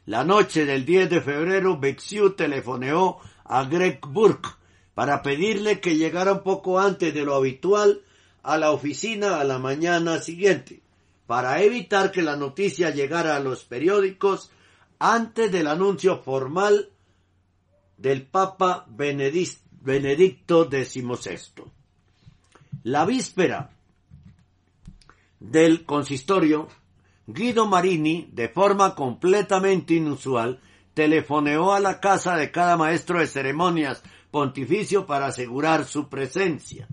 La 0.07 0.25
noche 0.25 0.65
del 0.65 0.85
10 0.85 1.11
de 1.11 1.21
febrero, 1.21 1.79
Bexiu 1.79 2.31
telefoneó 2.31 3.19
a 3.45 3.65
Greg 3.65 4.01
Burke 4.07 4.49
para 4.95 5.23
pedirle 5.23 5.81
que 5.81 5.97
llegara 5.97 6.33
un 6.33 6.43
poco 6.43 6.79
antes 6.79 7.13
de 7.15 7.25
lo 7.25 7.35
habitual 7.35 8.03
a 8.49 8.57
la 8.57 8.71
oficina 8.71 9.41
a 9.41 9.45
la 9.45 9.59
mañana 9.59 10.23
siguiente, 10.23 10.81
para 11.27 11.61
evitar 11.63 12.11
que 12.11 12.23
la 12.23 12.35
noticia 12.35 12.89
llegara 12.89 13.37
a 13.37 13.41
los 13.41 13.65
periódicos 13.65 14.51
antes 14.99 15.53
del 15.53 15.67
anuncio 15.67 16.23
formal 16.23 16.89
del 17.99 18.23
Papa 18.23 18.87
Benedicto 18.89 20.65
XVI. 20.65 21.65
La 22.85 23.05
víspera 23.05 23.71
del 25.41 25.85
consistorio, 25.85 26.69
Guido 27.27 27.67
Marini, 27.67 28.31
de 28.33 28.49
forma 28.49 28.95
completamente 28.95 29.93
inusual, 29.93 30.59
telefoneó 30.95 31.75
a 31.75 31.81
la 31.81 32.01
casa 32.01 32.35
de 32.37 32.51
cada 32.51 32.79
maestro 32.79 33.21
de 33.21 33.27
ceremonias 33.27 34.03
pontificio 34.31 35.05
para 35.05 35.27
asegurar 35.27 35.85
su 35.85 36.09
presencia. 36.09 36.89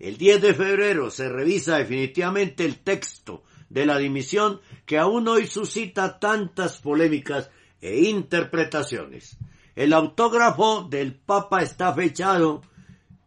El 0.00 0.16
10 0.16 0.40
de 0.40 0.54
febrero 0.54 1.10
se 1.10 1.28
revisa 1.28 1.76
definitivamente 1.76 2.64
el 2.64 2.78
texto 2.78 3.44
de 3.68 3.84
la 3.84 3.98
dimisión 3.98 4.62
que 4.86 4.98
aún 4.98 5.28
hoy 5.28 5.46
suscita 5.46 6.18
tantas 6.18 6.78
polémicas 6.78 7.50
e 7.82 8.08
interpretaciones. 8.08 9.36
El 9.76 9.92
autógrafo 9.92 10.88
del 10.88 11.14
Papa 11.14 11.62
está 11.62 11.92
fechado 11.92 12.62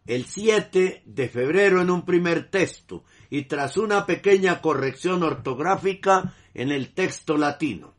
el 0.04 0.24
7 0.24 1.04
de 1.06 1.28
febrero 1.28 1.80
en 1.80 1.90
un 1.90 2.04
primer 2.04 2.50
texto 2.50 3.04
y 3.30 3.42
tras 3.42 3.76
una 3.76 4.04
pequeña 4.04 4.60
corrección 4.60 5.22
ortográfica 5.22 6.34
en 6.54 6.72
el 6.72 6.92
texto 6.92 7.36
latino. 7.36 7.94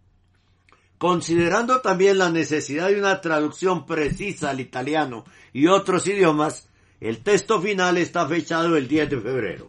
Considerando 0.98 1.80
también 1.80 2.18
la 2.18 2.30
necesidad 2.30 2.90
de 2.90 3.00
una 3.00 3.22
traducción 3.22 3.86
precisa 3.86 4.50
al 4.50 4.60
italiano 4.60 5.24
y 5.54 5.68
otros 5.68 6.08
idiomas, 6.08 6.70
el 7.08 7.22
texto 7.22 7.62
final 7.62 7.98
está 7.98 8.28
fechado 8.28 8.76
el 8.76 8.88
10 8.88 9.12
de 9.12 9.22
febrero. 9.22 9.68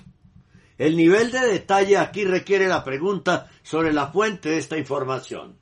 El 0.78 0.96
nivel 0.96 1.30
de 1.30 1.40
detalle 1.40 1.98
aquí 1.98 2.24
requiere 2.24 2.66
la 2.66 2.82
pregunta 2.82 3.50
sobre 3.62 3.92
la 3.92 4.06
fuente 4.06 4.48
de 4.48 4.58
esta 4.58 4.78
información. 4.78 5.58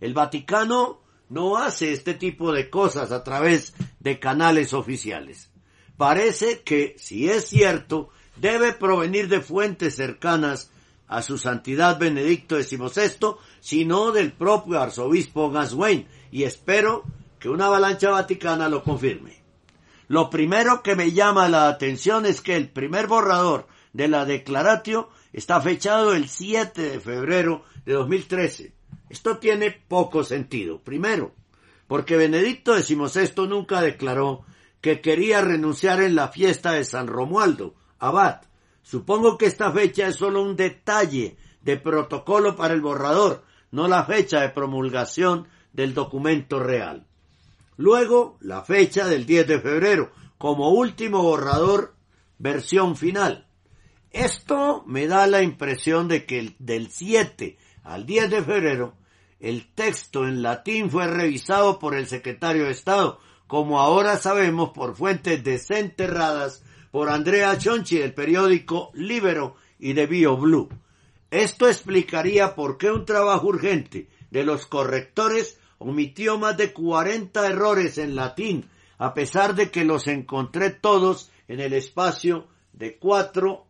El 0.00 0.14
Vaticano 0.14 1.00
no 1.28 1.58
hace 1.58 1.92
este 1.92 2.14
tipo 2.14 2.50
de 2.50 2.68
cosas 2.68 3.12
a 3.12 3.22
través 3.22 3.72
de 4.00 4.18
canales 4.18 4.72
oficiales. 4.72 5.52
Parece 5.96 6.62
que, 6.62 6.96
si 6.98 7.30
es 7.30 7.46
cierto, 7.46 8.10
debe 8.34 8.72
provenir 8.72 9.28
de 9.28 9.40
fuentes 9.40 9.94
cercanas 9.94 10.72
a 11.06 11.22
su 11.22 11.38
santidad 11.38 12.00
Benedicto 12.00 12.60
XVI, 12.60 13.36
sino 13.60 14.10
del 14.10 14.32
propio 14.32 14.80
arzobispo 14.80 15.52
Gaswain, 15.52 16.08
y 16.32 16.42
espero 16.42 17.04
que 17.38 17.48
una 17.48 17.66
avalancha 17.66 18.10
vaticana 18.10 18.68
lo 18.68 18.82
confirme. 18.82 19.41
Lo 20.12 20.28
primero 20.28 20.82
que 20.82 20.94
me 20.94 21.12
llama 21.12 21.48
la 21.48 21.68
atención 21.68 22.26
es 22.26 22.42
que 22.42 22.54
el 22.54 22.68
primer 22.68 23.06
borrador 23.06 23.66
de 23.94 24.08
la 24.08 24.26
declaratio 24.26 25.08
está 25.32 25.58
fechado 25.62 26.12
el 26.12 26.28
7 26.28 26.82
de 26.82 27.00
febrero 27.00 27.64
de 27.86 27.94
2013. 27.94 28.74
Esto 29.08 29.38
tiene 29.38 29.70
poco 29.70 30.22
sentido. 30.22 30.82
Primero, 30.82 31.32
porque 31.86 32.18
Benedicto 32.18 32.76
XVI 32.76 33.48
nunca 33.48 33.80
declaró 33.80 34.44
que 34.82 35.00
quería 35.00 35.40
renunciar 35.40 36.02
en 36.02 36.14
la 36.14 36.28
fiesta 36.28 36.72
de 36.72 36.84
San 36.84 37.06
Romualdo, 37.06 37.74
abad, 37.98 38.42
Supongo 38.82 39.38
que 39.38 39.46
esta 39.46 39.72
fecha 39.72 40.08
es 40.08 40.16
solo 40.16 40.42
un 40.42 40.56
detalle 40.56 41.38
de 41.62 41.78
protocolo 41.78 42.54
para 42.54 42.74
el 42.74 42.82
borrador, 42.82 43.44
no 43.70 43.88
la 43.88 44.04
fecha 44.04 44.42
de 44.42 44.50
promulgación 44.50 45.48
del 45.72 45.94
documento 45.94 46.58
real. 46.58 47.06
Luego, 47.76 48.36
la 48.40 48.62
fecha 48.62 49.06
del 49.06 49.26
10 49.26 49.46
de 49.46 49.60
febrero, 49.60 50.12
como 50.38 50.70
último 50.70 51.22
borrador, 51.22 51.94
versión 52.38 52.96
final. 52.96 53.46
Esto 54.10 54.84
me 54.86 55.06
da 55.06 55.26
la 55.26 55.42
impresión 55.42 56.08
de 56.08 56.26
que 56.26 56.54
del 56.58 56.90
7 56.90 57.56
al 57.82 58.04
10 58.04 58.30
de 58.30 58.42
febrero, 58.42 58.94
el 59.40 59.72
texto 59.74 60.26
en 60.26 60.42
latín 60.42 60.90
fue 60.90 61.06
revisado 61.06 61.78
por 61.78 61.94
el 61.94 62.06
secretario 62.06 62.64
de 62.64 62.72
Estado, 62.72 63.18
como 63.46 63.80
ahora 63.80 64.16
sabemos 64.16 64.70
por 64.70 64.94
fuentes 64.94 65.42
desenterradas 65.42 66.62
por 66.90 67.08
Andrea 67.08 67.56
Chonchi 67.58 67.98
del 67.98 68.14
periódico 68.14 68.90
Libero 68.94 69.56
y 69.78 69.94
de 69.94 70.06
Bio 70.06 70.36
Blue. 70.36 70.68
Esto 71.30 71.66
explicaría 71.66 72.54
por 72.54 72.76
qué 72.76 72.90
un 72.90 73.06
trabajo 73.06 73.48
urgente 73.48 74.08
de 74.30 74.44
los 74.44 74.66
correctores 74.66 75.58
omitió 75.82 76.38
más 76.38 76.56
de 76.56 76.72
40 76.72 77.46
errores 77.46 77.98
en 77.98 78.16
latín, 78.16 78.68
a 78.98 79.14
pesar 79.14 79.54
de 79.54 79.70
que 79.70 79.84
los 79.84 80.06
encontré 80.06 80.70
todos 80.70 81.30
en 81.48 81.60
el 81.60 81.72
espacio 81.72 82.48
de 82.72 82.98
4 82.98 83.66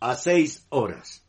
a 0.00 0.14
6 0.16 0.66
horas. 0.70 1.24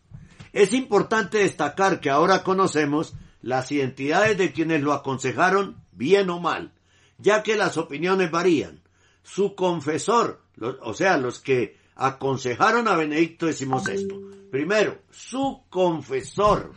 Es 0.53 0.73
importante 0.73 1.39
destacar 1.39 1.99
que 1.99 2.09
ahora 2.09 2.43
conocemos 2.43 3.13
las 3.41 3.71
identidades 3.71 4.37
de 4.37 4.51
quienes 4.51 4.81
lo 4.81 4.93
aconsejaron 4.93 5.83
bien 5.91 6.29
o 6.29 6.39
mal, 6.39 6.73
ya 7.17 7.43
que 7.43 7.55
las 7.55 7.77
opiniones 7.77 8.31
varían. 8.31 8.81
Su 9.23 9.55
confesor 9.55 10.41
o 10.81 10.93
sea, 10.93 11.17
los 11.17 11.39
que 11.39 11.77
aconsejaron 11.95 12.87
a 12.87 12.95
Benedicto 12.95 13.51
XVI. 13.51 14.07
Primero, 14.51 14.99
su 15.09 15.63
confesor, 15.69 16.73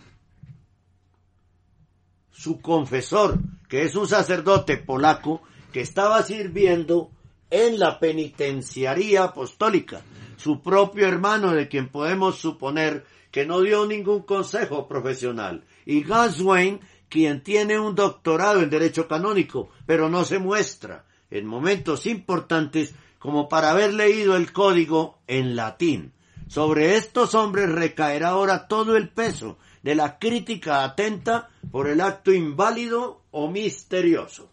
su 2.45 2.61
confesor, 2.61 3.39
que 3.71 3.85
es 3.85 3.97
un 3.97 4.07
sacerdote 4.07 4.77
polaco 4.77 5.41
que 5.73 5.81
estaba 5.81 6.23
sirviendo 6.23 7.11
en 7.49 7.79
la 7.79 7.99
penitenciaría 7.99 9.25
apostólica, 9.25 10.03
su 10.37 10.61
propio 10.61 11.09
hermano 11.09 11.53
de 11.53 11.69
quien 11.69 11.89
podemos 11.89 12.37
suponer 12.39 13.07
que 13.31 13.47
no 13.47 13.63
dio 13.63 13.87
ningún 13.87 14.25
consejo 14.25 14.87
profesional, 14.87 15.65
y 15.87 16.03
Gaswain, 16.03 16.81
quien 17.09 17.43
tiene 17.43 17.81
un 17.81 17.95
doctorado 17.95 18.61
en 18.61 18.69
derecho 18.69 19.09
canónico, 19.09 19.71
pero 19.87 20.11
no 20.11 20.27
se 20.27 20.39
muestra 20.39 21.07
en 21.31 21.47
momentos 21.47 22.05
importantes 22.05 22.95
como 23.19 23.49
para 23.49 23.71
haber 23.71 23.95
leído 23.95 24.37
el 24.37 24.53
código 24.53 25.17
en 25.27 25.57
latín. 25.57 26.13
Sobre 26.47 26.97
estos 26.97 27.35
hombres 27.35 27.71
recaerá 27.71 28.29
ahora 28.29 28.69
todo 28.69 28.99
el 28.99 29.09
peso 29.09 29.57
de 29.85 29.95
la 29.95 30.19
crítica 30.19 30.83
atenta 30.83 31.51
por 31.71 31.89
el 31.89 32.01
acto 32.01 32.33
inválido 32.33 33.23
o 33.31 33.51
misterioso. 33.51 34.51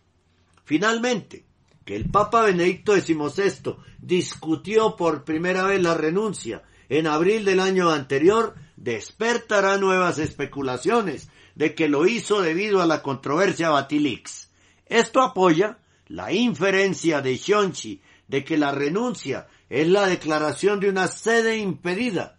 Finalmente, 0.65 1.45
que 1.85 1.95
el 1.95 2.09
Papa 2.09 2.43
Benedicto 2.43 2.93
XVI 2.93 3.77
discutió 3.99 4.97
por 4.97 5.23
primera 5.23 5.63
vez 5.63 5.81
la 5.81 5.93
renuncia 5.93 6.63
en 6.89 7.07
abril 7.07 7.45
del 7.45 7.61
año 7.61 7.89
anterior 7.89 8.55
despertará 8.75 9.77
nuevas 9.77 10.19
especulaciones 10.19 11.29
de 11.55 11.75
que 11.75 11.87
lo 11.87 12.05
hizo 12.05 12.41
debido 12.41 12.81
a 12.81 12.85
la 12.85 13.01
controversia 13.01 13.69
Batilix. 13.69 14.49
Esto 14.85 15.21
apoya 15.21 15.77
la 16.07 16.33
inferencia 16.33 17.21
de 17.21 17.37
Shonchi 17.37 18.01
de 18.27 18.43
que 18.43 18.57
la 18.57 18.71
renuncia 18.71 19.47
es 19.69 19.87
la 19.87 20.07
declaración 20.07 20.81
de 20.81 20.89
una 20.89 21.07
sede 21.07 21.57
impedida, 21.57 22.37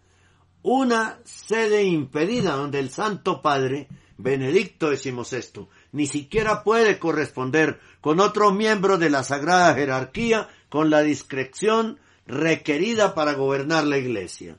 una 0.63 1.19
sede 1.25 1.85
impedida 1.85 2.55
donde 2.55 2.79
el 2.79 2.91
Santo 2.91 3.43
Padre, 3.43 3.89
Benedicto 4.17 4.95
XVI, 4.95 5.67
ni 5.93 6.07
siquiera 6.07 6.63
puede 6.63 6.99
corresponder 6.99 7.81
con 8.01 8.21
otro 8.21 8.53
miembro 8.53 8.99
de 8.99 9.11
la 9.11 9.25
sagrada 9.25 9.75
jerarquía 9.75 10.49
con 10.69 10.91
la 10.91 11.03
discreción 11.03 11.99
requerida 12.27 13.15
para 13.15 13.35
gobernar 13.35 13.85
la 13.85 13.99
iglesia. 13.99 14.59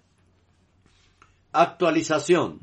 Actualización. 1.52 2.60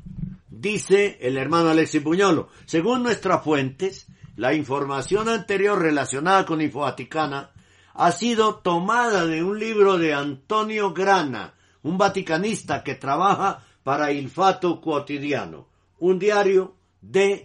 Dice 0.49 1.17
el 1.21 1.37
hermano 1.37 1.69
Alexis 1.69 2.01
Puñolo. 2.01 2.49
Según 2.65 3.03
nuestras 3.03 3.43
fuentes, 3.43 4.07
la 4.35 4.53
información 4.53 5.27
anterior 5.27 5.79
relacionada 5.81 6.45
con 6.45 6.61
Infovaticana 6.61 7.51
ha 7.93 8.11
sido 8.11 8.55
tomada 8.55 9.25
de 9.25 9.43
un 9.43 9.59
libro 9.59 9.97
de 9.97 10.13
Antonio 10.13 10.93
Grana, 10.93 11.53
un 11.83 11.97
vaticanista 11.97 12.83
que 12.83 12.95
trabaja 12.95 13.63
para 13.83 14.11
Il 14.11 14.29
Fato 14.29 14.79
Quotidiano, 14.79 15.67
un 15.99 16.19
diario 16.19 16.75
de 17.01 17.43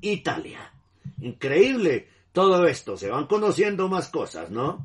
Italia. 0.00 0.58
Increíble 1.20 2.08
todo 2.32 2.66
esto, 2.66 2.96
se 2.96 3.08
van 3.08 3.26
conociendo 3.26 3.88
más 3.88 4.08
cosas, 4.08 4.50
¿no? 4.50 4.84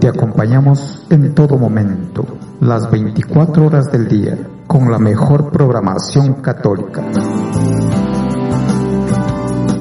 Te 0.00 0.08
acompañamos 0.08 1.06
en 1.10 1.34
todo 1.34 1.56
momento, 1.56 2.26
las 2.60 2.90
24 2.90 3.66
horas 3.66 3.90
del 3.92 4.08
día, 4.08 4.36
con 4.66 4.90
la 4.90 4.98
mejor 4.98 5.50
programación 5.50 6.42
católica. 6.42 7.02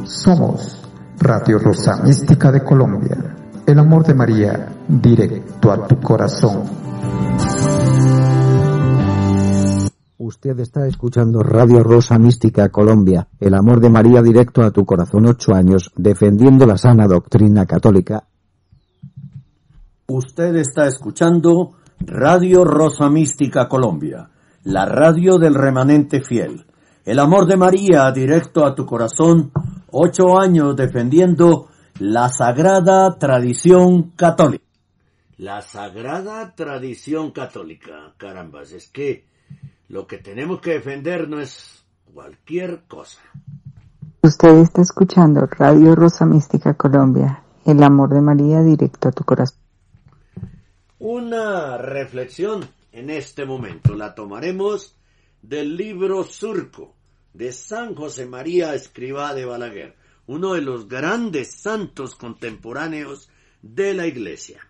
Somos 0.06 0.82
Radio 1.18 1.58
Rosa 1.60 2.02
Mística 2.04 2.52
de 2.52 2.64
Colombia, 2.64 3.18
el 3.66 3.80
amor 3.80 4.06
de 4.06 4.14
María, 4.14 4.70
directo 4.88 5.72
a 5.72 5.88
tu 5.88 6.00
corazón. 6.00 6.64
Usted 10.18 10.60
está 10.60 10.86
escuchando 10.88 11.42
Radio 11.42 11.84
Rosa 11.84 12.18
Mística 12.18 12.70
Colombia, 12.70 13.28
el 13.40 13.54
amor 13.54 13.80
de 13.80 13.90
María 13.90 14.22
directo 14.22 14.64
a 14.64 14.72
tu 14.72 14.86
corazón, 14.86 15.26
ocho 15.26 15.54
años, 15.54 15.92
defendiendo 15.96 16.66
la 16.66 16.78
sana 16.78 17.08
doctrina 17.08 17.66
católica. 17.66 18.24
Usted 20.08 20.56
está 20.56 20.86
escuchando 20.86 21.74
Radio 22.00 22.66
Rosa 22.66 23.10
Mística 23.10 23.68
Colombia, 23.68 24.30
la 24.64 24.86
radio 24.86 25.38
del 25.38 25.56
remanente 25.56 26.22
fiel. 26.22 26.66
El 27.06 27.20
amor 27.20 27.48
de 27.48 27.58
María 27.58 28.12
directo 28.12 28.66
a 28.66 28.76
tu 28.76 28.86
corazón, 28.86 29.52
ocho 29.92 30.40
años 30.40 30.76
defendiendo 30.76 31.68
la 32.00 32.30
sagrada 32.30 33.18
tradición 33.18 34.12
católica. 34.12 34.64
La 35.38 35.62
sagrada 35.62 36.56
tradición 36.56 37.32
católica, 37.32 38.14
carambas, 38.18 38.72
es 38.72 38.88
que 38.88 39.26
lo 39.90 40.08
que 40.08 40.18
tenemos 40.18 40.62
que 40.62 40.72
defender 40.72 41.28
no 41.28 41.40
es 41.40 41.86
cualquier 42.14 42.84
cosa. 42.88 43.20
Usted 44.22 44.58
está 44.60 44.82
escuchando 44.82 45.46
Radio 45.46 45.96
Rosa 45.96 46.26
Mística 46.26 46.74
Colombia, 46.76 47.44
el 47.66 47.84
amor 47.84 48.10
de 48.10 48.22
María 48.22 48.62
directo 48.62 49.10
a 49.10 49.12
tu 49.12 49.24
corazón. 49.24 49.60
Una 51.00 51.78
reflexión 51.78 52.66
en 52.92 53.10
este 53.10 53.46
momento 53.46 53.94
la 53.96 54.16
tomaremos 54.16 54.96
del 55.42 55.76
libro 55.76 56.24
Surco 56.24 56.96
de 57.34 57.52
San 57.52 57.96
José 57.96 58.26
María 58.26 58.74
Escribá 58.74 59.34
de 59.34 59.46
Balaguer, 59.46 59.96
uno 60.26 60.54
de 60.54 60.62
los 60.62 60.88
grandes 60.88 61.52
santos 61.56 62.16
contemporáneos 62.16 63.30
de 63.62 63.94
la 63.94 64.08
Iglesia. 64.08 64.68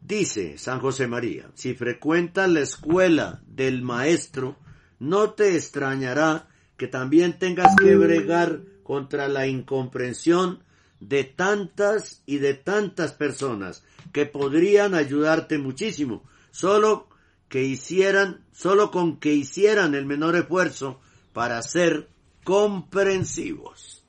Dice 0.00 0.56
San 0.58 0.80
José 0.80 1.08
María, 1.08 1.50
si 1.54 1.74
frecuentas 1.74 2.48
la 2.48 2.60
escuela 2.60 3.42
del 3.46 3.82
maestro, 3.82 4.56
no 4.98 5.30
te 5.30 5.56
extrañará 5.56 6.48
que 6.76 6.86
también 6.86 7.38
tengas 7.38 7.74
que 7.76 7.96
bregar 7.96 8.60
contra 8.82 9.28
la 9.28 9.46
incomprensión 9.46 10.62
de 11.00 11.24
tantas 11.24 12.22
y 12.24 12.38
de 12.38 12.54
tantas 12.54 13.12
personas 13.12 13.84
que 14.12 14.26
podrían 14.26 14.94
ayudarte 14.94 15.58
muchísimo, 15.58 16.22
solo 16.50 17.08
que 17.48 17.64
hicieran, 17.64 18.44
solo 18.52 18.90
con 18.90 19.18
que 19.18 19.34
hicieran 19.34 19.94
el 19.94 20.06
menor 20.06 20.36
esfuerzo 20.36 21.00
para 21.32 21.60
ser 21.62 22.08
comprensivos. 22.46 24.04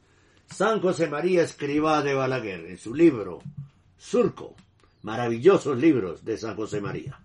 San 0.45 0.79
José 0.79 1.07
María 1.07 1.41
Escribá 1.41 2.03
de 2.03 2.13
Balaguer, 2.13 2.67
en 2.67 2.77
su 2.77 2.93
libro 2.93 3.39
Surco, 3.97 4.53
maravillosos 5.01 5.75
libros 5.75 6.23
de 6.23 6.37
San 6.37 6.55
José 6.55 6.79
María. 6.79 7.17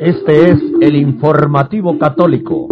Este 0.00 0.52
es 0.52 0.58
el 0.80 0.96
informativo 0.96 1.98
católico. 1.98 2.68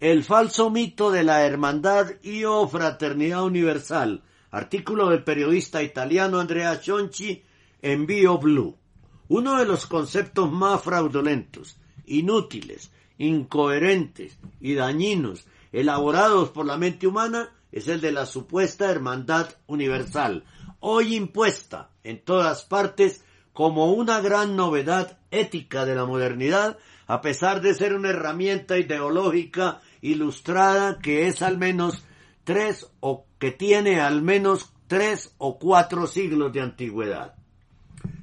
El 0.00 0.24
falso 0.24 0.68
mito 0.70 1.12
de 1.12 1.22
la 1.22 1.46
hermandad 1.46 2.06
y 2.24 2.42
o 2.42 2.66
fraternidad 2.66 3.44
universal. 3.44 4.22
Artículo 4.54 5.10
del 5.10 5.24
periodista 5.24 5.82
italiano 5.82 6.38
Andrea 6.38 6.80
Chonchi 6.80 7.42
en 7.82 8.06
Bio 8.06 8.38
Blue. 8.38 8.78
Uno 9.26 9.58
de 9.58 9.66
los 9.66 9.84
conceptos 9.86 10.48
más 10.52 10.80
fraudulentos, 10.80 11.76
inútiles, 12.06 12.92
incoherentes 13.18 14.38
y 14.60 14.74
dañinos 14.74 15.44
elaborados 15.72 16.50
por 16.50 16.66
la 16.66 16.76
mente 16.76 17.08
humana 17.08 17.52
es 17.72 17.88
el 17.88 18.00
de 18.00 18.12
la 18.12 18.26
supuesta 18.26 18.88
hermandad 18.88 19.48
universal, 19.66 20.44
hoy 20.78 21.16
impuesta 21.16 21.90
en 22.04 22.22
todas 22.22 22.62
partes 22.62 23.24
como 23.52 23.92
una 23.92 24.20
gran 24.20 24.54
novedad 24.54 25.18
ética 25.32 25.84
de 25.84 25.96
la 25.96 26.04
modernidad, 26.04 26.78
a 27.08 27.22
pesar 27.22 27.60
de 27.60 27.74
ser 27.74 27.92
una 27.92 28.10
herramienta 28.10 28.78
ideológica 28.78 29.80
ilustrada 30.00 31.00
que 31.00 31.26
es 31.26 31.42
al 31.42 31.58
menos 31.58 32.04
tres 32.44 32.86
o 33.00 33.26
que 33.38 33.50
tiene 33.50 34.00
al 34.00 34.22
menos 34.22 34.72
tres 34.86 35.34
o 35.38 35.58
cuatro 35.58 36.06
siglos 36.06 36.52
de 36.52 36.60
antigüedad. 36.60 37.34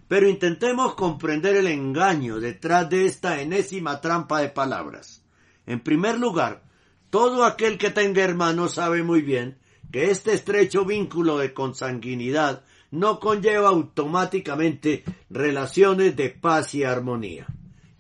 Pero 0.08 0.30
intentemos 0.30 0.96
comprender 0.96 1.56
el 1.56 1.68
engaño 1.68 2.40
detrás 2.40 2.90
de 2.90 3.06
esta 3.06 3.42
enésima 3.42 4.02
trampa 4.02 4.42
de 4.42 4.50
palabras. 4.50 5.24
En 5.66 5.80
primer 5.80 6.20
lugar, 6.20 6.64
todo 7.10 7.44
aquel 7.44 7.78
que 7.78 7.90
tenga 7.90 8.24
hermanos 8.24 8.76
sabe 8.76 9.04
muy 9.04 9.22
bien 9.22 9.58
que 9.92 10.12
este 10.12 10.34
estrecho 10.34 10.86
vínculo 10.86 11.38
de 11.38 11.54
consanguinidad 11.54 12.64
no 12.92 13.20
conlleva 13.20 13.70
automáticamente 13.70 15.04
relaciones 15.30 16.16
de 16.16 16.30
paz 16.30 16.74
y 16.76 16.84
armonía. 16.84 17.48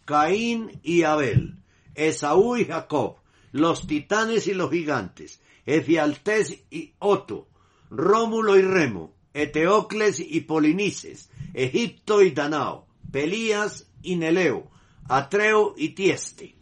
Caín 0.05 0.79
y 0.83 1.03
Abel, 1.03 1.57
Esaú 1.95 2.57
y 2.57 2.65
Jacob, 2.65 3.17
los 3.51 3.87
titanes 3.87 4.47
y 4.47 4.53
los 4.53 4.69
gigantes, 4.71 5.40
Efialtés 5.71 6.65
y 6.69 6.93
Otto, 6.99 7.47
Rómulo 7.89 8.57
y 8.57 8.61
Remo, 8.61 9.13
Eteocles 9.33 10.19
y 10.19 10.41
Polinices, 10.41 11.29
Egipto 11.53 12.21
y 12.21 12.31
Danao, 12.31 12.87
Pelías 13.09 13.89
y 14.03 14.17
Neleo, 14.17 14.69
Atreo 15.07 15.73
y 15.77 15.89
Tieste. 15.89 16.55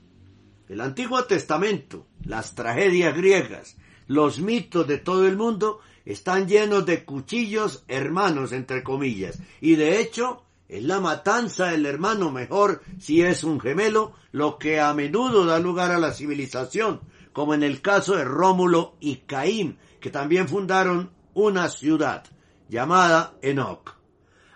El 0.67 0.81
Antiguo 0.81 1.23
Testamento, 1.23 2.05
las 2.23 2.53
tragedias 2.53 3.17
griegas, 3.17 3.77
los 4.05 4.39
mitos 4.39 4.87
de 4.87 4.99
todo 4.99 5.25
el 5.25 5.37
mundo 5.37 5.79
están 6.05 6.47
llenos 6.47 6.85
de 6.85 7.03
cuchillos 7.03 7.83
hermanos, 7.87 8.51
entre 8.51 8.83
comillas, 8.83 9.39
y 9.59 9.75
de 9.75 9.99
hecho 10.01 10.43
es 10.67 10.83
la 10.83 10.99
matanza 10.99 11.71
del 11.71 11.87
hermano 11.87 12.31
mejor 12.31 12.83
si 12.99 13.23
es 13.23 13.43
un 13.43 13.59
gemelo 13.59 14.13
lo 14.31 14.59
que 14.59 14.79
a 14.79 14.93
menudo 14.93 15.45
da 15.45 15.57
lugar 15.57 15.89
a 15.89 15.97
la 15.97 16.13
civilización, 16.13 17.01
como 17.33 17.53
en 17.53 17.63
el 17.63 17.81
caso 17.81 18.15
de 18.15 18.23
Rómulo 18.23 18.95
y 18.99 19.17
Caín, 19.17 19.77
que 19.99 20.09
también 20.09 20.47
fundaron 20.47 21.11
una 21.33 21.69
ciudad 21.69 22.25
llamada 22.67 23.35
Enoch. 23.41 23.95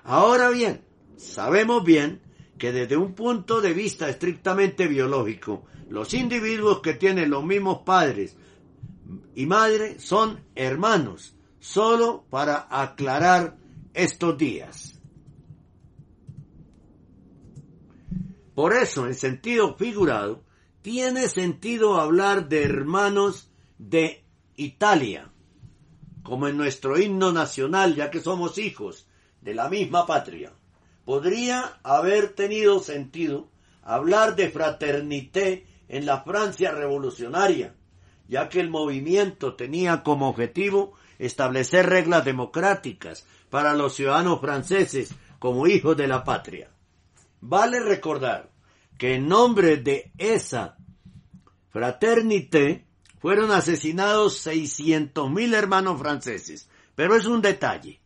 Ahora 0.03 0.49
bien, 0.49 0.83
sabemos 1.17 1.83
bien 1.83 2.21
que 2.57 2.71
desde 2.71 2.97
un 2.97 3.13
punto 3.13 3.61
de 3.61 3.73
vista 3.73 4.09
estrictamente 4.09 4.87
biológico, 4.87 5.65
los 5.89 6.13
individuos 6.13 6.81
que 6.81 6.93
tienen 6.93 7.29
los 7.29 7.43
mismos 7.43 7.79
padres 7.79 8.35
y 9.35 9.45
madre 9.45 9.99
son 9.99 10.39
hermanos, 10.55 11.35
solo 11.59 12.25
para 12.29 12.67
aclarar 12.69 13.57
estos 13.93 14.37
días. 14.37 14.99
Por 18.55 18.73
eso, 18.73 19.07
en 19.07 19.15
sentido 19.15 19.75
figurado, 19.75 20.43
tiene 20.83 21.29
sentido 21.29 21.99
hablar 21.99 22.49
de 22.49 22.63
hermanos 22.63 23.49
de 23.77 24.25
Italia, 24.57 25.31
como 26.23 26.49
en 26.49 26.57
nuestro 26.57 26.99
himno 26.99 27.31
nacional, 27.31 27.95
ya 27.95 28.11
que 28.11 28.19
somos 28.19 28.57
hijos 28.57 29.07
de 29.41 29.55
la 29.55 29.69
misma 29.69 30.05
patria. 30.05 30.51
Podría 31.05 31.79
haber 31.83 32.33
tenido 32.33 32.79
sentido 32.79 33.49
hablar 33.81 34.35
de 34.35 34.49
fraternité 34.49 35.65
en 35.87 36.05
la 36.05 36.21
Francia 36.21 36.71
revolucionaria, 36.71 37.75
ya 38.27 38.49
que 38.49 38.59
el 38.59 38.69
movimiento 38.69 39.55
tenía 39.55 40.03
como 40.03 40.27
objetivo 40.27 40.93
establecer 41.17 41.87
reglas 41.87 42.25
democráticas 42.25 43.25
para 43.49 43.73
los 43.73 43.95
ciudadanos 43.95 44.41
franceses 44.41 45.15
como 45.39 45.65
hijos 45.65 45.95
de 45.95 46.07
la 46.07 46.25
patria. 46.25 46.69
Vale 47.39 47.79
recordar 47.79 48.52
que 48.97 49.15
en 49.15 49.27
nombre 49.27 49.77
de 49.77 50.11
esa 50.17 50.77
fraternité 51.69 52.85
fueron 53.19 53.51
asesinados 53.51 54.45
600.000 54.45 55.53
hermanos 55.53 55.99
franceses. 55.99 56.69
Pero 56.95 57.15
es 57.15 57.25
un 57.25 57.41
detalle. 57.41 57.99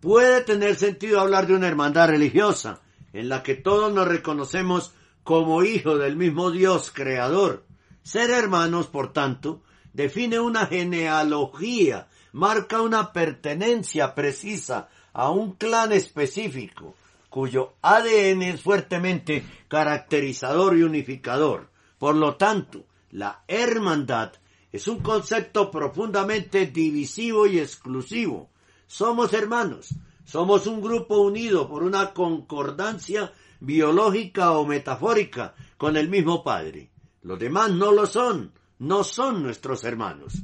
Puede 0.00 0.42
tener 0.42 0.76
sentido 0.76 1.20
hablar 1.20 1.46
de 1.46 1.54
una 1.54 1.68
hermandad 1.68 2.08
religiosa 2.08 2.80
en 3.12 3.28
la 3.28 3.42
que 3.42 3.54
todos 3.54 3.92
nos 3.92 4.06
reconocemos 4.06 4.94
como 5.24 5.62
hijos 5.64 5.98
del 5.98 6.16
mismo 6.16 6.50
Dios 6.50 6.90
creador. 6.94 7.66
Ser 8.02 8.30
hermanos, 8.30 8.86
por 8.86 9.12
tanto, 9.12 9.62
define 9.92 10.40
una 10.40 10.66
genealogía, 10.66 12.08
marca 12.32 12.80
una 12.80 13.12
pertenencia 13.12 14.14
precisa 14.14 14.88
a 15.12 15.30
un 15.30 15.52
clan 15.54 15.92
específico, 15.92 16.94
cuyo 17.28 17.74
ADN 17.82 18.42
es 18.42 18.62
fuertemente 18.62 19.44
caracterizador 19.68 20.76
y 20.76 20.82
unificador. 20.82 21.70
Por 21.98 22.16
lo 22.16 22.36
tanto, 22.36 22.84
la 23.10 23.42
hermandad 23.48 24.32
es 24.72 24.86
un 24.88 25.00
concepto 25.00 25.70
profundamente 25.70 26.66
divisivo 26.66 27.46
y 27.46 27.58
exclusivo. 27.58 28.50
Somos 28.86 29.32
hermanos, 29.32 29.94
somos 30.24 30.66
un 30.66 30.80
grupo 30.80 31.18
unido 31.18 31.68
por 31.68 31.82
una 31.82 32.12
concordancia 32.12 33.32
biológica 33.60 34.52
o 34.52 34.66
metafórica 34.66 35.54
con 35.76 35.96
el 35.96 36.08
mismo 36.08 36.44
Padre. 36.44 36.90
Los 37.22 37.38
demás 37.38 37.70
no 37.70 37.92
lo 37.92 38.06
son, 38.06 38.52
no 38.78 39.04
son 39.04 39.42
nuestros 39.42 39.84
hermanos. 39.84 40.34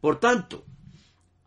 Por 0.00 0.20
tanto, 0.20 0.64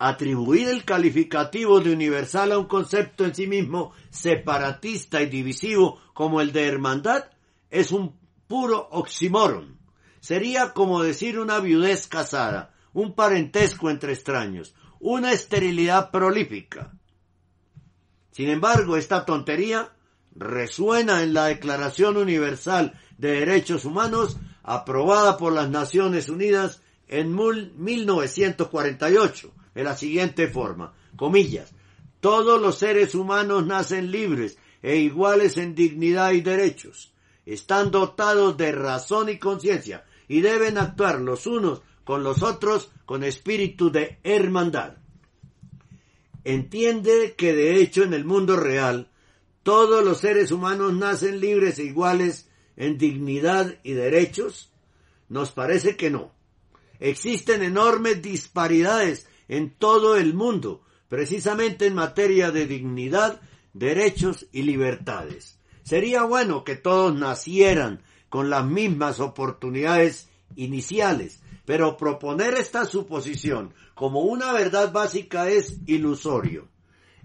atribuir 0.03 0.67
el 0.67 0.83
calificativo 0.83 1.79
de 1.79 1.93
universal 1.93 2.51
a 2.51 2.57
un 2.57 2.65
concepto 2.65 3.23
en 3.23 3.35
sí 3.35 3.45
mismo 3.45 3.91
separatista 4.09 5.21
y 5.21 5.27
divisivo 5.27 6.01
como 6.15 6.41
el 6.41 6.51
de 6.51 6.67
hermandad 6.67 7.25
es 7.69 7.91
un 7.91 8.17
puro 8.47 8.87
oxímoron. 8.89 9.77
Sería 10.19 10.73
como 10.73 11.03
decir 11.03 11.37
una 11.37 11.59
viudez 11.59 12.07
casada, 12.07 12.73
un 12.93 13.13
parentesco 13.13 13.91
entre 13.91 14.13
extraños, 14.13 14.73
una 14.99 15.33
esterilidad 15.33 16.09
prolífica. 16.09 16.93
Sin 18.31 18.49
embargo, 18.49 18.97
esta 18.97 19.23
tontería 19.23 19.91
resuena 20.35 21.21
en 21.21 21.35
la 21.35 21.45
Declaración 21.45 22.17
Universal 22.17 22.99
de 23.19 23.33
Derechos 23.33 23.85
Humanos 23.85 24.37
aprobada 24.63 25.37
por 25.37 25.53
las 25.53 25.69
Naciones 25.69 26.27
Unidas 26.27 26.81
en 27.07 27.35
1948, 27.35 29.53
de 29.73 29.83
la 29.83 29.95
siguiente 29.95 30.47
forma, 30.47 30.93
comillas, 31.15 31.73
todos 32.19 32.61
los 32.61 32.77
seres 32.77 33.15
humanos 33.15 33.65
nacen 33.65 34.11
libres 34.11 34.57
e 34.81 34.97
iguales 34.97 35.57
en 35.57 35.75
dignidad 35.75 36.31
y 36.31 36.41
derechos, 36.41 37.13
están 37.45 37.91
dotados 37.91 38.57
de 38.57 38.71
razón 38.71 39.29
y 39.29 39.37
conciencia 39.37 40.05
y 40.27 40.41
deben 40.41 40.77
actuar 40.77 41.19
los 41.19 41.47
unos 41.47 41.81
con 42.03 42.23
los 42.23 42.43
otros 42.43 42.91
con 43.05 43.23
espíritu 43.23 43.91
de 43.91 44.19
hermandad. 44.23 44.97
Entiende 46.43 47.35
que 47.37 47.53
de 47.53 47.75
hecho 47.75 48.03
en 48.03 48.13
el 48.13 48.25
mundo 48.25 48.57
real 48.57 49.09
todos 49.63 50.03
los 50.03 50.19
seres 50.19 50.51
humanos 50.51 50.93
nacen 50.93 51.39
libres 51.39 51.77
e 51.77 51.83
iguales 51.83 52.49
en 52.77 52.97
dignidad 52.97 53.77
y 53.83 53.93
derechos? 53.93 54.71
Nos 55.29 55.51
parece 55.51 55.95
que 55.95 56.09
no. 56.09 56.31
Existen 56.99 57.61
enormes 57.61 58.21
disparidades 58.21 59.27
en 59.51 59.69
todo 59.69 60.15
el 60.15 60.33
mundo, 60.33 60.81
precisamente 61.09 61.85
en 61.85 61.93
materia 61.93 62.51
de 62.51 62.65
dignidad, 62.65 63.41
derechos 63.73 64.47
y 64.53 64.61
libertades. 64.61 65.59
Sería 65.83 66.23
bueno 66.23 66.63
que 66.63 66.77
todos 66.77 67.13
nacieran 67.13 68.01
con 68.29 68.49
las 68.49 68.65
mismas 68.65 69.19
oportunidades 69.19 70.29
iniciales, 70.55 71.41
pero 71.65 71.97
proponer 71.97 72.53
esta 72.53 72.85
suposición 72.85 73.73
como 73.93 74.21
una 74.21 74.53
verdad 74.53 74.93
básica 74.93 75.49
es 75.49 75.79
ilusorio. 75.85 76.69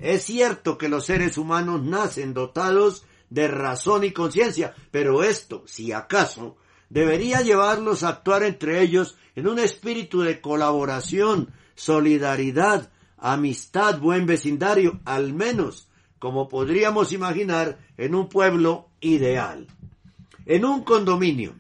Es 0.01 0.24
cierto 0.24 0.79
que 0.79 0.89
los 0.89 1.07
seres 1.07 1.39
humanos 1.39 1.85
nacen 1.85 2.35
dotados 2.35 3.07
de 3.31 3.47
razón 3.47 4.03
y 4.03 4.11
conciencia, 4.11 4.74
pero 4.91 5.22
esto, 5.22 5.62
si 5.66 5.93
acaso, 5.93 6.57
debería 6.91 7.43
llevarlos 7.43 8.03
a 8.03 8.09
actuar 8.09 8.43
entre 8.43 8.83
ellos 8.83 9.16
en 9.37 9.47
un 9.47 9.61
espíritu 9.61 10.22
de 10.22 10.41
colaboración, 10.41 11.53
solidaridad, 11.77 12.91
amistad, 13.16 14.01
buen 14.01 14.27
vecindario, 14.27 15.01
al 15.05 15.33
menos 15.33 15.89
como 16.18 16.49
podríamos 16.49 17.12
imaginar 17.12 17.79
en 17.97 18.14
un 18.14 18.29
pueblo 18.29 18.89
ideal. 19.01 19.68
En 20.47 20.64
un 20.64 20.83
condominio, 20.83 21.55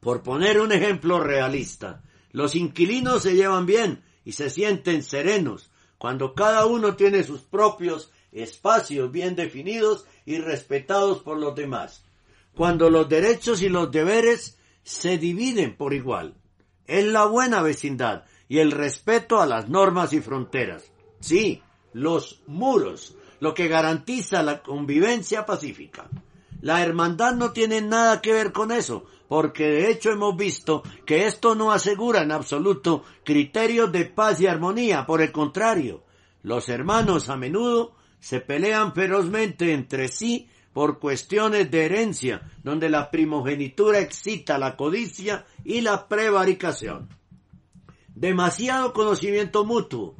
por 0.00 0.22
poner 0.22 0.60
un 0.60 0.72
ejemplo 0.72 1.20
realista, 1.20 2.02
los 2.32 2.54
inquilinos 2.54 3.22
se 3.22 3.34
llevan 3.34 3.66
bien 3.66 4.02
y 4.24 4.32
se 4.32 4.50
sienten 4.50 5.02
serenos 5.02 5.70
cuando 5.98 6.34
cada 6.34 6.66
uno 6.66 6.96
tiene 6.96 7.22
sus 7.24 7.42
propios 7.42 8.10
espacios 8.32 9.12
bien 9.12 9.36
definidos 9.36 10.06
y 10.24 10.38
respetados 10.38 11.18
por 11.18 11.38
los 11.38 11.54
demás. 11.54 12.04
Cuando 12.54 12.88
los 12.90 13.08
derechos 13.08 13.60
y 13.62 13.68
los 13.68 13.90
deberes 13.90 14.56
se 14.82 15.18
dividen 15.18 15.76
por 15.76 15.92
igual. 15.92 16.34
Es 16.86 17.04
la 17.04 17.26
buena 17.26 17.62
vecindad 17.62 18.24
y 18.50 18.58
el 18.58 18.72
respeto 18.72 19.40
a 19.40 19.46
las 19.46 19.68
normas 19.68 20.12
y 20.12 20.20
fronteras. 20.20 20.90
Sí, 21.20 21.62
los 21.92 22.42
muros, 22.48 23.16
lo 23.38 23.54
que 23.54 23.68
garantiza 23.68 24.42
la 24.42 24.60
convivencia 24.60 25.46
pacífica. 25.46 26.08
La 26.60 26.82
hermandad 26.82 27.36
no 27.36 27.52
tiene 27.52 27.80
nada 27.80 28.20
que 28.20 28.32
ver 28.32 28.50
con 28.50 28.72
eso, 28.72 29.04
porque 29.28 29.68
de 29.68 29.90
hecho 29.92 30.10
hemos 30.10 30.36
visto 30.36 30.82
que 31.06 31.28
esto 31.28 31.54
no 31.54 31.70
asegura 31.70 32.22
en 32.22 32.32
absoluto 32.32 33.04
criterios 33.24 33.92
de 33.92 34.06
paz 34.06 34.40
y 34.40 34.48
armonía, 34.48 35.06
por 35.06 35.22
el 35.22 35.30
contrario, 35.30 36.02
los 36.42 36.68
hermanos 36.68 37.28
a 37.28 37.36
menudo 37.36 37.94
se 38.18 38.40
pelean 38.40 38.94
ferozmente 38.94 39.72
entre 39.72 40.08
sí 40.08 40.48
por 40.72 40.98
cuestiones 40.98 41.70
de 41.70 41.84
herencia, 41.84 42.42
donde 42.64 42.90
la 42.90 43.12
primogenitura 43.12 44.00
excita 44.00 44.58
la 44.58 44.76
codicia 44.76 45.46
y 45.62 45.82
la 45.82 46.08
prevaricación. 46.08 47.19
Demasiado 48.20 48.92
conocimiento 48.92 49.64
mutuo 49.64 50.14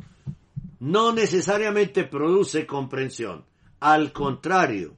no 0.79 1.13
necesariamente 1.13 2.03
produce 2.05 2.65
comprensión. 2.65 3.45
Al 3.79 4.13
contrario, 4.13 4.97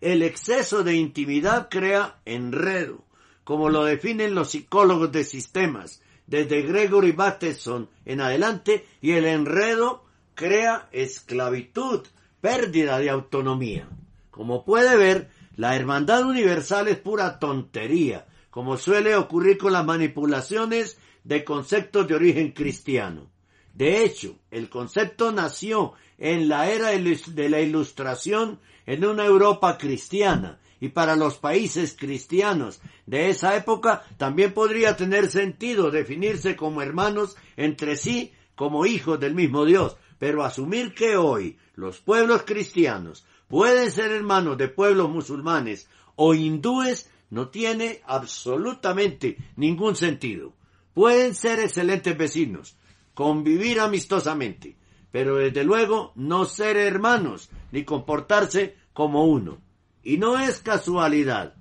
el 0.00 0.22
exceso 0.22 0.84
de 0.84 0.94
intimidad 0.94 1.68
crea 1.68 2.20
enredo, 2.24 3.02
como 3.42 3.70
lo 3.70 3.84
definen 3.84 4.36
los 4.36 4.50
psicólogos 4.50 5.10
de 5.10 5.24
sistemas, 5.24 6.00
desde 6.28 6.62
Gregory 6.62 7.10
Bateson 7.10 7.90
en 8.04 8.20
adelante, 8.20 8.86
y 9.00 9.10
el 9.14 9.24
enredo 9.24 10.04
crea 10.36 10.88
esclavitud, 10.92 12.06
pérdida 12.40 13.00
de 13.00 13.10
autonomía. 13.10 13.88
Como 14.30 14.64
puede 14.64 14.96
ver, 14.96 15.28
la 15.56 15.74
hermandad 15.74 16.24
universal 16.24 16.86
es 16.86 16.98
pura 16.98 17.40
tontería, 17.40 18.26
como 18.50 18.76
suele 18.76 19.16
ocurrir 19.16 19.58
con 19.58 19.72
las 19.72 19.84
manipulaciones 19.84 20.98
de 21.24 21.44
conceptos 21.44 22.06
de 22.06 22.14
origen 22.14 22.52
cristiano. 22.52 23.30
De 23.74 24.04
hecho, 24.04 24.38
el 24.50 24.68
concepto 24.68 25.32
nació 25.32 25.94
en 26.16 26.48
la 26.48 26.70
era 26.70 26.90
de 26.90 27.48
la 27.48 27.60
Ilustración 27.60 28.60
en 28.86 29.04
una 29.04 29.24
Europa 29.24 29.76
cristiana, 29.78 30.60
y 30.80 30.90
para 30.90 31.16
los 31.16 31.38
países 31.38 31.96
cristianos 31.98 32.80
de 33.06 33.30
esa 33.30 33.56
época 33.56 34.04
también 34.18 34.52
podría 34.52 34.96
tener 34.96 35.30
sentido 35.30 35.90
definirse 35.90 36.56
como 36.56 36.82
hermanos 36.82 37.36
entre 37.56 37.96
sí 37.96 38.32
como 38.54 38.86
hijos 38.86 39.18
del 39.18 39.34
mismo 39.34 39.64
Dios, 39.64 39.96
pero 40.18 40.44
asumir 40.44 40.94
que 40.94 41.16
hoy 41.16 41.58
los 41.74 42.00
pueblos 42.00 42.42
cristianos 42.42 43.24
pueden 43.48 43.90
ser 43.90 44.10
hermanos 44.12 44.58
de 44.58 44.68
pueblos 44.68 45.08
musulmanes 45.10 45.88
o 46.16 46.34
hindúes 46.34 47.10
no 47.30 47.48
tiene 47.48 48.00
absolutamente 48.06 49.38
ningún 49.56 49.96
sentido. 49.96 50.52
Pueden 50.94 51.34
ser 51.34 51.58
excelentes 51.58 52.16
vecinos, 52.16 52.76
convivir 53.14 53.80
amistosamente, 53.80 54.76
pero 55.10 55.36
desde 55.36 55.64
luego 55.64 56.12
no 56.14 56.44
ser 56.44 56.76
hermanos 56.76 57.50
ni 57.72 57.84
comportarse 57.84 58.76
como 58.92 59.24
uno. 59.24 59.58
Y 60.02 60.18
no 60.18 60.38
es 60.38 60.60
casualidad 60.60 61.54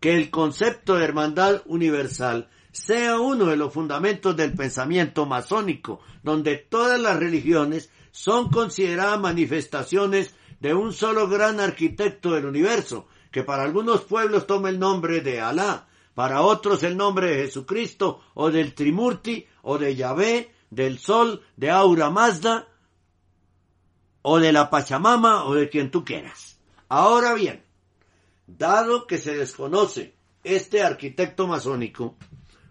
que 0.00 0.16
el 0.16 0.30
concepto 0.30 0.96
de 0.96 1.04
hermandad 1.04 1.62
universal 1.66 2.48
sea 2.72 3.18
uno 3.18 3.46
de 3.46 3.56
los 3.56 3.72
fundamentos 3.72 4.36
del 4.36 4.54
pensamiento 4.54 5.26
masónico, 5.26 6.00
donde 6.22 6.56
todas 6.56 7.00
las 7.00 7.18
religiones 7.18 7.90
son 8.12 8.50
consideradas 8.50 9.20
manifestaciones 9.20 10.34
de 10.60 10.74
un 10.74 10.92
solo 10.92 11.28
gran 11.28 11.60
arquitecto 11.60 12.32
del 12.32 12.46
universo, 12.46 13.08
que 13.30 13.42
para 13.42 13.62
algunos 13.62 14.02
pueblos 14.02 14.46
toma 14.46 14.68
el 14.68 14.78
nombre 14.78 15.20
de 15.20 15.40
Alá, 15.40 15.88
para 16.14 16.42
otros 16.42 16.82
el 16.82 16.96
nombre 16.96 17.28
de 17.28 17.44
Jesucristo, 17.44 18.20
o 18.34 18.50
del 18.50 18.74
Trimurti, 18.74 19.46
o 19.62 19.78
de 19.78 19.94
Yahvé, 19.94 20.52
del 20.70 20.98
Sol, 20.98 21.42
de 21.56 21.70
Aura 21.70 22.10
Mazda, 22.10 22.68
o 24.22 24.38
de 24.38 24.52
la 24.52 24.70
Pachamama, 24.70 25.44
o 25.44 25.54
de 25.54 25.68
quien 25.68 25.90
tú 25.90 26.04
quieras. 26.04 26.58
Ahora 26.88 27.34
bien, 27.34 27.62
dado 28.46 29.06
que 29.06 29.18
se 29.18 29.36
desconoce 29.36 30.14
este 30.42 30.82
arquitecto 30.82 31.46
masónico, 31.46 32.16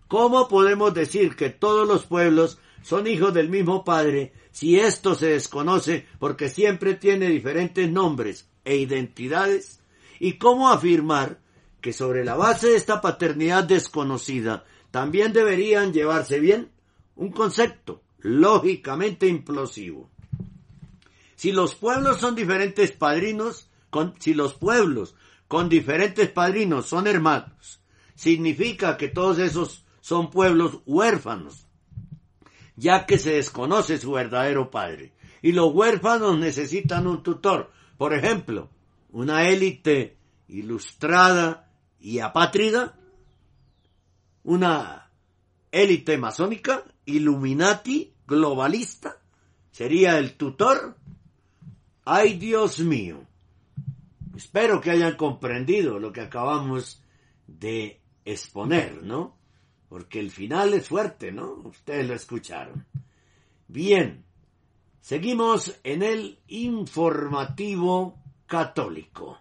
¿cómo 0.07 0.48
podemos 0.48 0.94
decir 0.94 1.36
que 1.36 1.49
todos 1.49 1.88
los 1.88 2.06
pueblos 2.06 2.60
son 2.82 3.07
hijos 3.07 3.34
del 3.34 3.49
mismo 3.49 3.84
Padre 3.84 4.34
si 4.52 4.80
esto 4.80 5.16
se 5.16 5.28
desconoce 5.28 6.07
porque 6.20 6.49
siempre 6.49 6.95
tiene 6.95 7.28
diferentes 7.28 7.90
nombres 7.90 8.49
e 8.66 8.76
identidades? 8.76 9.82
¿Y 10.20 10.34
cómo 10.34 10.70
afirmar 10.70 11.40
que 11.82 11.94
sobre 11.94 12.24
la 12.26 12.36
base 12.36 12.68
de 12.68 12.76
esta 12.76 13.02
paternidad 13.02 13.64
desconocida 13.64 14.66
también 14.92 15.34
deberían 15.34 15.94
llevarse 15.94 16.40
bien? 16.40 16.72
Un 17.16 17.32
concepto 17.32 18.02
lógicamente 18.20 19.28
implosivo. 19.28 20.10
Si 21.36 21.52
los 21.52 21.76
pueblos 21.76 22.20
son 22.20 22.36
diferentes 22.36 22.92
padrinos, 22.92 23.70
si 24.20 24.34
los 24.34 24.54
pueblos 24.54 25.16
con 25.48 25.70
diferentes 25.70 26.30
padrinos 26.30 26.86
son 26.86 27.08
hermanos, 27.08 27.80
significa 28.16 28.98
que 28.98 29.08
todos 29.08 29.40
esos 29.40 29.86
son 30.02 30.30
pueblos 30.30 30.80
huérfanos, 30.86 31.66
ya 32.76 33.06
que 33.06 33.18
se 33.18 33.34
desconoce 33.34 33.98
su 33.98 34.12
verdadero 34.12 34.70
padre. 34.70 35.14
Y 35.42 35.54
los 35.54 35.74
huérfanos 35.74 36.38
necesitan 36.38 37.08
un 37.08 37.24
tutor. 37.24 37.72
Por 37.98 38.14
ejemplo, 38.14 38.70
una 39.12 39.48
élite 39.48 40.18
ilustrada 40.50 41.69
y 42.00 42.20
apátrida, 42.20 42.98
una 44.44 45.12
élite 45.72 46.18
masónica, 46.18 46.84
Illuminati, 47.06 48.14
globalista, 48.28 49.18
sería 49.72 50.18
el 50.18 50.36
tutor. 50.36 50.98
Ay 52.06 52.38
Dios 52.38 52.80
mío. 52.80 53.26
Espero 54.36 54.80
que 54.80 54.92
hayan 54.92 55.16
comprendido 55.16 56.00
lo 56.00 56.12
que 56.12 56.22
acabamos 56.22 57.04
de 57.46 58.02
exponer, 58.24 59.04
¿no? 59.04 59.38
Porque 59.90 60.20
el 60.20 60.32
final 60.32 60.74
es 60.74 60.88
fuerte, 60.88 61.32
¿no? 61.32 61.54
Ustedes 61.66 62.08
lo 62.08 62.14
escucharon. 62.14 62.86
Bien, 63.68 64.24
seguimos 65.02 65.80
en 65.84 66.04
el 66.04 66.40
informativo 66.48 68.22
católico. 68.46 69.40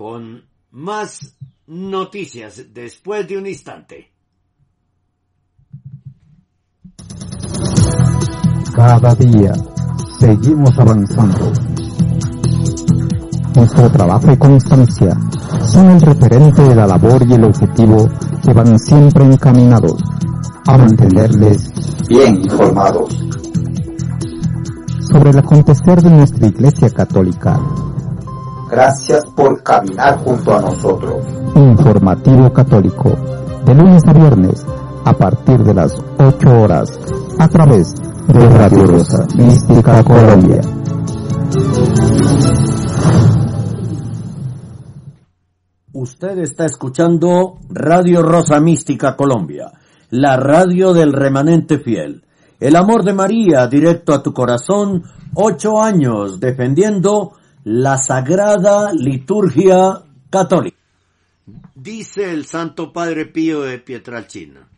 Con 0.00 0.42
más 0.70 1.36
noticias 1.66 2.72
después 2.72 3.28
de 3.28 3.36
un 3.36 3.46
instante. 3.46 4.10
Cada 8.74 9.14
día 9.16 9.52
seguimos 10.18 10.70
avanzando. 10.78 11.52
Nuestro 13.54 13.92
trabajo 13.92 14.32
y 14.32 14.38
constancia 14.38 15.14
son 15.70 15.90
el 15.90 16.00
referente 16.00 16.62
de 16.62 16.74
la 16.74 16.86
labor 16.86 17.22
y 17.28 17.34
el 17.34 17.44
objetivo 17.44 18.08
que 18.42 18.54
van 18.54 18.78
siempre 18.78 19.26
encaminados 19.26 20.02
a 20.66 20.78
mantenerles 20.78 21.70
bien 22.08 22.36
informados 22.36 23.14
sobre 25.12 25.28
el 25.28 25.38
acontecer 25.40 26.00
de 26.00 26.10
nuestra 26.10 26.46
Iglesia 26.46 26.88
Católica. 26.88 27.60
Gracias 28.70 29.24
por 29.34 29.64
caminar 29.64 30.18
junto 30.18 30.54
a 30.54 30.60
nosotros. 30.60 31.26
Informativo 31.56 32.52
Católico, 32.52 33.10
de 33.64 33.74
lunes 33.74 34.02
a 34.06 34.12
viernes, 34.12 34.64
a 35.04 35.12
partir 35.12 35.58
de 35.64 35.74
las 35.74 35.92
8 36.18 36.50
horas, 36.50 37.00
a 37.40 37.48
través 37.48 37.92
de 38.28 38.48
Radio 38.48 38.86
Rosa 38.86 39.26
Mística 39.36 40.04
Colombia. 40.04 40.60
Usted 45.92 46.38
está 46.38 46.66
escuchando 46.66 47.58
Radio 47.70 48.22
Rosa 48.22 48.60
Mística 48.60 49.16
Colombia, 49.16 49.72
la 50.10 50.36
radio 50.36 50.92
del 50.92 51.12
remanente 51.12 51.80
fiel. 51.80 52.22
El 52.60 52.76
amor 52.76 53.02
de 53.02 53.14
María 53.14 53.66
directo 53.66 54.14
a 54.14 54.22
tu 54.22 54.32
corazón, 54.32 55.02
ocho 55.34 55.82
años 55.82 56.38
defendiendo 56.38 57.32
la 57.64 57.98
sagrada 57.98 58.92
liturgia 58.92 60.02
católica. 60.30 60.76
Dice 61.74 62.32
el 62.32 62.46
Santo 62.46 62.92
Padre 62.92 63.26
Pío 63.26 63.62
de 63.62 63.78
Pietralcina, 63.78 64.68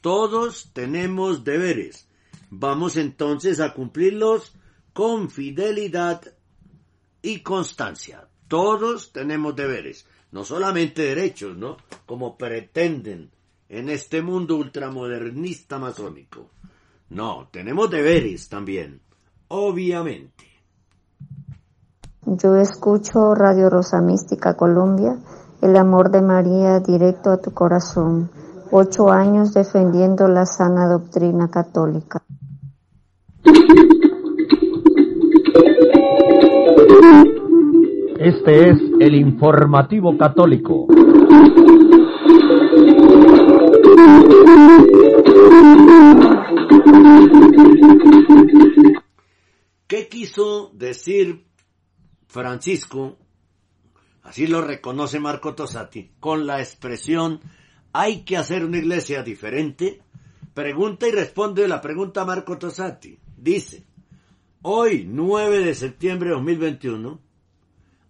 todos 0.00 0.70
tenemos 0.72 1.44
deberes. 1.44 2.08
Vamos 2.50 2.96
entonces 2.96 3.60
a 3.60 3.72
cumplirlos 3.74 4.54
con 4.92 5.30
fidelidad 5.30 6.22
y 7.22 7.40
constancia. 7.40 8.28
Todos 8.48 9.12
tenemos 9.12 9.56
deberes 9.56 10.06
no 10.32 10.44
solamente 10.44 11.02
derechos, 11.02 11.56
¿no? 11.56 11.76
Como 12.06 12.36
pretenden 12.36 13.30
en 13.68 13.88
este 13.88 14.22
mundo 14.22 14.56
ultramodernista 14.56 15.78
masónico. 15.78 16.50
No, 17.10 17.48
tenemos 17.52 17.90
deberes 17.90 18.48
también, 18.48 19.00
obviamente. 19.48 20.51
Yo 22.24 22.54
escucho 22.56 23.34
Radio 23.34 23.68
Rosa 23.68 24.00
Mística 24.00 24.54
Colombia, 24.54 25.18
el 25.60 25.76
amor 25.76 26.12
de 26.12 26.22
María 26.22 26.78
directo 26.78 27.30
a 27.30 27.40
tu 27.40 27.50
corazón. 27.50 28.30
Ocho 28.70 29.10
años 29.10 29.52
defendiendo 29.52 30.28
la 30.28 30.46
sana 30.46 30.88
doctrina 30.88 31.50
católica. 31.50 32.22
Este 38.18 38.70
es 38.70 38.78
el 39.00 39.16
informativo 39.16 40.16
católico. 40.16 40.86
¿Qué 49.88 50.08
quiso 50.08 50.70
decir 50.72 51.51
Francisco? 52.32 53.18
Así 54.22 54.46
lo 54.46 54.62
reconoce 54.62 55.20
Marco 55.20 55.54
Tosati, 55.54 56.12
con 56.18 56.46
la 56.46 56.60
expresión 56.60 57.40
hay 57.92 58.22
que 58.22 58.38
hacer 58.38 58.64
una 58.64 58.78
iglesia 58.78 59.22
diferente. 59.22 60.00
Pregunta 60.54 61.06
y 61.06 61.10
responde 61.10 61.68
la 61.68 61.82
pregunta 61.82 62.24
Marco 62.24 62.56
Tosati. 62.56 63.18
Dice, 63.36 63.84
hoy 64.62 65.06
9 65.06 65.60
de 65.60 65.74
septiembre 65.74 66.30
de 66.30 66.36
2021, 66.36 67.20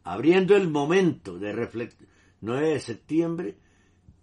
abriendo 0.04 0.54
el 0.54 0.68
momento 0.68 1.38
de 1.38 1.52
reflexión, 1.52 2.08
9 2.42 2.68
de 2.68 2.80
septiembre, 2.80 3.56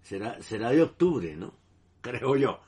será, 0.01 0.41
será 0.41 0.69
de 0.69 0.81
octubre, 0.81 1.35
¿no? 1.35 1.53
Creo 2.01 2.38
yo. 2.38 2.61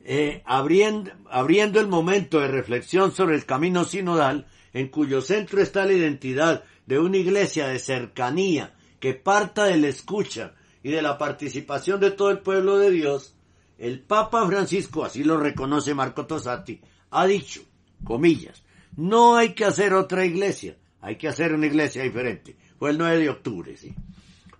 Eh, 0.00 0.42
abriendo, 0.44 1.10
abriendo 1.30 1.80
el 1.80 1.88
momento 1.88 2.38
de 2.38 2.48
reflexión 2.48 3.12
sobre 3.12 3.34
el 3.34 3.46
camino 3.46 3.84
sinodal, 3.84 4.46
en 4.72 4.88
cuyo 4.88 5.20
centro 5.20 5.60
está 5.60 5.84
la 5.84 5.92
identidad 5.92 6.64
de 6.86 6.98
una 6.98 7.16
iglesia 7.16 7.68
de 7.68 7.78
cercanía 7.78 8.74
que 9.00 9.14
parta 9.14 9.64
de 9.64 9.76
la 9.76 9.88
escucha 9.88 10.54
y 10.82 10.90
de 10.90 11.02
la 11.02 11.18
participación 11.18 12.00
de 12.00 12.10
todo 12.10 12.30
el 12.30 12.40
pueblo 12.40 12.78
de 12.78 12.90
Dios, 12.90 13.34
el 13.78 14.00
Papa 14.00 14.46
Francisco, 14.46 15.04
así 15.04 15.24
lo 15.24 15.36
reconoce 15.36 15.94
Marco 15.94 16.26
Tosati, 16.26 16.80
ha 17.10 17.26
dicho, 17.26 17.62
comillas, 18.04 18.62
no 18.96 19.36
hay 19.36 19.52
que 19.54 19.64
hacer 19.64 19.92
otra 19.94 20.24
iglesia, 20.24 20.76
hay 21.00 21.16
que 21.16 21.28
hacer 21.28 21.52
una 21.52 21.66
iglesia 21.66 22.02
diferente. 22.02 22.56
Fue 22.78 22.90
el 22.90 22.98
9 22.98 23.18
de 23.18 23.30
octubre, 23.30 23.76
sí. 23.76 23.94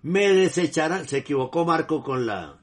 Me 0.03 0.31
desecharán, 0.33 1.07
se 1.07 1.17
equivocó 1.17 1.65
Marco 1.65 2.03
con 2.03 2.25
la, 2.25 2.57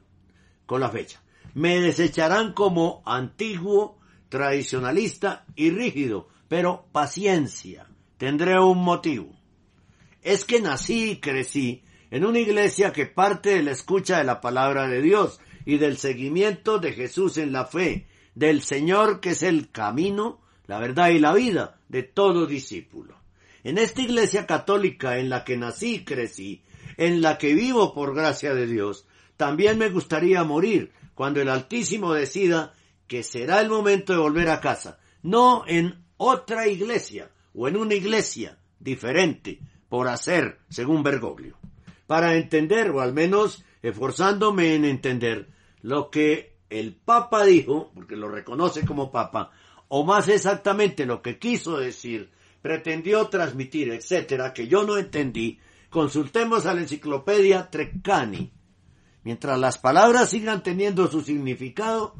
con 0.65 0.79
la 0.79 0.89
fecha. 0.89 1.21
Me 1.53 1.79
desecharán 1.81 2.53
como 2.53 3.03
antiguo, 3.05 3.99
tradicionalista 4.29 5.45
y 5.55 5.69
rígido, 5.69 6.29
pero 6.47 6.85
paciencia, 6.91 7.87
tendré 8.17 8.59
un 8.59 8.83
motivo. 8.83 9.29
Es 10.21 10.45
que 10.45 10.61
nací 10.61 11.11
y 11.11 11.19
crecí 11.19 11.83
en 12.11 12.25
una 12.25 12.39
iglesia 12.39 12.93
que 12.93 13.05
parte 13.05 13.49
de 13.49 13.63
la 13.63 13.71
escucha 13.71 14.17
de 14.17 14.23
la 14.23 14.41
palabra 14.41 14.87
de 14.87 15.01
Dios 15.01 15.39
y 15.65 15.77
del 15.77 15.97
seguimiento 15.97 16.79
de 16.79 16.93
Jesús 16.93 17.37
en 17.37 17.51
la 17.51 17.65
fe, 17.65 18.07
del 18.35 18.61
Señor 18.61 19.19
que 19.19 19.31
es 19.31 19.43
el 19.43 19.71
camino, 19.71 20.41
la 20.67 20.79
verdad 20.79 21.09
y 21.09 21.19
la 21.19 21.33
vida 21.33 21.79
de 21.89 22.03
todo 22.03 22.45
discípulo. 22.45 23.19
En 23.63 23.77
esta 23.77 24.01
iglesia 24.01 24.45
católica 24.45 25.17
en 25.17 25.29
la 25.29 25.43
que 25.43 25.57
nací 25.57 25.95
y 25.95 26.05
crecí, 26.05 26.63
en 26.97 27.21
la 27.21 27.37
que 27.37 27.55
vivo 27.55 27.93
por 27.93 28.15
gracia 28.15 28.53
de 28.53 28.67
Dios, 28.67 29.07
también 29.37 29.77
me 29.77 29.89
gustaría 29.89 30.43
morir 30.43 30.91
cuando 31.13 31.41
el 31.41 31.49
Altísimo 31.49 32.13
decida 32.13 32.73
que 33.07 33.23
será 33.23 33.61
el 33.61 33.69
momento 33.69 34.13
de 34.13 34.19
volver 34.19 34.49
a 34.49 34.61
casa, 34.61 34.99
no 35.23 35.63
en 35.67 36.04
otra 36.17 36.67
iglesia 36.67 37.31
o 37.53 37.67
en 37.67 37.77
una 37.77 37.93
iglesia 37.93 38.57
diferente 38.79 39.59
por 39.89 40.07
hacer, 40.07 40.59
según 40.69 41.03
Bergoglio. 41.03 41.57
Para 42.07 42.35
entender, 42.35 42.91
o 42.91 43.01
al 43.01 43.13
menos 43.13 43.63
esforzándome 43.81 44.75
en 44.75 44.85
entender, 44.85 45.49
lo 45.81 46.09
que 46.09 46.57
el 46.69 46.95
Papa 46.95 47.45
dijo, 47.45 47.91
porque 47.93 48.15
lo 48.15 48.29
reconoce 48.29 48.85
como 48.85 49.11
Papa, 49.11 49.51
o 49.87 50.03
más 50.03 50.27
exactamente 50.27 51.05
lo 51.05 51.21
que 51.21 51.39
quiso 51.39 51.77
decir 51.77 52.31
pretendió 52.61 53.27
transmitir, 53.27 53.91
etcétera, 53.91 54.51
que 54.51 54.67
yo 54.67 54.83
no 54.83 54.97
entendí, 54.97 55.59
Consultemos 55.95 56.65
a 56.65 56.73
la 56.73 56.81
enciclopedia 56.81 57.69
Treccani. 57.69 58.51
Mientras 59.23 59.57
las 59.57 59.77
palabras 59.77 60.29
sigan 60.29 60.61
teniendo 60.61 61.09
su 61.09 61.21
significado, 61.21 62.15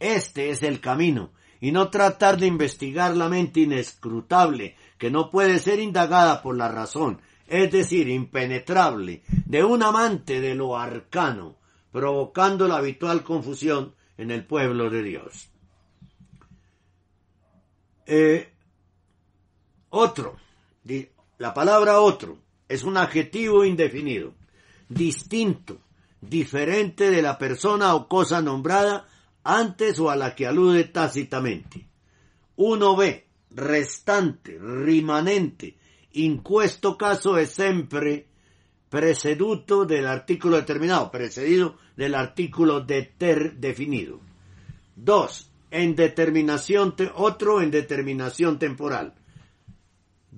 este 0.00 0.48
es 0.48 0.62
el 0.62 0.80
camino, 0.80 1.30
y 1.60 1.72
no 1.72 1.90
tratar 1.90 2.38
de 2.38 2.46
investigar 2.46 3.16
la 3.16 3.28
mente 3.28 3.60
inescrutable, 3.60 4.76
que 4.96 5.10
no 5.10 5.30
puede 5.30 5.58
ser 5.58 5.80
indagada 5.80 6.42
por 6.42 6.56
la 6.56 6.68
razón, 6.68 7.20
es 7.46 7.72
decir, 7.72 8.08
impenetrable, 8.08 9.22
de 9.46 9.64
un 9.64 9.82
amante 9.82 10.40
de 10.40 10.54
lo 10.54 10.76
arcano, 10.76 11.56
provocando 11.90 12.68
la 12.68 12.76
habitual 12.76 13.24
confusión 13.24 13.94
en 14.16 14.30
el 14.30 14.44
pueblo 14.44 14.90
de 14.90 15.02
Dios. 15.02 15.48
Eh, 18.06 18.52
otro, 19.90 20.36
la 21.38 21.54
palabra 21.54 22.00
otro 22.00 22.38
es 22.68 22.82
un 22.82 22.96
adjetivo 22.96 23.64
indefinido, 23.64 24.34
distinto, 24.88 25.78
diferente 26.20 27.10
de 27.10 27.22
la 27.22 27.38
persona 27.38 27.94
o 27.94 28.08
cosa 28.08 28.42
nombrada 28.42 29.07
antes 29.44 29.98
o 29.98 30.10
a 30.10 30.16
la 30.16 30.34
que 30.34 30.46
alude 30.46 30.84
tácitamente. 30.84 31.86
Uno 32.56 32.96
ve, 32.96 33.26
restante, 33.50 34.58
rimanente, 34.58 35.76
in 36.12 36.38
questo 36.42 36.96
caso 36.96 37.38
es 37.38 37.50
siempre 37.50 38.26
preceduto 38.88 39.84
del 39.84 40.06
artículo 40.06 40.56
determinado, 40.56 41.10
precedido 41.10 41.76
del 41.96 42.14
artículo 42.14 42.80
deter 42.80 43.54
definido. 43.56 44.20
Dos, 44.96 45.50
en 45.70 45.94
determinación, 45.94 46.94
otro 47.14 47.60
en 47.60 47.70
determinación 47.70 48.58
temporal. 48.58 49.14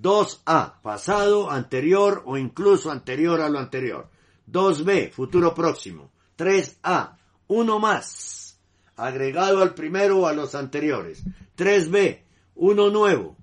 2A, 0.01 0.81
pasado, 0.82 1.51
anterior 1.51 2.22
o 2.27 2.36
incluso 2.36 2.90
anterior 2.90 3.40
a 3.40 3.48
lo 3.48 3.59
anterior. 3.59 4.09
2B, 4.51 5.12
futuro 5.12 5.55
próximo. 5.55 6.10
3A, 6.36 7.16
uno 7.48 7.78
más, 7.78 8.06
agregado 9.01 9.62
al 9.62 9.74
primero 9.74 10.20
o 10.20 10.27
a 10.27 10.32
los 10.32 10.55
anteriores. 10.55 11.22
3B, 11.56 12.20
uno 12.56 12.90
nuevo. 12.90 13.36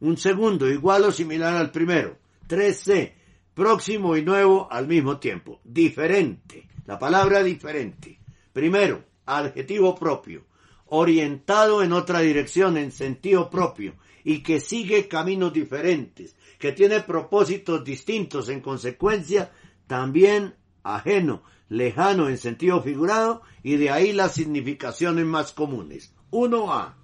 Un 0.00 0.16
segundo, 0.16 0.68
igual 0.68 1.04
o 1.04 1.12
similar 1.12 1.54
al 1.54 1.70
primero. 1.70 2.18
3C, 2.48 3.12
próximo 3.54 4.16
y 4.16 4.22
nuevo 4.22 4.68
al 4.70 4.86
mismo 4.86 5.18
tiempo. 5.18 5.60
Diferente. 5.64 6.68
La 6.86 6.98
palabra 6.98 7.42
diferente. 7.42 8.18
Primero, 8.52 9.04
adjetivo 9.24 9.94
propio. 9.94 10.44
Orientado 10.86 11.82
en 11.82 11.92
otra 11.92 12.20
dirección 12.20 12.76
en 12.76 12.92
sentido 12.92 13.48
propio 13.48 13.94
y 14.24 14.42
que 14.42 14.60
sigue 14.60 15.08
caminos 15.08 15.52
diferentes, 15.52 16.36
que 16.58 16.72
tiene 16.72 17.00
propósitos 17.00 17.82
distintos 17.82 18.50
en 18.50 18.60
consecuencia, 18.60 19.50
también 19.86 20.54
ajeno, 20.82 21.42
lejano 21.72 22.28
en 22.28 22.36
sentido 22.36 22.82
figurado 22.82 23.40
y 23.62 23.76
de 23.76 23.90
ahí 23.90 24.12
las 24.12 24.34
significaciones 24.34 25.24
más 25.24 25.52
comunes. 25.52 26.12
1A. 26.30 26.94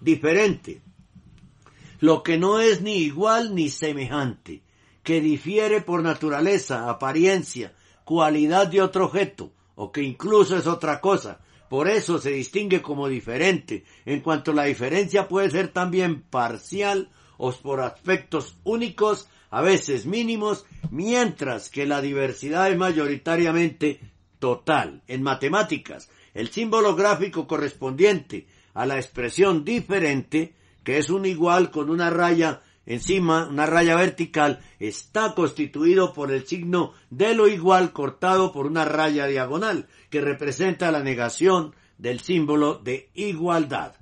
Diferente. 0.00 0.80
Lo 1.98 2.22
que 2.22 2.38
no 2.38 2.60
es 2.60 2.82
ni 2.82 2.98
igual 2.98 3.54
ni 3.54 3.68
semejante, 3.68 4.62
que 5.02 5.20
difiere 5.20 5.80
por 5.80 6.02
naturaleza, 6.02 6.88
apariencia, 6.88 7.74
cualidad 8.04 8.68
de 8.68 8.80
otro 8.80 9.06
objeto, 9.06 9.52
o 9.74 9.90
que 9.90 10.02
incluso 10.02 10.56
es 10.56 10.68
otra 10.68 11.00
cosa, 11.00 11.40
por 11.68 11.88
eso 11.88 12.18
se 12.18 12.30
distingue 12.30 12.80
como 12.80 13.08
diferente, 13.08 13.84
en 14.06 14.20
cuanto 14.20 14.52
la 14.52 14.64
diferencia 14.64 15.26
puede 15.26 15.50
ser 15.50 15.68
también 15.68 16.22
parcial 16.22 17.10
o 17.38 17.52
por 17.52 17.80
aspectos 17.80 18.56
únicos, 18.62 19.28
a 19.50 19.62
veces 19.62 20.06
mínimos, 20.06 20.64
mientras 20.90 21.70
que 21.70 21.86
la 21.86 22.00
diversidad 22.00 22.70
es 22.70 22.78
mayoritariamente 22.78 24.00
total. 24.38 25.02
En 25.08 25.22
matemáticas, 25.22 26.08
el 26.34 26.48
símbolo 26.48 26.94
gráfico 26.94 27.46
correspondiente 27.46 28.46
a 28.74 28.86
la 28.86 28.96
expresión 28.96 29.64
diferente, 29.64 30.54
que 30.84 30.98
es 30.98 31.10
un 31.10 31.26
igual 31.26 31.70
con 31.70 31.90
una 31.90 32.10
raya 32.10 32.62
encima, 32.86 33.46
una 33.48 33.66
raya 33.66 33.94
vertical, 33.94 34.60
está 34.78 35.34
constituido 35.34 36.12
por 36.12 36.32
el 36.32 36.46
signo 36.46 36.92
de 37.10 37.34
lo 37.34 37.46
igual 37.46 37.92
cortado 37.92 38.52
por 38.52 38.66
una 38.66 38.84
raya 38.84 39.26
diagonal, 39.26 39.88
que 40.08 40.20
representa 40.20 40.90
la 40.90 41.02
negación 41.02 41.74
del 41.98 42.20
símbolo 42.20 42.76
de 42.76 43.10
igualdad. 43.14 43.94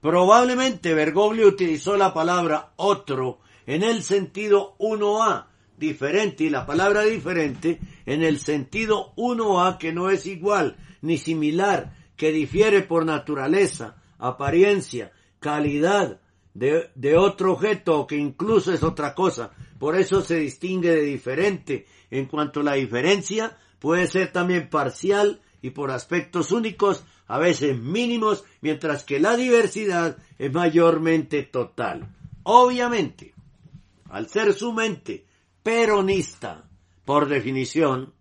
Probablemente 0.00 0.94
Bergoglio 0.94 1.48
utilizó 1.48 1.96
la 1.96 2.14
palabra 2.14 2.72
otro 2.76 3.40
en 3.68 3.82
el 3.82 4.02
sentido 4.02 4.76
1A, 4.78 5.44
diferente, 5.76 6.44
y 6.44 6.50
la 6.50 6.64
palabra 6.64 7.02
diferente 7.02 7.78
en 8.06 8.22
el 8.22 8.38
sentido 8.38 9.12
1A 9.16 9.76
que 9.76 9.92
no 9.92 10.08
es 10.08 10.24
igual 10.24 10.78
ni 11.02 11.18
similar, 11.18 11.94
que 12.16 12.32
difiere 12.32 12.80
por 12.80 13.04
naturaleza, 13.04 13.96
apariencia, 14.18 15.12
calidad, 15.38 16.18
de, 16.54 17.16
otro 17.18 17.52
objeto 17.52 18.06
que 18.06 18.16
incluso 18.16 18.72
es 18.72 18.82
otra 18.82 19.14
cosa. 19.14 19.50
Por 19.78 19.96
eso 19.96 20.22
se 20.22 20.36
distingue 20.36 20.90
de 20.90 21.02
diferente, 21.02 21.86
en 22.10 22.24
cuanto 22.24 22.62
la 22.62 22.72
diferencia 22.72 23.54
puede 23.78 24.06
ser 24.06 24.32
también 24.32 24.70
parcial 24.70 25.42
y 25.60 25.70
por 25.70 25.90
aspectos 25.90 26.52
únicos, 26.52 27.04
a 27.26 27.36
veces 27.36 27.78
mínimos, 27.78 28.44
mientras 28.62 29.04
que 29.04 29.20
la 29.20 29.36
diversidad 29.36 30.16
es 30.38 30.50
mayormente 30.54 31.42
total. 31.42 32.08
Obviamente, 32.44 33.34
al 34.08 34.28
ser 34.28 34.52
su 34.52 34.72
mente 34.72 35.26
peronista, 35.62 36.64
por 37.04 37.28
definición, 37.28 38.14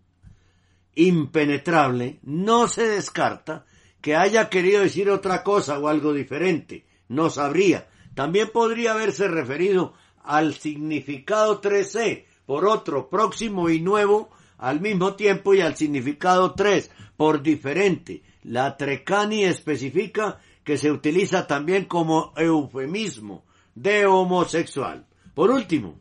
impenetrable, 0.95 2.19
no 2.23 2.67
se 2.67 2.87
descarta 2.87 3.65
que 4.01 4.15
haya 4.15 4.49
querido 4.49 4.81
decir 4.81 5.09
otra 5.09 5.43
cosa 5.43 5.79
o 5.79 5.87
algo 5.87 6.13
diferente. 6.13 6.85
No 7.07 7.29
sabría, 7.29 7.87
también 8.15 8.49
podría 8.51 8.93
haberse 8.93 9.27
referido 9.27 9.93
al 10.23 10.55
significado 10.55 11.61
3C 11.61 12.25
por 12.45 12.65
otro 12.65 13.09
próximo 13.09 13.69
y 13.69 13.79
nuevo 13.79 14.29
al 14.57 14.81
mismo 14.81 15.15
tiempo 15.15 15.53
y 15.53 15.61
al 15.61 15.75
significado 15.75 16.53
3 16.53 16.91
por 17.15 17.41
diferente. 17.41 18.23
La 18.43 18.77
Trecani 18.77 19.43
especifica 19.43 20.39
que 20.63 20.77
se 20.77 20.91
utiliza 20.91 21.47
también 21.47 21.85
como 21.85 22.33
eufemismo 22.35 23.45
de 23.75 24.05
homosexual. 24.05 25.06
Por 25.37 25.51
último, 25.51 25.99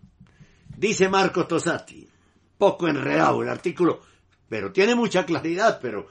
dice 0.78 1.10
Marco 1.10 1.46
Tosati, 1.46 2.08
poco 2.56 2.88
enredado 2.88 3.42
el 3.42 3.50
artículo, 3.50 4.00
pero 4.48 4.72
tiene 4.72 4.94
mucha 4.94 5.26
claridad, 5.26 5.78
pero, 5.82 6.06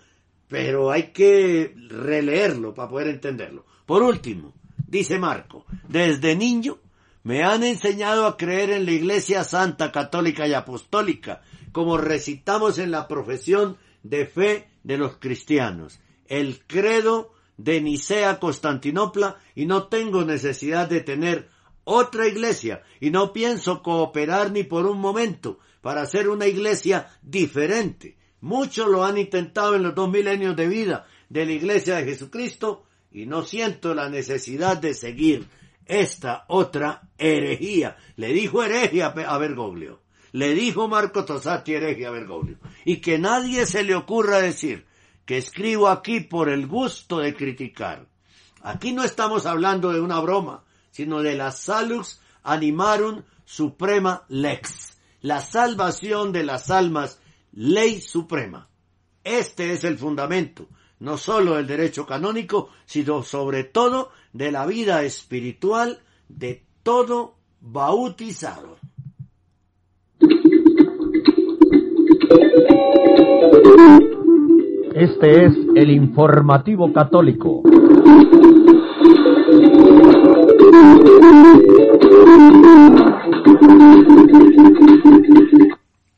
pero 0.47 0.91
hay 0.91 1.11
que 1.11 1.73
releerlo 1.89 2.75
para 2.75 2.87
poder 2.87 3.07
entenderlo. 3.07 3.65
Por 3.87 4.03
último, 4.03 4.53
dice 4.77 5.17
Marco, 5.17 5.65
desde 5.87 6.35
niño 6.35 6.77
me 7.23 7.43
han 7.43 7.63
enseñado 7.63 8.27
a 8.27 8.37
creer 8.37 8.69
en 8.69 8.85
la 8.85 8.91
Iglesia 8.91 9.43
Santa, 9.43 9.91
Católica 9.91 10.47
y 10.47 10.53
Apostólica, 10.53 11.41
como 11.71 11.97
recitamos 11.97 12.77
en 12.77 12.91
la 12.91 13.07
profesión 13.07 13.77
de 14.03 14.27
fe 14.27 14.67
de 14.83 14.99
los 14.99 15.17
cristianos. 15.17 15.99
El 16.27 16.61
credo 16.67 17.33
de 17.57 17.81
Nicea, 17.81 18.39
Constantinopla, 18.39 19.37
y 19.55 19.65
no 19.65 19.87
tengo 19.87 20.23
necesidad 20.25 20.87
de 20.87 21.01
tener 21.01 21.54
otra 21.85 22.27
iglesia, 22.27 22.83
y 22.99 23.11
no 23.11 23.31
pienso 23.31 23.81
cooperar 23.81 24.51
ni 24.51 24.63
por 24.63 24.85
un 24.85 24.99
momento 24.99 25.59
para 25.81 26.01
hacer 26.01 26.27
una 26.27 26.47
iglesia 26.47 27.07
diferente. 27.21 28.17
Muchos 28.41 28.87
lo 28.87 29.05
han 29.05 29.17
intentado 29.17 29.75
en 29.75 29.83
los 29.83 29.95
dos 29.95 30.09
milenios 30.09 30.55
de 30.55 30.67
vida 30.67 31.07
de 31.29 31.45
la 31.45 31.53
iglesia 31.53 31.95
de 31.95 32.05
Jesucristo, 32.05 32.83
y 33.11 33.25
no 33.25 33.43
siento 33.43 33.93
la 33.95 34.09
necesidad 34.09 34.75
de 34.75 34.93
seguir 34.93 35.47
esta 35.85 36.43
otra 36.49 37.09
herejía. 37.17 37.95
Le 38.17 38.33
dijo 38.33 38.61
herejía 38.61 39.07
a 39.07 39.37
Bergoglio. 39.37 40.01
Le 40.33 40.53
dijo 40.53 40.89
Marco 40.89 41.23
Tosati 41.23 41.75
herejía 41.75 42.09
a 42.09 42.11
Bergoglio. 42.11 42.57
Y 42.83 42.97
que 42.97 43.17
nadie 43.17 43.65
se 43.65 43.83
le 43.83 43.95
ocurra 43.95 44.39
decir 44.39 44.85
que 45.25 45.37
escribo 45.37 45.87
aquí 45.87 46.19
por 46.19 46.49
el 46.49 46.67
gusto 46.67 47.19
de 47.19 47.33
criticar. 47.33 48.05
Aquí 48.61 48.91
no 48.91 49.03
estamos 49.03 49.45
hablando 49.45 49.93
de 49.93 50.01
una 50.01 50.19
broma, 50.19 50.64
sino 50.95 51.21
de 51.21 51.35
la 51.35 51.51
salux 51.51 52.21
animarum 52.41 53.23
suprema 53.43 54.23
lex, 54.29 54.97
la 55.19 55.41
salvación 55.41 56.31
de 56.31 56.45
las 56.45 56.71
almas, 56.71 57.19
ley 57.51 57.99
suprema. 57.99 58.69
Este 59.25 59.73
es 59.73 59.83
el 59.83 59.97
fundamento 59.97 60.69
no 60.99 61.17
solo 61.17 61.55
del 61.55 61.67
derecho 61.67 62.05
canónico, 62.05 62.69
sino 62.85 63.23
sobre 63.23 63.65
todo 63.65 64.11
de 64.31 64.53
la 64.53 64.65
vida 64.65 65.03
espiritual 65.03 65.99
de 66.29 66.63
todo 66.81 67.35
bautizado. 67.59 68.77
Este 74.93 75.45
es 75.45 75.53
el 75.75 75.91
informativo 75.91 76.93
católico. 76.93 77.63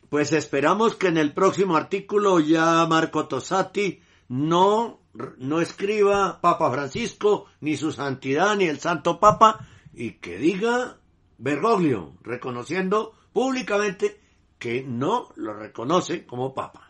Pues 0.09 0.34
esperamos 0.34 0.95
que 0.95 1.07
en 1.07 1.17
el 1.17 1.34
próximo 1.34 1.75
artículo 1.75 2.39
ya 2.39 2.85
Marco 2.88 3.27
Tosati 3.27 4.01
no, 4.29 4.99
no 5.38 5.61
escriba 5.61 6.41
Papa 6.41 6.71
Francisco, 6.71 7.45
ni 7.61 7.77
su 7.77 7.91
santidad, 7.91 8.55
ni 8.55 8.65
el 8.65 8.79
Santo 8.79 9.19
Papa, 9.19 9.67
y 9.93 10.13
que 10.13 10.38
diga 10.38 10.97
Bergoglio, 11.38 12.13
reconociendo 12.23 13.13
públicamente 13.31 14.19
que 14.57 14.84
no 14.84 15.29
lo 15.35 15.53
reconoce 15.53 16.25
como 16.25 16.53
Papa. 16.53 16.89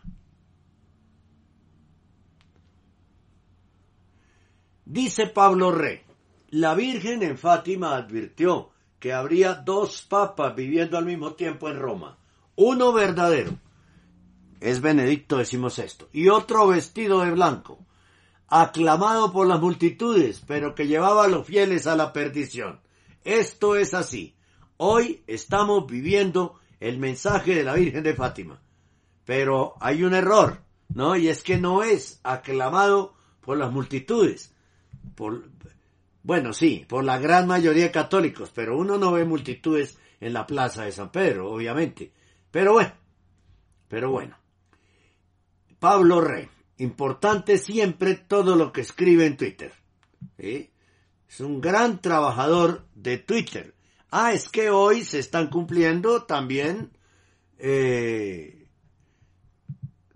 Dice 4.86 5.26
Pablo 5.26 5.70
Rey, 5.70 6.00
la 6.50 6.74
Virgen 6.74 7.22
en 7.22 7.36
Fátima 7.36 7.96
advirtió 7.96 8.70
que 8.98 9.12
habría 9.12 9.54
dos 9.54 10.02
papas 10.02 10.54
viviendo 10.54 10.96
al 10.96 11.04
mismo 11.04 11.34
tiempo 11.34 11.68
en 11.68 11.78
Roma. 11.78 12.18
Uno 12.56 12.92
verdadero, 12.92 13.52
es 14.60 14.80
Benedicto 14.80 15.36
decimos 15.36 15.78
esto, 15.78 16.08
y 16.12 16.28
otro 16.28 16.66
vestido 16.68 17.20
de 17.20 17.30
blanco, 17.30 17.78
aclamado 18.48 19.32
por 19.32 19.46
las 19.46 19.60
multitudes, 19.60 20.42
pero 20.46 20.74
que 20.74 20.86
llevaba 20.86 21.24
a 21.24 21.28
los 21.28 21.46
fieles 21.46 21.86
a 21.86 21.96
la 21.96 22.12
perdición. 22.12 22.80
Esto 23.24 23.76
es 23.76 23.94
así. 23.94 24.34
Hoy 24.78 25.22
estamos 25.26 25.86
viviendo 25.86 26.58
el 26.80 26.98
mensaje 26.98 27.54
de 27.54 27.64
la 27.64 27.74
Virgen 27.74 28.02
de 28.02 28.14
Fátima. 28.14 28.60
Pero 29.24 29.74
hay 29.80 30.02
un 30.02 30.14
error, 30.14 30.62
¿no? 30.88 31.14
Y 31.14 31.28
es 31.28 31.42
que 31.42 31.58
no 31.58 31.82
es 31.82 32.20
aclamado 32.22 33.14
por 33.42 33.58
las 33.58 33.70
multitudes. 33.70 34.54
Por, 35.14 35.50
bueno, 36.28 36.52
sí, 36.52 36.84
por 36.86 37.04
la 37.04 37.18
gran 37.18 37.46
mayoría 37.46 37.84
de 37.84 37.90
católicos, 37.90 38.52
pero 38.54 38.76
uno 38.76 38.98
no 38.98 39.12
ve 39.12 39.24
multitudes 39.24 39.98
en 40.20 40.34
la 40.34 40.46
plaza 40.46 40.84
de 40.84 40.92
San 40.92 41.10
Pedro, 41.10 41.50
obviamente. 41.50 42.12
Pero 42.50 42.74
bueno, 42.74 42.92
pero 43.88 44.10
bueno. 44.10 44.36
Pablo 45.78 46.20
Rey, 46.20 46.46
importante 46.76 47.56
siempre 47.56 48.14
todo 48.14 48.56
lo 48.56 48.72
que 48.72 48.82
escribe 48.82 49.24
en 49.24 49.38
Twitter. 49.38 49.72
Es 50.36 51.40
un 51.40 51.62
gran 51.62 52.02
trabajador 52.02 52.84
de 52.94 53.16
Twitter. 53.16 53.72
Ah, 54.10 54.34
es 54.34 54.50
que 54.50 54.68
hoy 54.68 55.04
se 55.04 55.20
están 55.20 55.48
cumpliendo 55.48 56.24
también 56.24 56.90
eh, 57.56 58.66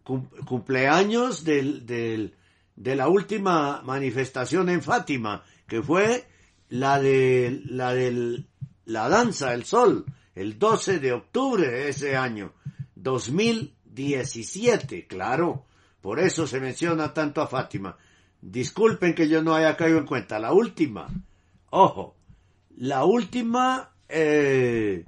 cumpleaños 0.05 1.43
del, 1.43 1.86
del, 1.86 2.36
de 2.76 2.97
la 2.97 3.09
última 3.09 3.80
manifestación 3.80 4.68
en 4.68 4.82
Fátima, 4.82 5.43
que 5.73 5.82
fue 5.82 6.28
la 6.69 7.01
de 7.01 7.62
la 7.65 7.94
del 7.94 8.47
la 8.85 9.09
danza 9.09 9.53
del 9.53 9.65
sol, 9.65 10.05
el 10.35 10.59
12 10.59 10.99
de 10.99 11.15
octubre 11.15 11.66
de 11.66 11.89
ese 11.89 12.15
año, 12.15 12.53
2017, 12.97 15.07
claro. 15.07 15.65
Por 16.03 16.20
eso 16.20 16.47
se 16.47 16.61
menciona 16.61 17.15
tanto 17.15 17.40
a 17.40 17.47
Fátima. 17.47 17.97
Disculpen 18.43 19.15
que 19.15 19.31
yo 19.31 19.43
no 19.43 19.55
haya 19.55 19.74
caído 19.74 19.97
en 19.97 20.05
cuenta. 20.05 20.39
La 20.39 20.53
última, 20.53 21.09
ojo, 21.70 22.16
la 22.77 23.07
última 23.07 23.94
eh, 24.11 25.07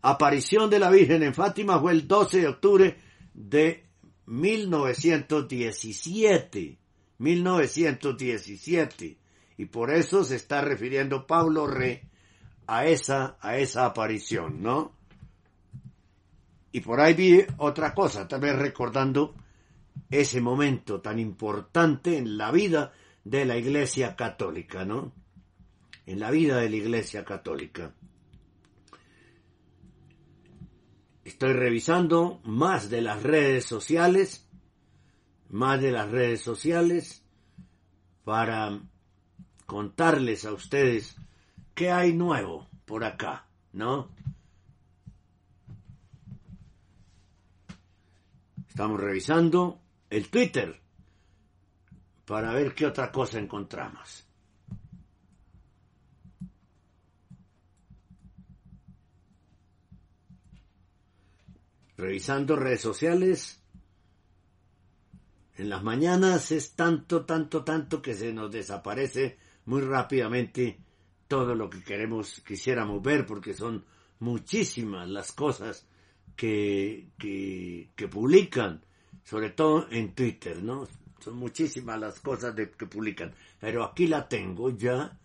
aparición 0.00 0.68
de 0.68 0.80
la 0.80 0.90
Virgen 0.90 1.22
en 1.22 1.34
Fátima 1.34 1.78
fue 1.78 1.92
el 1.92 2.08
12 2.08 2.40
de 2.40 2.48
octubre 2.48 2.98
de 3.32 3.86
1917. 4.26 6.81
1917. 7.22 9.16
Y 9.56 9.64
por 9.66 9.92
eso 9.92 10.24
se 10.24 10.36
está 10.36 10.60
refiriendo 10.60 11.26
Pablo 11.26 11.66
Re 11.66 12.08
a 12.66 12.86
esa, 12.86 13.36
a 13.40 13.56
esa 13.58 13.86
aparición, 13.86 14.62
¿no? 14.62 14.92
Y 16.72 16.80
por 16.80 17.00
ahí 17.00 17.14
vi 17.14 17.44
otra 17.58 17.94
cosa, 17.94 18.26
tal 18.26 18.40
vez 18.40 18.56
recordando 18.56 19.34
ese 20.10 20.40
momento 20.40 21.00
tan 21.00 21.18
importante 21.18 22.16
en 22.16 22.38
la 22.38 22.50
vida 22.50 22.92
de 23.24 23.44
la 23.44 23.56
Iglesia 23.56 24.16
Católica, 24.16 24.84
¿no? 24.84 25.12
En 26.06 26.18
la 26.18 26.30
vida 26.30 26.56
de 26.56 26.70
la 26.70 26.76
Iglesia 26.76 27.24
Católica. 27.24 27.94
Estoy 31.24 31.52
revisando 31.52 32.40
más 32.44 32.90
de 32.90 33.02
las 33.02 33.22
redes 33.22 33.64
sociales, 33.64 34.48
más 35.52 35.80
de 35.80 35.92
las 35.92 36.10
redes 36.10 36.40
sociales, 36.40 37.22
para 38.24 38.80
contarles 39.66 40.44
a 40.46 40.52
ustedes 40.52 41.14
qué 41.74 41.90
hay 41.90 42.14
nuevo 42.14 42.68
por 42.86 43.04
acá, 43.04 43.46
¿no? 43.72 44.08
Estamos 48.66 48.98
revisando 48.98 49.78
el 50.08 50.30
Twitter 50.30 50.80
para 52.24 52.54
ver 52.54 52.74
qué 52.74 52.86
otra 52.86 53.12
cosa 53.12 53.38
encontramos. 53.38 54.26
Revisando 61.98 62.56
redes 62.56 62.80
sociales, 62.80 63.61
en 65.56 65.68
las 65.68 65.82
mañanas 65.82 66.50
es 66.52 66.74
tanto, 66.74 67.24
tanto, 67.24 67.62
tanto 67.64 68.00
que 68.00 68.14
se 68.14 68.32
nos 68.32 68.50
desaparece 68.50 69.38
muy 69.66 69.82
rápidamente 69.82 70.78
todo 71.28 71.54
lo 71.54 71.70
que 71.70 71.82
queremos, 71.82 72.42
quisiéramos 72.46 73.02
ver, 73.02 73.26
porque 73.26 73.54
son 73.54 73.84
muchísimas 74.18 75.08
las 75.08 75.32
cosas 75.32 75.86
que, 76.36 77.08
que, 77.18 77.90
que 77.94 78.08
publican, 78.08 78.82
sobre 79.24 79.50
todo 79.50 79.86
en 79.90 80.14
Twitter, 80.14 80.62
¿no? 80.62 80.86
Son 81.20 81.36
muchísimas 81.36 82.00
las 82.00 82.20
cosas 82.20 82.54
que 82.54 82.86
publican, 82.86 83.32
pero 83.60 83.84
aquí 83.84 84.06
la 84.06 84.28
tengo 84.28 84.70
ya, 84.70 85.18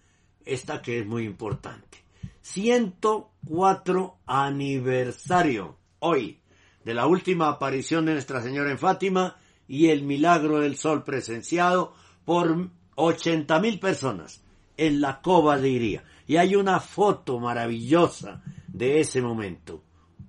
esta 0.46 0.82
que 0.82 1.00
es 1.00 1.06
muy 1.06 1.24
importante. 1.24 2.04
104 2.42 4.18
aniversario, 4.26 5.78
hoy, 6.00 6.40
de 6.86 6.94
la 6.94 7.08
última 7.08 7.50
aparición 7.50 8.06
de 8.06 8.14
Nuestra 8.14 8.42
Señora 8.42 8.72
en 8.72 8.80
Fátima 8.80 9.38
y 9.68 9.90
el 9.90 10.04
milagro 10.04 10.60
del 10.60 10.78
sol 10.78 11.04
presenciado 11.04 11.94
por 12.26 12.70
80 12.96 13.60
mil 13.60 13.80
personas 13.80 14.42
en 14.78 15.02
la 15.02 15.22
cova 15.22 15.58
de 15.58 15.70
Iría. 15.70 16.04
Y 16.28 16.38
hay 16.38 16.56
una 16.56 16.80
foto 16.80 17.40
maravillosa 17.40 18.42
de 18.68 19.00
ese 19.00 19.22
momento 19.22 19.84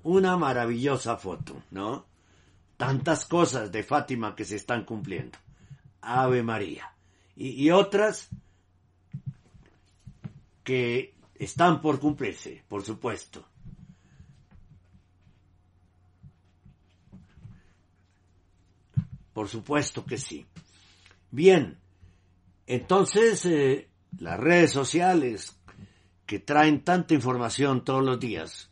una 0.08 0.36
maravillosa 0.36 1.16
foto, 1.16 1.62
¿no? 1.70 2.06
Tantas 2.76 3.24
cosas 3.26 3.70
de 3.72 3.82
Fátima 3.82 4.34
que 4.34 4.44
se 4.44 4.56
están 4.56 4.84
cumpliendo. 4.84 5.38
Ave 6.00 6.42
María. 6.42 6.92
Y, 7.36 7.50
y 7.50 7.70
otras 7.70 8.28
que 10.64 11.14
están 11.34 11.80
por 11.80 12.00
cumplirse, 12.00 12.64
por 12.68 12.84
supuesto. 12.84 13.44
Por 19.38 19.48
supuesto 19.48 20.04
que 20.04 20.18
sí. 20.18 20.48
Bien, 21.30 21.78
entonces 22.66 23.46
eh, 23.46 23.88
las 24.18 24.36
redes 24.36 24.72
sociales 24.72 25.56
que 26.26 26.40
traen 26.40 26.82
tanta 26.82 27.14
información 27.14 27.84
todos 27.84 28.04
los 28.04 28.18
días, 28.18 28.68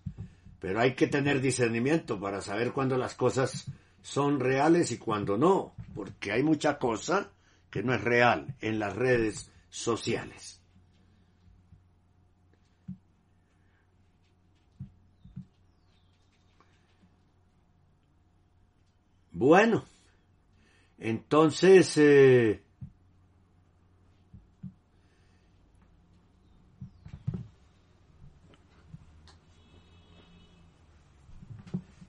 pero 0.58 0.80
hay 0.80 0.96
que 0.96 1.06
tener 1.06 1.40
discernimiento 1.40 2.18
para 2.18 2.40
saber 2.40 2.72
cuándo 2.72 2.98
las 2.98 3.14
cosas 3.14 3.70
son 4.02 4.40
reales 4.40 4.90
y 4.90 4.98
cuándo 4.98 5.38
no, 5.38 5.72
porque 5.94 6.32
hay 6.32 6.42
mucha 6.42 6.78
cosa 6.78 7.30
que 7.70 7.84
no 7.84 7.94
es 7.94 8.00
real 8.00 8.56
en 8.60 8.80
las 8.80 8.96
redes 8.96 9.52
sociales. 9.70 10.60
Bueno, 19.30 19.84
entonces 20.98 21.96
eh, 21.96 22.62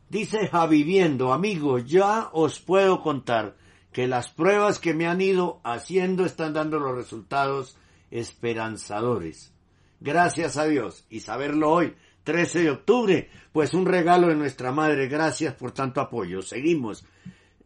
Dice 0.09 0.47
Javiviendo, 0.47 1.33
amigos, 1.33 1.85
ya 1.85 2.29
os 2.31 2.61
puedo 2.61 3.01
contar 3.01 3.57
que 3.91 4.07
las 4.07 4.29
pruebas 4.29 4.79
que 4.79 4.93
me 4.93 5.05
han 5.05 5.19
ido 5.19 5.59
haciendo 5.65 6.25
están 6.25 6.53
dando 6.53 6.79
los 6.79 6.95
resultados 6.95 7.77
esperanzadores. 8.09 9.53
Gracias 9.99 10.55
a 10.55 10.63
Dios. 10.63 11.05
Y 11.09 11.19
saberlo 11.19 11.71
hoy, 11.71 11.93
13 12.23 12.63
de 12.63 12.69
octubre, 12.71 13.29
pues 13.51 13.73
un 13.73 13.85
regalo 13.85 14.27
de 14.27 14.35
nuestra 14.35 14.71
madre. 14.71 15.07
Gracias 15.09 15.55
por 15.55 15.71
tanto 15.71 15.99
apoyo. 15.99 16.41
Seguimos. 16.41 17.05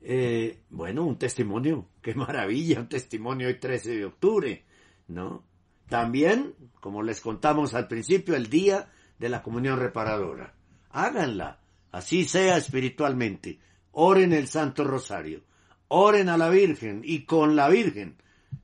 Eh, 0.02 0.64
bueno, 0.70 1.06
un 1.06 1.18
testimonio. 1.18 1.90
Qué 2.02 2.16
maravilla, 2.16 2.80
un 2.80 2.90
testimonio 2.90 3.48
hoy 3.48 3.60
13 3.60 3.98
de 3.98 4.06
octubre, 4.06 4.66
¿no? 5.08 5.44
También, 5.88 6.56
como 6.80 7.04
les 7.04 7.22
contamos 7.22 7.74
al 7.74 7.88
principio, 7.88 8.36
el 8.36 8.50
día 8.50 8.92
de 9.20 9.30
la 9.30 9.44
comunión 9.44 9.80
reparadora. 9.80 10.56
Háganla 10.90 11.62
Así 11.92 12.26
sea 12.26 12.58
espiritualmente. 12.58 13.60
Oren 13.92 14.34
el 14.34 14.48
Santo 14.48 14.84
Rosario. 14.84 15.44
Oren 15.90 16.30
a 16.30 16.38
la 16.38 16.50
Virgen 16.50 17.02
y 17.04 17.26
con 17.26 17.56
la 17.56 17.68
Virgen, 17.68 18.16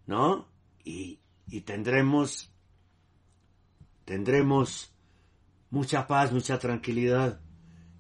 ¿no? 0.06 0.48
Y, 0.86 1.20
y 1.48 1.62
tendremos, 1.62 2.54
tendremos 4.06 4.94
mucha 5.70 6.08
paz, 6.08 6.32
mucha 6.32 6.58
tranquilidad 6.58 7.42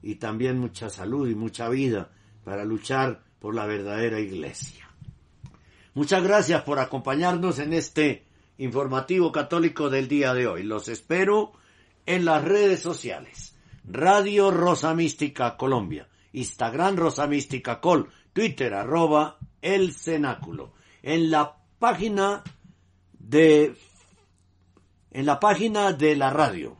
y 0.01 0.15
también 0.15 0.57
mucha 0.59 0.89
salud 0.89 1.27
y 1.27 1.35
mucha 1.35 1.67
vida 1.67 2.11
para 2.45 2.63
luchar 2.63 3.25
por 3.47 3.55
la 3.55 3.65
verdadera 3.65 4.19
iglesia. 4.19 4.89
Muchas 5.93 6.21
gracias 6.21 6.63
por 6.63 6.79
acompañarnos 6.79 7.59
en 7.59 7.71
este 7.71 8.25
informativo 8.57 9.31
católico 9.31 9.89
del 9.89 10.09
día 10.09 10.33
de 10.33 10.47
hoy. 10.47 10.63
Los 10.63 10.89
espero 10.89 11.53
en 12.05 12.25
las 12.25 12.43
redes 12.43 12.81
sociales. 12.81 13.55
Radio 13.85 14.51
Rosa 14.51 14.93
Mística 14.93 15.55
Colombia, 15.55 16.09
Instagram 16.33 16.97
Rosa 16.97 17.25
Mística 17.25 17.79
Col, 17.79 18.09
Twitter 18.33 18.73
arroba 18.73 19.37
el 19.61 19.93
cenáculo. 19.93 20.73
En 21.01 21.31
la 21.31 21.55
página 21.79 22.43
de 23.13 23.77
en 25.11 25.25
la 25.25 25.39
página 25.39 25.93
de 25.93 26.17
la 26.17 26.31
radio 26.31 26.75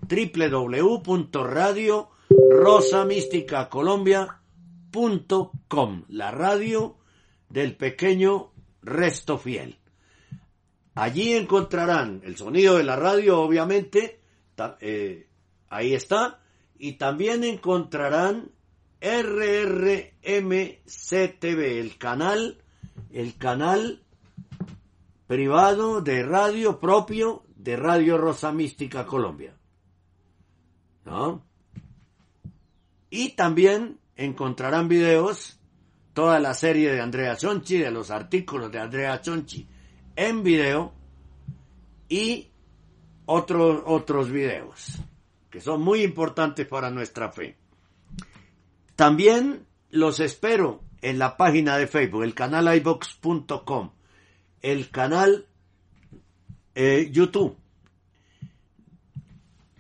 www.radiorosamísticacolombia.com 4.92 6.04
la 6.10 6.32
radio 6.32 6.98
del 7.50 7.76
pequeño 7.76 8.52
resto 8.82 9.38
fiel. 9.38 9.78
Allí 10.96 11.34
encontrarán 11.34 12.22
el 12.24 12.38
sonido 12.38 12.78
de 12.78 12.84
la 12.84 12.96
radio, 12.96 13.40
obviamente, 13.42 14.20
eh, 14.80 15.28
ahí 15.70 15.94
está, 15.94 16.40
y 16.80 16.94
también 16.94 17.44
encontrarán 17.44 18.52
RRMCTV, 19.00 20.10
el 21.80 21.98
canal, 21.98 22.58
el 23.12 23.38
canal 23.38 24.02
privado 25.28 26.02
de 26.02 26.24
radio 26.24 26.80
propio 26.80 27.44
de 27.56 27.76
Radio 27.76 28.18
Rosa 28.18 28.52
Mística 28.52 29.06
Colombia. 29.06 29.54
¿No? 31.06 31.46
Y 33.10 33.30
también 33.36 34.00
encontrarán 34.18 34.88
videos, 34.88 35.60
toda 36.14 36.40
la 36.40 36.54
serie 36.54 36.92
de 36.92 37.00
Andrea 37.00 37.38
Chonchi, 37.38 37.78
de 37.78 37.92
los 37.92 38.12
artículos 38.12 38.72
de 38.72 38.80
Andrea 38.80 39.22
Chonchi 39.22 39.68
en 40.16 40.44
video 40.44 40.94
y 42.10 42.50
otros, 43.26 43.84
otros 43.86 44.30
videos 44.30 45.00
que 45.50 45.62
son 45.62 45.82
muy 45.82 46.02
importantes 46.02 46.68
para 46.68 46.90
nuestra 46.90 47.32
fe. 47.32 47.56
También 48.96 49.66
los 49.90 50.20
espero 50.20 50.82
en 51.02 51.20
la 51.20 51.38
página 51.38 51.78
de 51.78 51.88
Facebook, 51.88 52.24
el 52.24 52.34
canal 52.34 52.76
ibox.com, 52.76 53.92
el 54.62 54.90
canal 54.90 55.48
eh, 56.76 57.10
YouTube, 57.12 57.56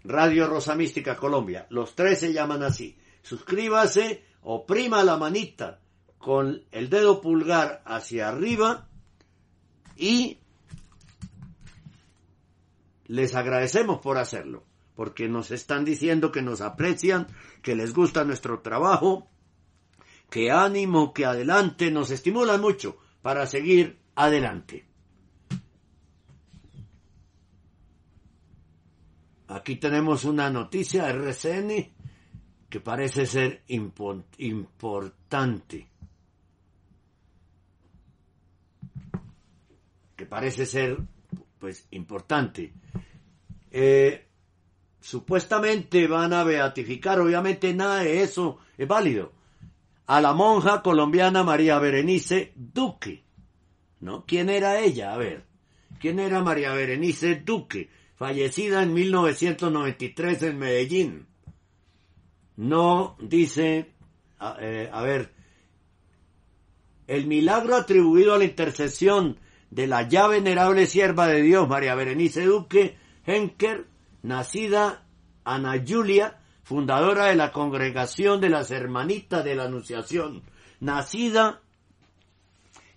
Radio 0.03 0.47
Rosa 0.47 0.75
Mística 0.75 1.17
Colombia. 1.17 1.67
Los 1.69 1.95
tres 1.95 2.19
se 2.19 2.31
llaman 2.31 2.63
así. 2.63 2.97
Suscríbase, 3.23 4.23
oprima 4.49 5.03
la 5.03 5.17
manita 5.17 5.81
con 6.17 6.63
el 6.71 6.89
dedo 6.89 7.19
pulgar 7.19 7.83
hacia 7.85 8.29
arriba 8.29 8.87
y 9.97 10.39
les 13.07 13.35
agradecemos 13.35 13.99
por 13.99 14.17
hacerlo, 14.17 14.63
porque 14.95 15.27
nos 15.27 15.51
están 15.51 15.83
diciendo 15.83 16.31
que 16.31 16.41
nos 16.41 16.61
aprecian, 16.61 17.27
que 17.61 17.75
les 17.75 17.93
gusta 17.93 18.23
nuestro 18.23 18.61
trabajo, 18.61 19.27
que 20.29 20.49
ánimo, 20.49 21.13
que 21.13 21.25
adelante, 21.25 21.91
nos 21.91 22.09
estimulan 22.09 22.61
mucho 22.61 22.97
para 23.21 23.47
seguir 23.47 23.99
adelante. 24.15 24.87
Aquí 29.49 29.75
tenemos 29.75 30.23
una 30.23 30.49
noticia 30.49 31.09
RCN 31.09 31.96
que 32.69 32.79
parece 32.79 33.25
ser 33.25 33.63
importante. 33.67 35.87
Que 40.15 40.25
parece 40.25 40.65
ser, 40.65 40.97
pues, 41.59 41.87
importante. 41.91 42.73
Eh, 43.71 44.25
supuestamente 44.99 46.07
van 46.07 46.33
a 46.33 46.43
beatificar, 46.43 47.19
obviamente 47.19 47.73
nada 47.73 47.99
de 47.99 48.21
eso 48.21 48.59
es 48.77 48.87
válido, 48.87 49.31
a 50.07 50.19
la 50.19 50.33
monja 50.33 50.81
colombiana 50.81 51.43
María 51.43 51.79
Berenice 51.79 52.51
Duque. 52.55 53.23
¿No? 53.99 54.25
¿Quién 54.25 54.49
era 54.49 54.79
ella? 54.79 55.13
A 55.13 55.17
ver, 55.17 55.45
¿quién 55.99 56.19
era 56.19 56.43
María 56.43 56.73
Berenice 56.73 57.35
Duque? 57.35 57.89
Fallecida 58.15 58.83
en 58.83 58.93
1993 58.93 60.43
en 60.43 60.59
Medellín. 60.59 61.27
No 62.57 63.15
dice, 63.19 63.91
a, 64.39 64.57
eh, 64.59 64.89
a 64.91 65.01
ver, 65.03 65.31
el 67.05 67.27
milagro 67.27 67.75
atribuido 67.75 68.33
a 68.33 68.39
la 68.39 68.45
intercesión 68.45 69.39
de 69.69 69.87
la 69.87 70.07
ya 70.07 70.27
venerable 70.27 70.87
sierva 70.87 71.27
de 71.27 71.43
Dios, 71.43 71.67
María 71.69 71.95
Berenice 71.95 72.45
Duque, 72.45 72.97
Henker, 73.25 73.85
nacida 74.23 75.03
Ana 75.45 75.81
Julia, 75.87 76.39
fundadora 76.63 77.25
de 77.25 77.35
la 77.35 77.51
Congregación 77.51 78.41
de 78.41 78.49
las 78.49 78.71
Hermanitas 78.71 79.45
de 79.45 79.55
la 79.55 79.65
Anunciación, 79.65 80.41
nacida 80.79 81.61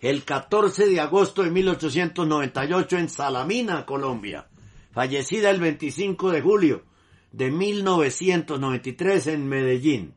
el 0.01 0.25
14 0.25 0.87
de 0.87 1.01
agosto 1.01 1.43
de 1.43 1.51
1898 1.51 2.97
en 2.97 3.09
Salamina, 3.11 3.85
Colombia, 3.85 4.47
fallecida 4.93 5.51
el 5.51 5.61
25 5.61 6.31
de 6.31 6.41
julio 6.41 6.90
de 7.33 7.51
1993 7.51 9.27
en 9.29 9.49
Medellín. 9.49 10.15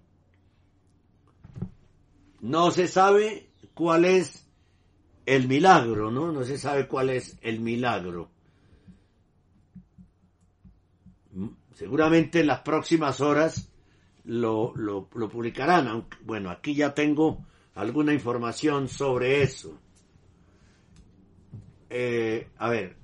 No 2.42 2.72
se 2.72 2.88
sabe 2.88 3.50
cuál 3.74 4.06
es 4.06 4.48
el 5.26 5.48
milagro, 5.48 6.12
¿no? 6.12 6.32
No 6.32 6.44
se 6.44 6.58
sabe 6.58 6.88
cuál 6.88 7.10
es 7.10 7.38
el 7.42 7.60
milagro. 7.60 8.30
Seguramente 11.74 12.42
en 12.42 12.48
las 12.48 12.60
próximas 12.60 13.22
horas 13.22 13.70
lo, 14.26 14.74
lo, 14.76 15.08
publicarán. 15.08 15.88
Aunque, 15.88 16.18
bueno, 16.24 16.50
aquí 16.50 16.76
ya 16.76 16.94
tengo 16.94 17.46
alguna 17.76 18.14
información 18.14 18.88
sobre 18.88 19.42
eso. 19.42 19.80
Eh, 21.90 22.50
a 22.58 22.70
ver. 22.70 23.03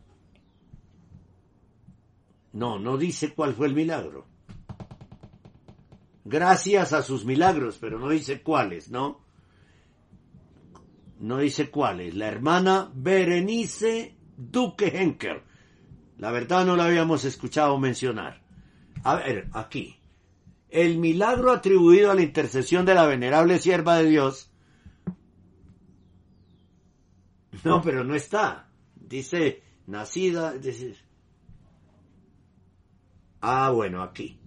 No, 2.54 2.80
no 2.80 2.98
dice 2.98 3.34
cuál 3.34 3.54
fue 3.54 3.68
el 3.68 3.76
milagro. 3.76 4.26
Gracias 6.26 6.94
a 6.94 7.02
sus 7.02 7.26
milagros, 7.26 7.78
pero 7.80 8.00
no 8.00 8.10
dice 8.10 8.42
cuáles, 8.42 8.90
¿no? 8.90 9.22
No 11.20 11.38
dice 11.40 11.70
cuáles. 11.70 12.16
La 12.16 12.28
hermana 12.28 12.92
Berenice 12.94 14.16
Duque 14.38 14.88
Henker. 14.88 15.44
La 16.18 16.32
verdad 16.32 16.66
no 16.66 16.76
la 16.76 16.86
habíamos 16.86 17.26
escuchado 17.26 17.78
mencionar. 17.78 18.42
A 19.04 19.16
ver, 19.16 19.50
aquí. 19.54 20.00
El 20.70 20.98
milagro 20.98 21.52
atribuido 21.52 22.12
a 22.12 22.16
la 22.16 22.22
intercesión 22.22 22.86
de 22.86 22.94
la 22.94 23.06
venerable 23.06 23.58
sierva 23.58 23.98
de 23.98 24.10
Dios. 24.10 24.52
No, 27.64 27.82
pero 27.82 28.04
no 28.04 28.16
está. 28.16 28.70
Dice, 28.96 29.64
nacida. 29.88 30.54
Ah, 33.42 33.70
bueno, 33.70 34.04
aquí. 34.04 34.40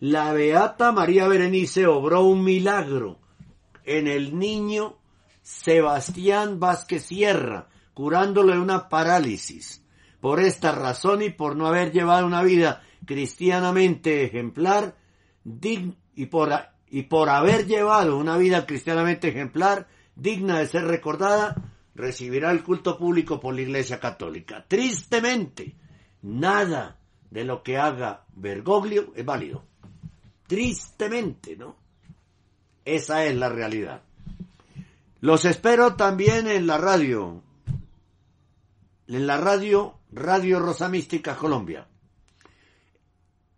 La 0.00 0.32
beata 0.32 0.92
María 0.92 1.28
Berenice 1.28 1.86
obró 1.86 2.22
un 2.22 2.42
milagro 2.42 3.18
en 3.84 4.06
el 4.06 4.38
niño 4.38 4.98
Sebastián 5.42 6.58
Vázquez 6.58 7.04
Sierra, 7.04 7.68
curándole 7.92 8.58
una 8.58 8.88
parálisis. 8.88 9.84
Por 10.20 10.40
esta 10.40 10.72
razón 10.72 11.22
y 11.22 11.30
por 11.30 11.56
no 11.56 11.66
haber 11.66 11.92
llevado 11.92 12.26
una 12.26 12.42
vida 12.42 12.82
cristianamente 13.06 14.24
ejemplar 14.24 14.96
y, 15.44 16.26
por, 16.26 16.52
y 16.88 17.02
por 17.02 17.28
haber 17.28 17.66
llevado 17.66 18.18
una 18.18 18.36
vida 18.36 18.66
cristianamente 18.66 19.28
ejemplar 19.28 19.88
digna 20.14 20.58
de 20.58 20.66
ser 20.66 20.84
recordada, 20.84 21.56
recibirá 21.94 22.50
el 22.50 22.62
culto 22.62 22.98
público 22.98 23.40
por 23.40 23.54
la 23.54 23.62
Iglesia 23.62 23.98
Católica. 23.98 24.64
Tristemente, 24.68 25.76
nada 26.22 26.99
de 27.30 27.44
lo 27.44 27.62
que 27.62 27.78
haga 27.78 28.24
Bergoglio 28.34 29.12
es 29.14 29.24
válido. 29.24 29.64
Tristemente, 30.46 31.56
¿no? 31.56 31.76
Esa 32.84 33.24
es 33.24 33.34
la 33.36 33.48
realidad. 33.48 34.02
Los 35.20 35.44
espero 35.44 35.96
también 35.96 36.48
en 36.48 36.66
la 36.66 36.78
radio. 36.78 37.42
En 39.06 39.26
la 39.26 39.36
radio, 39.36 39.98
Radio 40.12 40.58
Rosa 40.58 40.88
Mística 40.88 41.36
Colombia. 41.36 41.86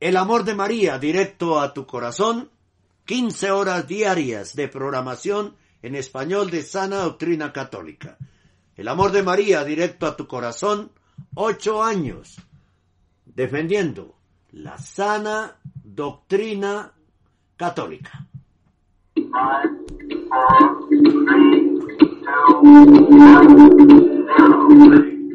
El 0.00 0.16
amor 0.16 0.42
de 0.44 0.56
María, 0.56 0.98
directo 0.98 1.60
a 1.60 1.72
tu 1.72 1.86
corazón, 1.86 2.50
15 3.06 3.50
horas 3.50 3.86
diarias 3.86 4.56
de 4.56 4.66
programación 4.68 5.54
en 5.82 5.94
español 5.94 6.50
de 6.50 6.62
sana 6.62 6.96
doctrina 7.00 7.52
católica. 7.52 8.16
El 8.76 8.88
amor 8.88 9.12
de 9.12 9.22
María, 9.22 9.62
directo 9.62 10.06
a 10.06 10.16
tu 10.16 10.26
corazón, 10.26 10.90
8 11.34 11.82
años, 11.82 12.38
defendiendo 13.26 14.14
la 14.52 14.78
sana 14.78 15.56
doctrina 15.82 16.92
católica. 17.56 18.26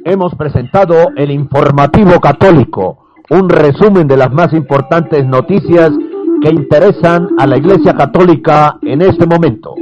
Hemos 0.05 0.33
presentado 0.33 1.09
el 1.15 1.29
informativo 1.29 2.19
católico, 2.19 3.09
un 3.29 3.47
resumen 3.47 4.07
de 4.07 4.17
las 4.17 4.31
más 4.33 4.53
importantes 4.53 5.23
noticias 5.23 5.91
que 6.41 6.49
interesan 6.49 7.29
a 7.37 7.45
la 7.45 7.57
Iglesia 7.57 7.93
Católica 7.95 8.77
en 8.81 9.01
este 9.01 9.25
momento. 9.25 9.75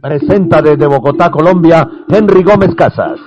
Presenta 0.00 0.62
desde 0.62 0.86
Bogotá, 0.86 1.30
Colombia, 1.30 1.88
Henry 2.08 2.42
Gómez 2.42 2.74
Casas. 2.74 3.18